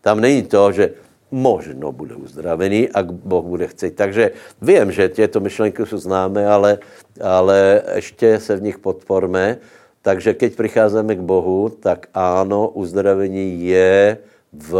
Tam 0.01 0.21
není 0.21 0.43
to, 0.43 0.71
že 0.71 0.93
možno 1.31 1.91
bude 1.91 2.15
uzdravený, 2.15 2.89
ak 2.89 3.11
Boh 3.11 3.45
bude 3.45 3.67
chcet. 3.67 3.95
Takže 3.95 4.31
vím, 4.61 4.91
že 4.91 5.09
těto 5.09 5.39
myšlenky 5.39 5.85
jsou 5.85 5.97
známé, 5.97 6.47
ale, 6.47 6.79
ale 7.21 7.81
ještě 7.95 8.39
se 8.39 8.55
v 8.55 8.61
nich 8.61 8.77
podporme. 8.79 9.57
Takže 10.05 10.37
keď 10.37 10.51
přicházíme 10.53 11.17
k 11.17 11.25
Bohu, 11.25 11.73
tak 11.81 12.13
áno, 12.13 12.69
uzdravení 12.69 13.65
je 13.65 14.21
v 14.53 14.73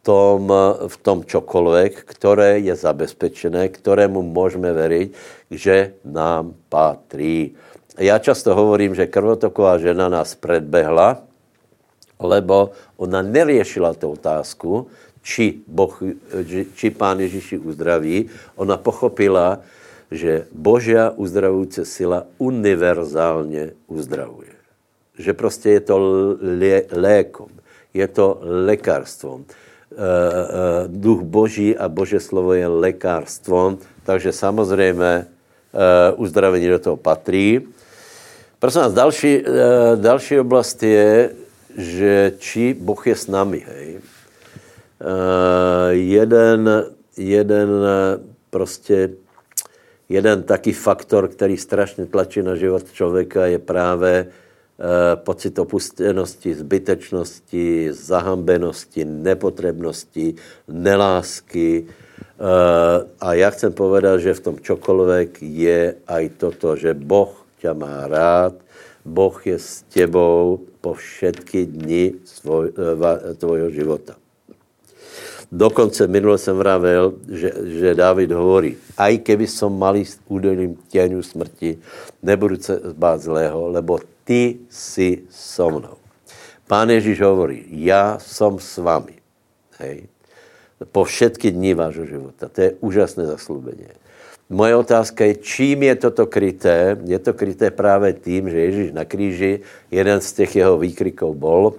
tom, 0.00 0.48
v 0.88 0.96
tom 1.04 1.28
čokoľvek, 1.28 2.08
které 2.08 2.64
je 2.64 2.72
zabezpečené, 2.72 3.68
kterému 3.68 4.24
můžeme 4.24 4.72
veriť, 4.72 5.08
že 5.52 6.00
nám 6.08 6.56
patrí. 6.72 7.52
Já 8.00 8.18
často 8.18 8.56
hovorím, 8.56 8.96
že 8.96 9.12
krvotoková 9.12 9.76
žena 9.78 10.08
nás 10.08 10.32
predbehla, 10.34 11.20
lebo 12.16 12.72
ona 12.96 13.20
neriešila 13.20 13.92
tu 13.92 14.16
otázku, 14.16 14.88
či, 15.20 15.60
boh, 15.68 15.92
či 16.74 16.90
pán 16.90 17.20
Ježíši 17.20 17.60
uzdraví. 17.60 18.32
Ona 18.56 18.80
pochopila, 18.80 19.60
že 20.14 20.46
Božia 20.54 21.10
uzdravující 21.10 21.84
sila 21.84 22.26
univerzálně 22.38 23.70
uzdravuje. 23.86 24.54
Že 25.18 25.32
prostě 25.34 25.70
je 25.70 25.80
to 25.80 25.96
lé, 26.40 26.82
lékom, 26.90 27.50
je 27.94 28.08
to 28.08 28.38
lékarstvom. 28.42 29.44
E, 29.44 29.50
e, 29.94 30.04
duch 30.86 31.22
Boží 31.22 31.76
a 31.76 31.88
Bože 31.88 32.20
slovo 32.20 32.54
je 32.54 32.66
lékarstvom, 32.66 33.78
takže 34.06 34.32
samozřejmě 34.32 35.04
e, 35.04 35.26
uzdravení 36.16 36.68
do 36.68 36.78
toho 36.78 36.96
patří. 36.96 37.60
Prosím 38.58 38.80
vás, 38.80 38.92
další, 38.92 39.42
e, 39.42 39.42
další 39.96 40.40
oblast 40.40 40.82
je, 40.82 41.30
že 41.76 42.32
či 42.38 42.74
Boh 42.74 43.06
je 43.06 43.16
s 43.16 43.26
nami. 43.26 43.66
Hej. 43.66 43.98
E, 43.98 44.00
jeden, 45.94 46.84
jeden 47.16 47.68
prostě 48.50 49.23
jeden 50.08 50.42
taký 50.42 50.72
faktor, 50.72 51.28
který 51.28 51.56
strašně 51.56 52.06
tlačí 52.06 52.42
na 52.42 52.54
život 52.54 52.92
člověka, 52.92 53.46
je 53.46 53.58
právě 53.58 54.26
eh, 54.26 55.16
pocit 55.16 55.58
opustenosti, 55.58 56.54
zbytečnosti, 56.54 57.92
zahambenosti, 57.92 59.04
nepotrebnosti, 59.04 60.34
nelásky. 60.68 61.86
Eh, 61.86 63.06
a 63.20 63.34
já 63.34 63.50
chcem 63.50 63.72
povedat, 63.72 64.20
že 64.20 64.34
v 64.34 64.40
tom 64.40 64.56
čokoľvek 64.58 65.38
je 65.40 65.94
aj 66.06 66.24
toto, 66.38 66.76
že 66.76 66.94
Boh 66.94 67.46
ťa 67.62 67.72
má 67.72 68.06
rád, 68.10 68.54
Boh 69.04 69.36
je 69.46 69.58
s 69.58 69.84
tebou 69.92 70.60
po 70.80 70.94
všetky 70.94 71.66
dny 71.66 72.04
eh, 72.12 73.34
tvojho 73.36 73.70
života. 73.70 74.23
Dokonce 75.54 76.06
minule 76.06 76.38
jsem 76.38 76.56
vravel, 76.56 77.14
že, 77.30 77.52
že 77.64 77.94
David 77.94 78.34
hovorí, 78.34 78.74
aj 78.98 79.22
keby 79.22 79.46
som 79.46 79.70
mal 79.70 79.94
s 79.94 80.18
údolným 80.26 80.74
těňu 80.90 81.22
smrti, 81.22 81.78
nebudu 82.18 82.58
se 82.58 82.74
zbát 82.90 83.22
zlého, 83.22 83.70
lebo 83.70 84.02
ty 84.26 84.58
jsi 84.66 85.22
so 85.30 85.78
mnou. 85.78 85.94
Pán 86.66 86.90
Ježíš 86.90 87.20
hovorí, 87.20 87.62
já 87.70 88.18
jsem 88.18 88.58
s 88.58 88.82
vami. 88.82 89.14
Hej. 89.78 90.10
Po 90.90 91.04
všetky 91.04 91.54
dní 91.54 91.74
vášho 91.74 92.02
života. 92.06 92.50
To 92.50 92.60
je 92.60 92.74
úžasné 92.82 93.26
zaslúbení. 93.26 93.86
Moje 94.50 94.76
otázka 94.76 95.24
je, 95.24 95.34
čím 95.38 95.82
je 95.82 95.94
toto 95.94 96.26
kryté? 96.26 96.98
Je 97.06 97.18
to 97.18 97.30
kryté 97.32 97.70
právě 97.70 98.12
tím, 98.12 98.50
že 98.50 98.58
Ježíš 98.58 98.92
na 98.92 99.04
kríži, 99.04 99.60
jeden 99.90 100.20
z 100.20 100.32
těch 100.32 100.56
jeho 100.56 100.78
výkriků 100.78 101.34
bol, 101.34 101.78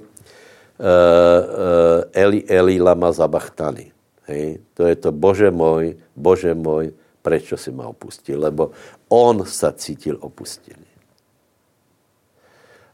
Eli, 2.13 2.43
Eli, 2.47 2.76
lama 2.80 3.11
zabachtani. 3.11 3.91
Hej? 4.28 4.59
To 4.73 4.88
je 4.88 4.95
to, 4.95 5.09
Bože 5.11 5.51
môj, 5.51 5.95
Bože 6.15 6.51
môj, 6.51 6.91
prečo 7.21 7.57
si 7.57 7.71
ma 7.71 7.88
opustil? 7.88 8.41
Lebo 8.41 8.71
on 9.09 9.45
sa 9.45 9.71
cítil 9.71 10.17
opustený. 10.19 10.89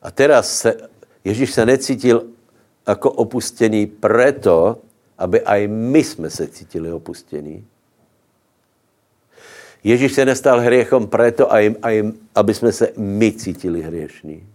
A 0.02 0.12
teraz 0.12 0.60
se, 0.60 0.78
Ježíš 1.24 1.52
se 1.54 1.66
necítil 1.66 2.24
jako 2.88 3.12
opustený 3.12 3.86
preto, 3.86 4.78
aby 5.18 5.42
aj 5.42 5.68
my 5.68 6.04
jsme 6.04 6.30
se 6.30 6.48
cítili 6.48 6.92
opustení. 6.92 7.66
Ježíš 9.84 10.14
se 10.14 10.26
nestal 10.26 10.60
hriechom 10.60 11.10
aj, 11.50 12.04
aby 12.36 12.54
jsme 12.54 12.72
se 12.72 12.94
my 12.98 13.32
cítili 13.32 13.82
hriešní. 13.82 14.51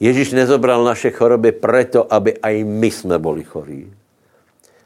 Ježíš 0.00 0.32
nezobral 0.32 0.80
naše 0.80 1.12
choroby 1.12 1.52
preto, 1.52 2.08
aby 2.08 2.32
aj 2.40 2.64
my 2.64 2.88
jsme 2.90 3.20
boli 3.20 3.44
chorí. 3.44 3.92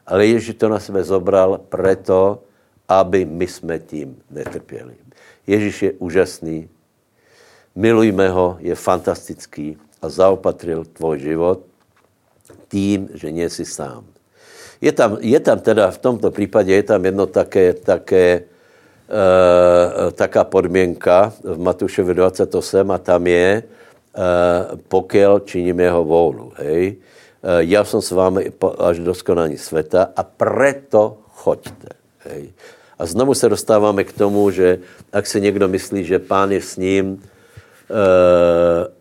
Ale 0.06 0.26
Ježíš 0.26 0.58
to 0.58 0.68
na 0.68 0.82
sebe 0.82 1.06
zobral 1.06 1.62
preto, 1.70 2.42
aby 2.88 3.24
my 3.24 3.46
jsme 3.46 3.78
tím 3.78 4.18
netrpěli. 4.30 4.98
Ježíš 5.46 5.82
je 5.82 5.90
úžasný, 6.02 6.68
milujme 7.74 8.28
ho, 8.28 8.56
je 8.60 8.74
fantastický 8.74 9.78
a 10.02 10.08
zaopatril 10.08 10.84
tvoj 10.84 11.18
život 11.18 11.60
tím, 12.68 13.08
že 13.14 13.32
nie 13.32 13.46
si 13.50 13.64
sám. 13.64 14.04
Je 14.80 14.92
tam, 14.92 15.16
je 15.20 15.40
tam 15.40 15.60
teda 15.60 15.90
v 15.90 15.98
tomto 15.98 16.30
případě 16.30 16.74
je 16.74 16.82
tam 16.82 17.04
jedno 17.04 17.26
také, 17.26 17.72
také 17.72 18.44
e, 19.08 20.12
taká 20.12 20.44
podmínka 20.44 21.32
v 21.40 21.58
Matušovi 21.58 22.14
28 22.14 22.90
a 22.90 22.98
tam 22.98 23.26
je, 23.26 23.62
pokiaľ 24.88 25.42
činím 25.42 25.82
jeho 25.82 26.06
vôľu. 26.06 26.54
Hej. 26.62 27.02
Eh, 27.44 27.62
ja 27.68 27.84
som 27.84 28.00
s 28.00 28.08
vámi 28.08 28.48
až 28.80 29.04
do 29.04 29.12
skonání 29.12 29.60
sveta 29.60 30.16
a 30.16 30.22
preto 30.24 31.28
choďte. 31.36 31.92
Hej. 32.24 32.56
A 32.98 33.02
znovu 33.06 33.34
se 33.34 33.48
dostáváme 33.48 34.04
k 34.04 34.16
tomu, 34.16 34.50
že 34.50 34.78
ak 35.12 35.26
si 35.26 35.40
někdo 35.40 35.68
myslí, 35.68 36.04
že 36.04 36.18
pán 36.18 36.52
je 36.52 36.62
s 36.62 36.76
ním, 36.76 37.20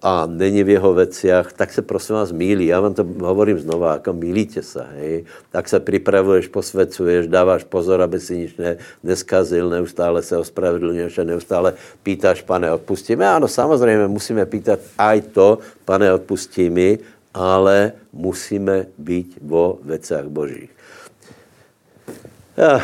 a 0.01 0.25
není 0.25 0.63
v 0.63 0.69
jeho 0.69 0.93
veciach, 0.93 1.53
tak 1.53 1.73
se 1.73 1.81
prosím 1.81 2.15
vás 2.15 2.31
mílí. 2.31 2.65
Já 2.65 2.79
vám 2.79 2.93
to 2.93 3.05
hovorím 3.19 3.59
znova, 3.59 3.93
jako 3.93 4.13
mílíte 4.13 4.61
se, 4.61 4.85
hej. 4.95 5.25
Tak 5.51 5.69
se 5.69 5.79
připravuješ, 5.79 6.47
posvecuješ, 6.47 7.27
dáváš 7.27 7.63
pozor, 7.63 8.01
aby 8.01 8.19
si 8.19 8.37
nič 8.37 8.57
ne, 8.57 8.77
neskazil, 9.03 9.69
neustále 9.69 10.21
se 10.21 10.37
ospravedlňuješ 10.37 11.17
a 11.17 11.23
neustále 11.23 11.73
pýtáš, 12.03 12.41
pane, 12.41 12.71
odpustí 12.71 13.15
mi. 13.15 13.25
Ano, 13.25 13.47
samozřejmě 13.47 14.07
musíme 14.07 14.45
pýtat 14.45 14.79
aj 14.97 15.21
to, 15.21 15.57
pane, 15.85 16.13
odpustí 16.13 16.69
mi, 16.69 16.99
ale 17.33 17.91
musíme 18.13 18.85
být 18.97 19.37
vo 19.41 19.79
veciach 19.83 20.25
Božích. 20.27 20.69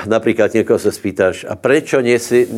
Napríklad 0.09 0.49
niekoho 0.49 0.81
sa 0.81 0.89
spýtaš, 0.89 1.45
a 1.45 1.53
prečo 1.53 2.01
nie 2.01 2.17
si, 2.17 2.49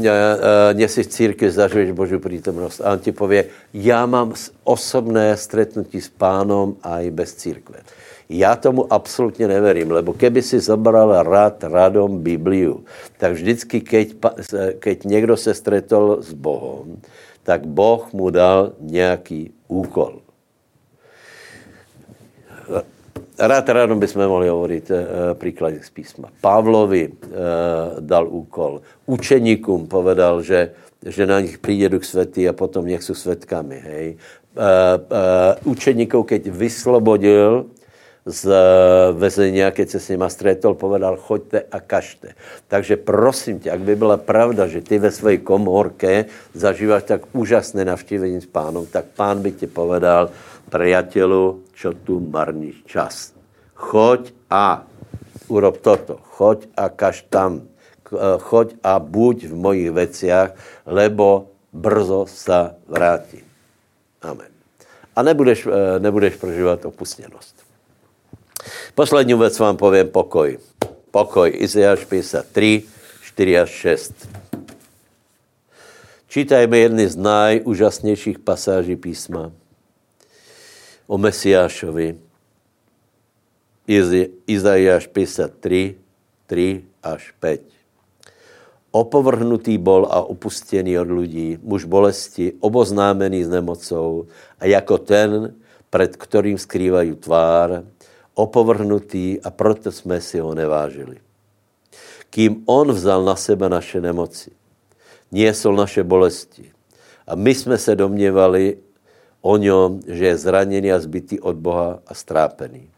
nie 0.75 0.87
si 0.87 1.01
v 1.03 1.11
církvi, 1.11 1.51
zažuješ 1.51 1.91
Božiu 1.91 2.23
prítomnosť? 2.23 2.79
A 2.79 2.95
on 2.95 3.03
ti 3.03 3.11
povie, 3.11 3.51
ja 3.75 4.07
mám 4.07 4.31
osobné 4.63 5.35
stretnutí 5.35 5.99
s 5.99 6.07
pánom 6.07 6.79
aj 6.79 7.03
bez 7.11 7.35
církve. 7.35 7.83
Já 8.31 8.55
tomu 8.55 8.87
absolutně 8.87 9.47
neverím, 9.47 9.91
lebo 9.91 10.15
keby 10.15 10.39
si 10.39 10.59
zobral 10.63 11.11
rád 11.23 11.63
radom 11.67 12.23
Bibliu, 12.23 12.87
tak 13.19 13.35
vždycky, 13.35 13.81
keď, 13.83 14.07
keď 14.79 15.03
někdo 15.03 15.35
se 15.37 15.51
stretol 15.53 16.23
s 16.23 16.31
Bohom, 16.31 16.95
tak 17.43 17.67
Boh 17.67 18.07
mu 18.13 18.29
dal 18.29 18.71
nějaký 18.79 19.51
úkol. 19.67 20.23
Rád 23.47 23.69
ráno 23.69 23.95
bychom 23.95 24.27
mohli 24.27 24.47
hovorit 24.47 24.91
e, 24.91 25.05
příklady 25.33 25.79
z 25.83 25.89
písma. 25.89 26.27
Pavlovi 26.41 27.03
e, 27.03 27.11
dal 27.99 28.27
úkol. 28.27 28.81
Učeníkům 29.05 29.87
povedal, 29.87 30.41
že, 30.41 30.71
že 31.05 31.25
na 31.25 31.39
nich 31.39 31.57
přijde 31.57 31.89
Duch 31.89 32.05
Svatý 32.05 32.49
a 32.49 32.53
potom 32.53 32.85
nech 32.85 33.03
jsou 33.03 33.13
svetkami. 33.13 33.81
Hej. 33.85 34.07
E, 34.07 34.15
e, 34.15 35.55
učeníkov, 35.65 36.25
keď 36.25 36.47
vyslobodil 36.47 37.65
z 38.25 38.53
vezenia, 39.17 39.73
keď 39.73 39.97
se 39.97 39.99
s 39.99 40.09
nima 40.13 40.29
stretol, 40.29 40.77
povedal, 40.77 41.17
choďte 41.17 41.65
a 41.71 41.79
kažte. 41.81 42.37
Takže 42.67 42.97
prosím 42.97 43.59
tě, 43.59 43.71
ak 43.71 43.81
by 43.81 43.95
byla 43.95 44.17
pravda, 44.17 44.67
že 44.67 44.81
ty 44.81 44.99
ve 44.99 45.11
své 45.11 45.37
komorke 45.37 46.25
zažíváš 46.53 47.03
tak 47.03 47.21
úžasné 47.33 47.85
navštívení 47.85 48.41
s 48.41 48.45
pánom, 48.45 48.85
tak 48.85 49.05
pán 49.17 49.41
by 49.41 49.51
ti 49.51 49.67
povedal, 49.67 50.29
priateľu, 50.71 51.67
čo 51.75 51.91
tu 51.91 52.23
marníš 52.23 52.87
čas. 52.87 53.35
Choď 53.75 54.31
a 54.47 54.87
urob 55.51 55.83
toto. 55.83 56.23
Choď 56.39 56.71
a 56.79 56.87
kaž 56.87 57.27
tam. 57.27 57.67
E, 58.07 58.39
choď 58.39 58.79
a 58.79 59.03
buď 59.03 59.51
v 59.51 59.53
mojich 59.53 59.91
veciach, 59.91 60.55
lebo 60.87 61.51
brzo 61.75 62.23
sa 62.31 62.79
vrátim. 62.87 63.43
Amen. 64.23 64.47
A 65.11 65.19
nebudeš, 65.19 65.67
e, 65.67 65.99
nebudeš 65.99 66.39
prožívat 66.39 66.87
opustněnost. 66.87 67.55
Poslední 68.95 69.33
věc 69.33 69.59
vám 69.59 69.77
povím 69.77 70.07
pokoj. 70.07 70.57
Pokoj. 71.11 71.51
Izajáš 71.51 72.05
53, 72.05 72.83
4 73.21 73.59
až 73.59 73.69
6. 73.69 74.13
Čítajme 76.31 76.77
jedny 76.77 77.07
z 77.11 77.15
najúžasnějších 77.15 78.39
pasáží 78.39 78.95
písma 78.95 79.51
o 81.11 81.19
Mesiášovi. 81.19 82.15
Izaiáš 84.47 85.11
53, 85.11 85.99
3 86.47 86.83
až 87.03 87.35
5. 87.35 87.67
Opovrhnutý 88.95 89.75
bol 89.75 90.07
a 90.07 90.23
opustený 90.23 90.95
od 90.99 91.11
lidí, 91.11 91.59
muž 91.59 91.83
bolesti, 91.83 92.55
oboznámený 92.63 93.43
s 93.43 93.49
nemocou 93.51 94.27
a 94.59 94.65
jako 94.71 94.97
ten, 94.97 95.55
před 95.91 96.15
kterým 96.15 96.55
skrývají 96.55 97.15
tvár, 97.19 97.83
opovrhnutý 98.33 99.43
a 99.43 99.51
proto 99.51 99.91
jsme 99.91 100.21
si 100.23 100.39
ho 100.39 100.55
nevážili. 100.55 101.19
Kým 102.31 102.63
on 102.65 102.87
vzal 102.91 103.27
na 103.27 103.35
sebe 103.35 103.67
naše 103.67 103.99
nemoci, 103.99 104.51
niesol 105.31 105.75
naše 105.75 106.03
bolesti. 106.07 106.71
A 107.27 107.35
my 107.35 107.55
jsme 107.55 107.75
se 107.77 107.95
domněvali, 107.95 108.90
o 109.41 109.57
něm, 109.57 109.99
že 110.07 110.25
je 110.25 110.37
zraněný 110.37 110.91
a 110.91 110.99
zbytý 110.99 111.39
od 111.39 111.55
Boha 111.55 111.99
a 112.07 112.13
strápený. 112.13 112.89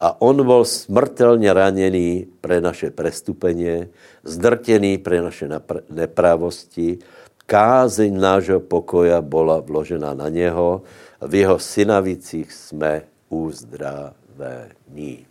A 0.00 0.20
on 0.20 0.46
byl 0.46 0.64
smrtelně 0.64 1.52
raněný 1.52 2.26
pre 2.40 2.60
naše 2.60 2.90
prestupeně, 2.90 3.88
zdrtěný 4.24 4.98
pre 4.98 5.22
naše 5.22 5.48
neprávosti. 5.90 6.98
Kázeň 7.46 8.20
nášho 8.20 8.60
pokoja 8.60 9.20
byla 9.22 9.60
vložena 9.60 10.14
na 10.14 10.28
něho, 10.28 10.82
v 11.20 11.34
jeho 11.34 11.58
synavicích 11.58 12.52
jsme 12.52 13.02
uzdravení. 13.28 15.26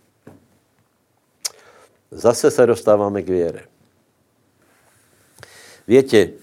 Zase 2.12 2.52
se 2.52 2.66
dostáváme 2.66 3.22
k 3.22 3.30
věre. 3.30 3.62
Větě, 5.88 6.34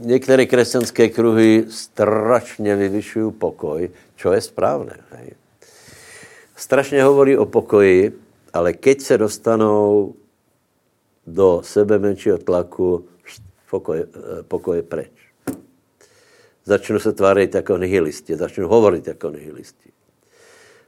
některé 0.00 0.46
křesťanské 0.46 1.08
kruhy 1.08 1.64
strašně 1.68 2.76
vyvyšují 2.76 3.32
pokoj, 3.32 3.90
čo 4.16 4.32
je 4.32 4.40
správné. 4.40 4.96
Hej. 5.10 5.30
Strašně 6.56 7.04
hovorí 7.04 7.36
o 7.38 7.46
pokoji, 7.46 8.12
ale 8.52 8.72
keď 8.72 9.00
se 9.00 9.18
dostanou 9.18 10.14
do 11.26 11.60
sebe 11.64 11.98
menšího 11.98 12.38
tlaku, 12.38 13.04
pokoj, 13.70 13.98
eh, 14.00 14.42
pokoj 14.42 14.76
je 14.76 14.82
preč. 14.82 15.12
Začnu 16.64 16.98
se 16.98 17.12
tvářit 17.12 17.54
jako 17.54 17.78
nihilisti, 17.78 18.36
začnu 18.36 18.68
hovorit 18.68 19.06
jako 19.06 19.30
nihilisti. 19.30 19.90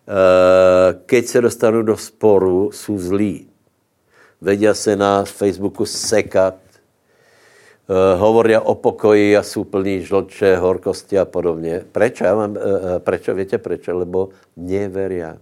Eh, 0.08 1.00
keď 1.06 1.26
se 1.26 1.40
dostanu 1.40 1.82
do 1.82 1.96
sporu, 1.96 2.70
jsou 2.72 2.98
zlí. 2.98 3.48
Vedia 4.40 4.74
se 4.74 4.96
na 4.96 5.24
Facebooku 5.24 5.86
sekat, 5.86 6.54
hovoria 8.16 8.60
o 8.60 8.74
pokoji 8.74 9.36
a 9.36 9.42
jsou 9.42 9.64
plní 9.64 10.04
žlče, 10.04 10.56
horkosti 10.56 11.18
a 11.18 11.24
podobně. 11.24 11.84
Prečo? 11.92 12.24
Já 12.24 12.34
mám, 12.34 12.50
uh, 12.50 12.58
prečo? 12.98 13.34
Víte 13.34 13.58
prečo? 13.58 13.96
Lebo 13.96 14.28
neveria. 14.56 15.38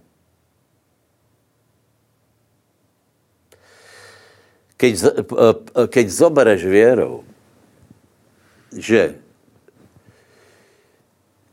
Keď, 4.77 4.93
keď 5.89 6.05
zobereš 6.09 6.61
věrou, 6.65 7.25
že 8.77 9.17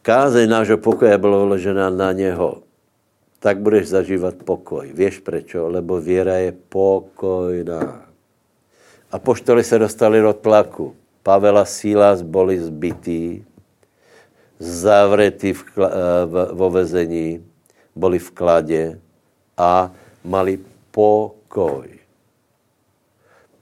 kázeň 0.05 0.45
nášho 0.45 0.77
pokoje 0.77 1.19
byla 1.19 1.39
vložená 1.45 1.91
na 1.91 2.13
něho, 2.13 2.63
tak 3.41 3.65
budeš 3.65 3.89
zažívat 3.89 4.35
pokoj. 4.45 4.93
Víš 4.93 5.25
prečo? 5.25 5.69
Lebo 5.69 6.01
věra 6.01 6.37
je 6.37 6.53
pokojná. 6.53 8.14
A 9.15 9.19
poštoli 9.23 9.63
se 9.63 9.79
dostali 9.79 10.19
do 10.19 10.35
tlaku. 10.35 10.91
Pavel 11.23 11.59
a 11.59 11.65
Sílas 11.65 12.27
byli 12.27 12.59
zbytí, 12.59 13.47
zavretí 14.59 15.55
v, 15.55 15.63
eh, 15.79 15.87
v, 16.27 16.35
vo 16.53 16.69
vezení, 16.71 17.39
byli 17.95 18.19
v 18.19 18.31
kladě 18.35 18.99
a 19.55 19.95
mali 20.27 20.59
pokoj. 20.91 21.87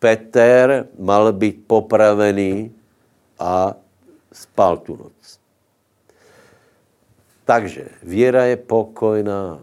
Peter 0.00 0.88
mal 0.98 1.32
být 1.36 1.68
popravený 1.68 2.72
a 3.38 3.76
spal 4.32 4.80
tu 4.80 4.96
noc. 4.96 5.38
Takže 7.44 7.88
věra 8.02 8.44
je 8.44 8.56
pokojná. 8.56 9.60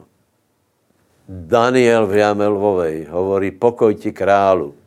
Daniel 1.29 2.07
v 2.07 2.15
Jamelvovej 2.15 3.09
hovorí 3.09 3.51
pokoj 3.51 3.93
ti 3.97 4.13
králu. 4.13 4.78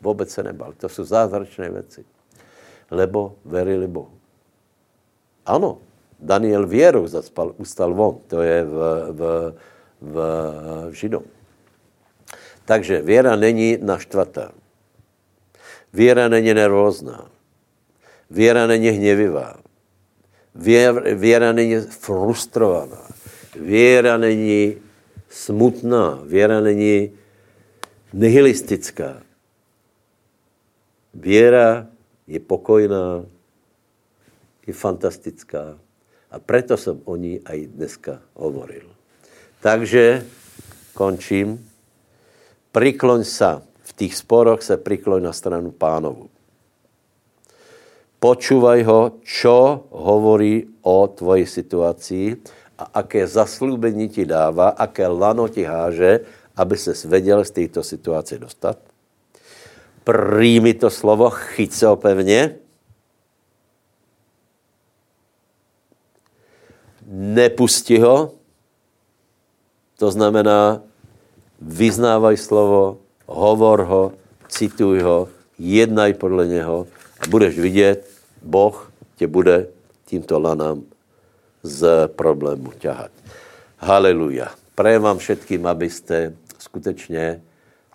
Vůbec 0.00 0.30
se 0.30 0.42
nebal. 0.42 0.72
To 0.72 0.88
jsou 0.88 1.04
zázračné 1.04 1.70
věci. 1.70 2.04
Lebo 2.90 3.36
verili 3.44 3.86
Bohu. 3.86 4.10
Ano, 5.46 5.78
Daniel 6.20 6.66
věrou 6.66 7.06
zaspal, 7.06 7.54
ustal 7.56 7.94
von. 7.94 8.18
To 8.26 8.42
je 8.42 8.64
v, 8.64 8.72
v, 9.12 9.20
v, 10.00 10.14
v 10.90 10.92
Židom. 10.92 11.22
Takže 12.64 13.02
věra 13.02 13.36
není 13.36 13.78
naštvatá. 13.82 14.52
Věra 15.92 16.28
není 16.28 16.54
nervózná. 16.54 17.30
Věra 18.30 18.66
není 18.66 18.88
hněvivá. 18.88 19.56
Věra, 20.54 21.02
věra 21.14 21.52
není 21.52 21.76
frustrovaná. 21.76 23.08
Věra 23.60 24.16
není 24.16 24.76
smutná. 25.28 26.18
Věra 26.24 26.60
není 26.60 27.10
nihilistická. 28.12 29.22
Věra 31.14 31.86
je 32.26 32.40
pokojná, 32.40 33.24
je 34.66 34.72
fantastická 34.72 35.78
a 36.30 36.38
preto 36.38 36.76
jsem 36.76 37.00
o 37.04 37.16
ní 37.16 37.40
i 37.42 37.66
dneska 37.66 38.22
hovoril. 38.34 38.86
Takže 39.60 40.26
končím. 40.94 41.70
Prikloň 42.72 43.24
sa. 43.24 43.62
V 43.82 43.92
těch 43.92 44.16
sporoch 44.16 44.62
se 44.62 44.76
prikloň 44.76 45.22
na 45.22 45.32
stranu 45.34 45.74
pánovu. 45.74 46.30
počúvaj 48.20 48.80
ho, 48.84 49.00
čo 49.24 49.88
hovorí 49.90 50.68
o 50.84 51.08
tvojej 51.08 51.48
situácii 51.48 52.26
a 52.76 53.00
aké 53.00 53.24
zaslúbení 53.24 54.12
ti 54.12 54.28
dáva, 54.28 54.76
aké 54.76 55.08
lano 55.08 55.48
ti 55.48 55.64
háže, 55.64 56.20
aby 56.56 56.76
se 56.76 56.92
vedel 57.08 57.40
z 57.44 57.50
této 57.50 57.80
situace 57.80 58.36
dostat. 58.38 58.89
Príjmi 60.10 60.74
to 60.74 60.90
slovo, 60.90 61.30
chyť 61.30 61.70
se 61.72 61.86
ho 61.86 61.96
pevně. 61.96 62.58
Nepusti 67.06 67.98
ho, 67.98 68.34
to 69.98 70.10
znamená, 70.10 70.82
vyznávaj 71.62 72.36
slovo, 72.36 72.98
hovor 73.26 73.86
ho, 73.86 74.12
cituj 74.48 74.98
ho, 74.98 75.28
jednaj 75.58 76.14
podle 76.14 76.46
něho 76.46 76.86
a 77.20 77.30
budeš 77.30 77.58
vidět, 77.58 78.10
Boh 78.42 78.92
tě 79.16 79.26
bude 79.26 79.66
tímto 80.06 80.38
lanám 80.38 80.82
z 81.62 82.08
problému 82.18 82.72
ťahat. 82.78 83.10
Haleluja. 83.78 84.50
Prajem 84.74 85.02
vám 85.02 85.18
všetkým, 85.18 85.66
abyste 85.66 86.34
skutečně 86.58 87.42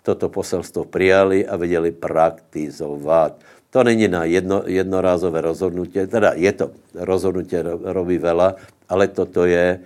toto 0.06 0.30
poselstvo 0.30 0.84
přijali 0.86 1.46
a 1.46 1.56
věděli 1.56 1.90
praktizovat. 1.90 3.34
To 3.70 3.84
není 3.84 4.08
na 4.08 4.24
jedno, 4.24 4.62
jednorázové 4.66 5.40
rozhodnutí, 5.40 6.06
teda 6.06 6.32
je 6.38 6.52
to 6.52 6.70
rozhodnutí 6.94 7.56
robí 7.82 8.18
vela, 8.18 8.54
ale 8.88 9.10
toto 9.10 9.42
je, 9.44 9.80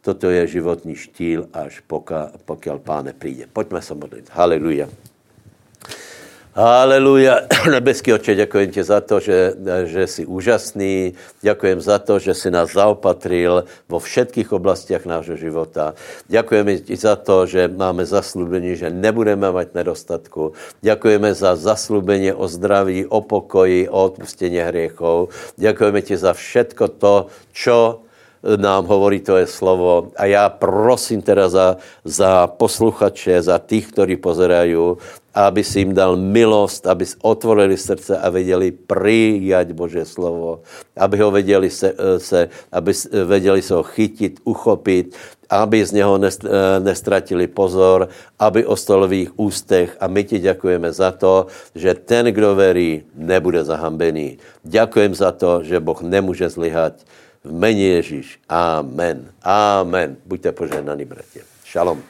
toto 0.00 0.32
je 0.32 0.46
životní 0.46 0.96
štýl, 0.96 1.52
až 1.52 1.84
poka, 1.84 2.32
pokud 2.48 2.80
páne 2.80 3.12
přijde. 3.12 3.44
Pojďme 3.52 3.82
se 3.82 3.94
modlit. 3.94 4.30
Haleluja. 4.32 4.88
Haleluja. 6.56 7.40
Nebeský 7.70 8.12
oče, 8.12 8.34
děkuji 8.34 8.66
ti 8.66 8.82
za 8.84 9.00
to, 9.00 9.20
že, 9.20 9.52
že 9.84 10.06
jsi 10.06 10.26
úžasný. 10.26 11.12
Děkujem 11.42 11.80
za 11.80 11.98
to, 11.98 12.18
že 12.18 12.34
jsi 12.34 12.50
nás 12.50 12.72
zaopatril 12.72 13.64
vo 13.88 13.98
všetkých 14.00 14.52
oblastiach 14.52 15.04
nášho 15.04 15.36
života. 15.36 15.92
Děkujeme 16.28 16.78
ti 16.78 16.96
za 16.96 17.16
to, 17.16 17.46
že 17.46 17.68
máme 17.68 18.08
zaslubení, 18.08 18.76
že 18.76 18.88
nebudeme 18.90 19.52
mít 19.52 19.74
nedostatku. 19.74 20.52
Děkujeme 20.80 21.34
za 21.34 21.56
zaslubení 21.56 22.32
o 22.32 22.48
zdraví, 22.48 23.06
o 23.06 23.20
pokoji, 23.20 23.88
o 23.88 24.04
odpustění 24.04 24.58
hriechov. 24.58 25.28
Děkujeme 25.56 26.02
ti 26.02 26.16
za 26.16 26.32
všetko 26.32 26.88
to, 26.88 27.26
čo 27.52 28.05
nám 28.56 28.86
hovorí 28.86 29.20
to 29.20 29.36
je 29.36 29.46
slovo. 29.46 30.08
A 30.16 30.24
já 30.24 30.48
prosím 30.48 31.22
teda 31.22 31.48
za, 31.48 31.76
za 32.04 32.46
posluchače, 32.46 33.42
za 33.42 33.58
těch, 33.58 33.86
kteří 33.86 34.16
pozerají, 34.16 34.76
aby 35.34 35.64
si 35.64 35.78
jim 35.78 35.94
dal 35.94 36.16
milost, 36.16 36.86
aby 36.86 37.04
otvorili 37.22 37.76
srdce 37.76 38.18
a 38.18 38.30
věděli 38.30 38.72
přijať 38.72 39.72
Bože 39.72 40.04
slovo, 40.04 40.60
aby 40.96 41.18
ho 41.18 41.30
věděli 41.30 41.70
se, 41.70 41.94
se, 42.18 42.48
aby 42.72 42.92
věděli 43.24 43.62
se 43.62 43.74
ho 43.74 43.82
chytit, 43.82 44.40
uchopit, 44.44 45.16
aby 45.50 45.84
z 45.84 45.92
něho 45.92 46.18
nestratili 46.78 47.46
pozor, 47.46 48.08
aby 48.38 48.66
ostal 48.66 49.08
v 49.08 49.12
jejich 49.12 49.32
ústech 49.36 49.96
a 50.00 50.06
my 50.06 50.24
ti 50.24 50.38
děkujeme 50.38 50.92
za 50.92 51.12
to, 51.12 51.46
že 51.74 51.94
ten, 51.94 52.26
kdo 52.26 52.54
verí, 52.54 53.02
nebude 53.14 53.64
zahambený. 53.64 54.38
Děkujem 54.64 55.14
za 55.14 55.32
to, 55.32 55.62
že 55.62 55.80
Boh 55.80 56.02
nemůže 56.02 56.48
zlyhat. 56.48 56.92
V 57.46 57.52
mene 57.52 57.78
Ježíš. 57.80 58.40
Amen. 58.48 59.30
Amen. 59.42 60.16
Buďte 60.26 60.52
požehnaní, 60.52 61.04
bratě. 61.04 61.40
Šalom. 61.64 62.02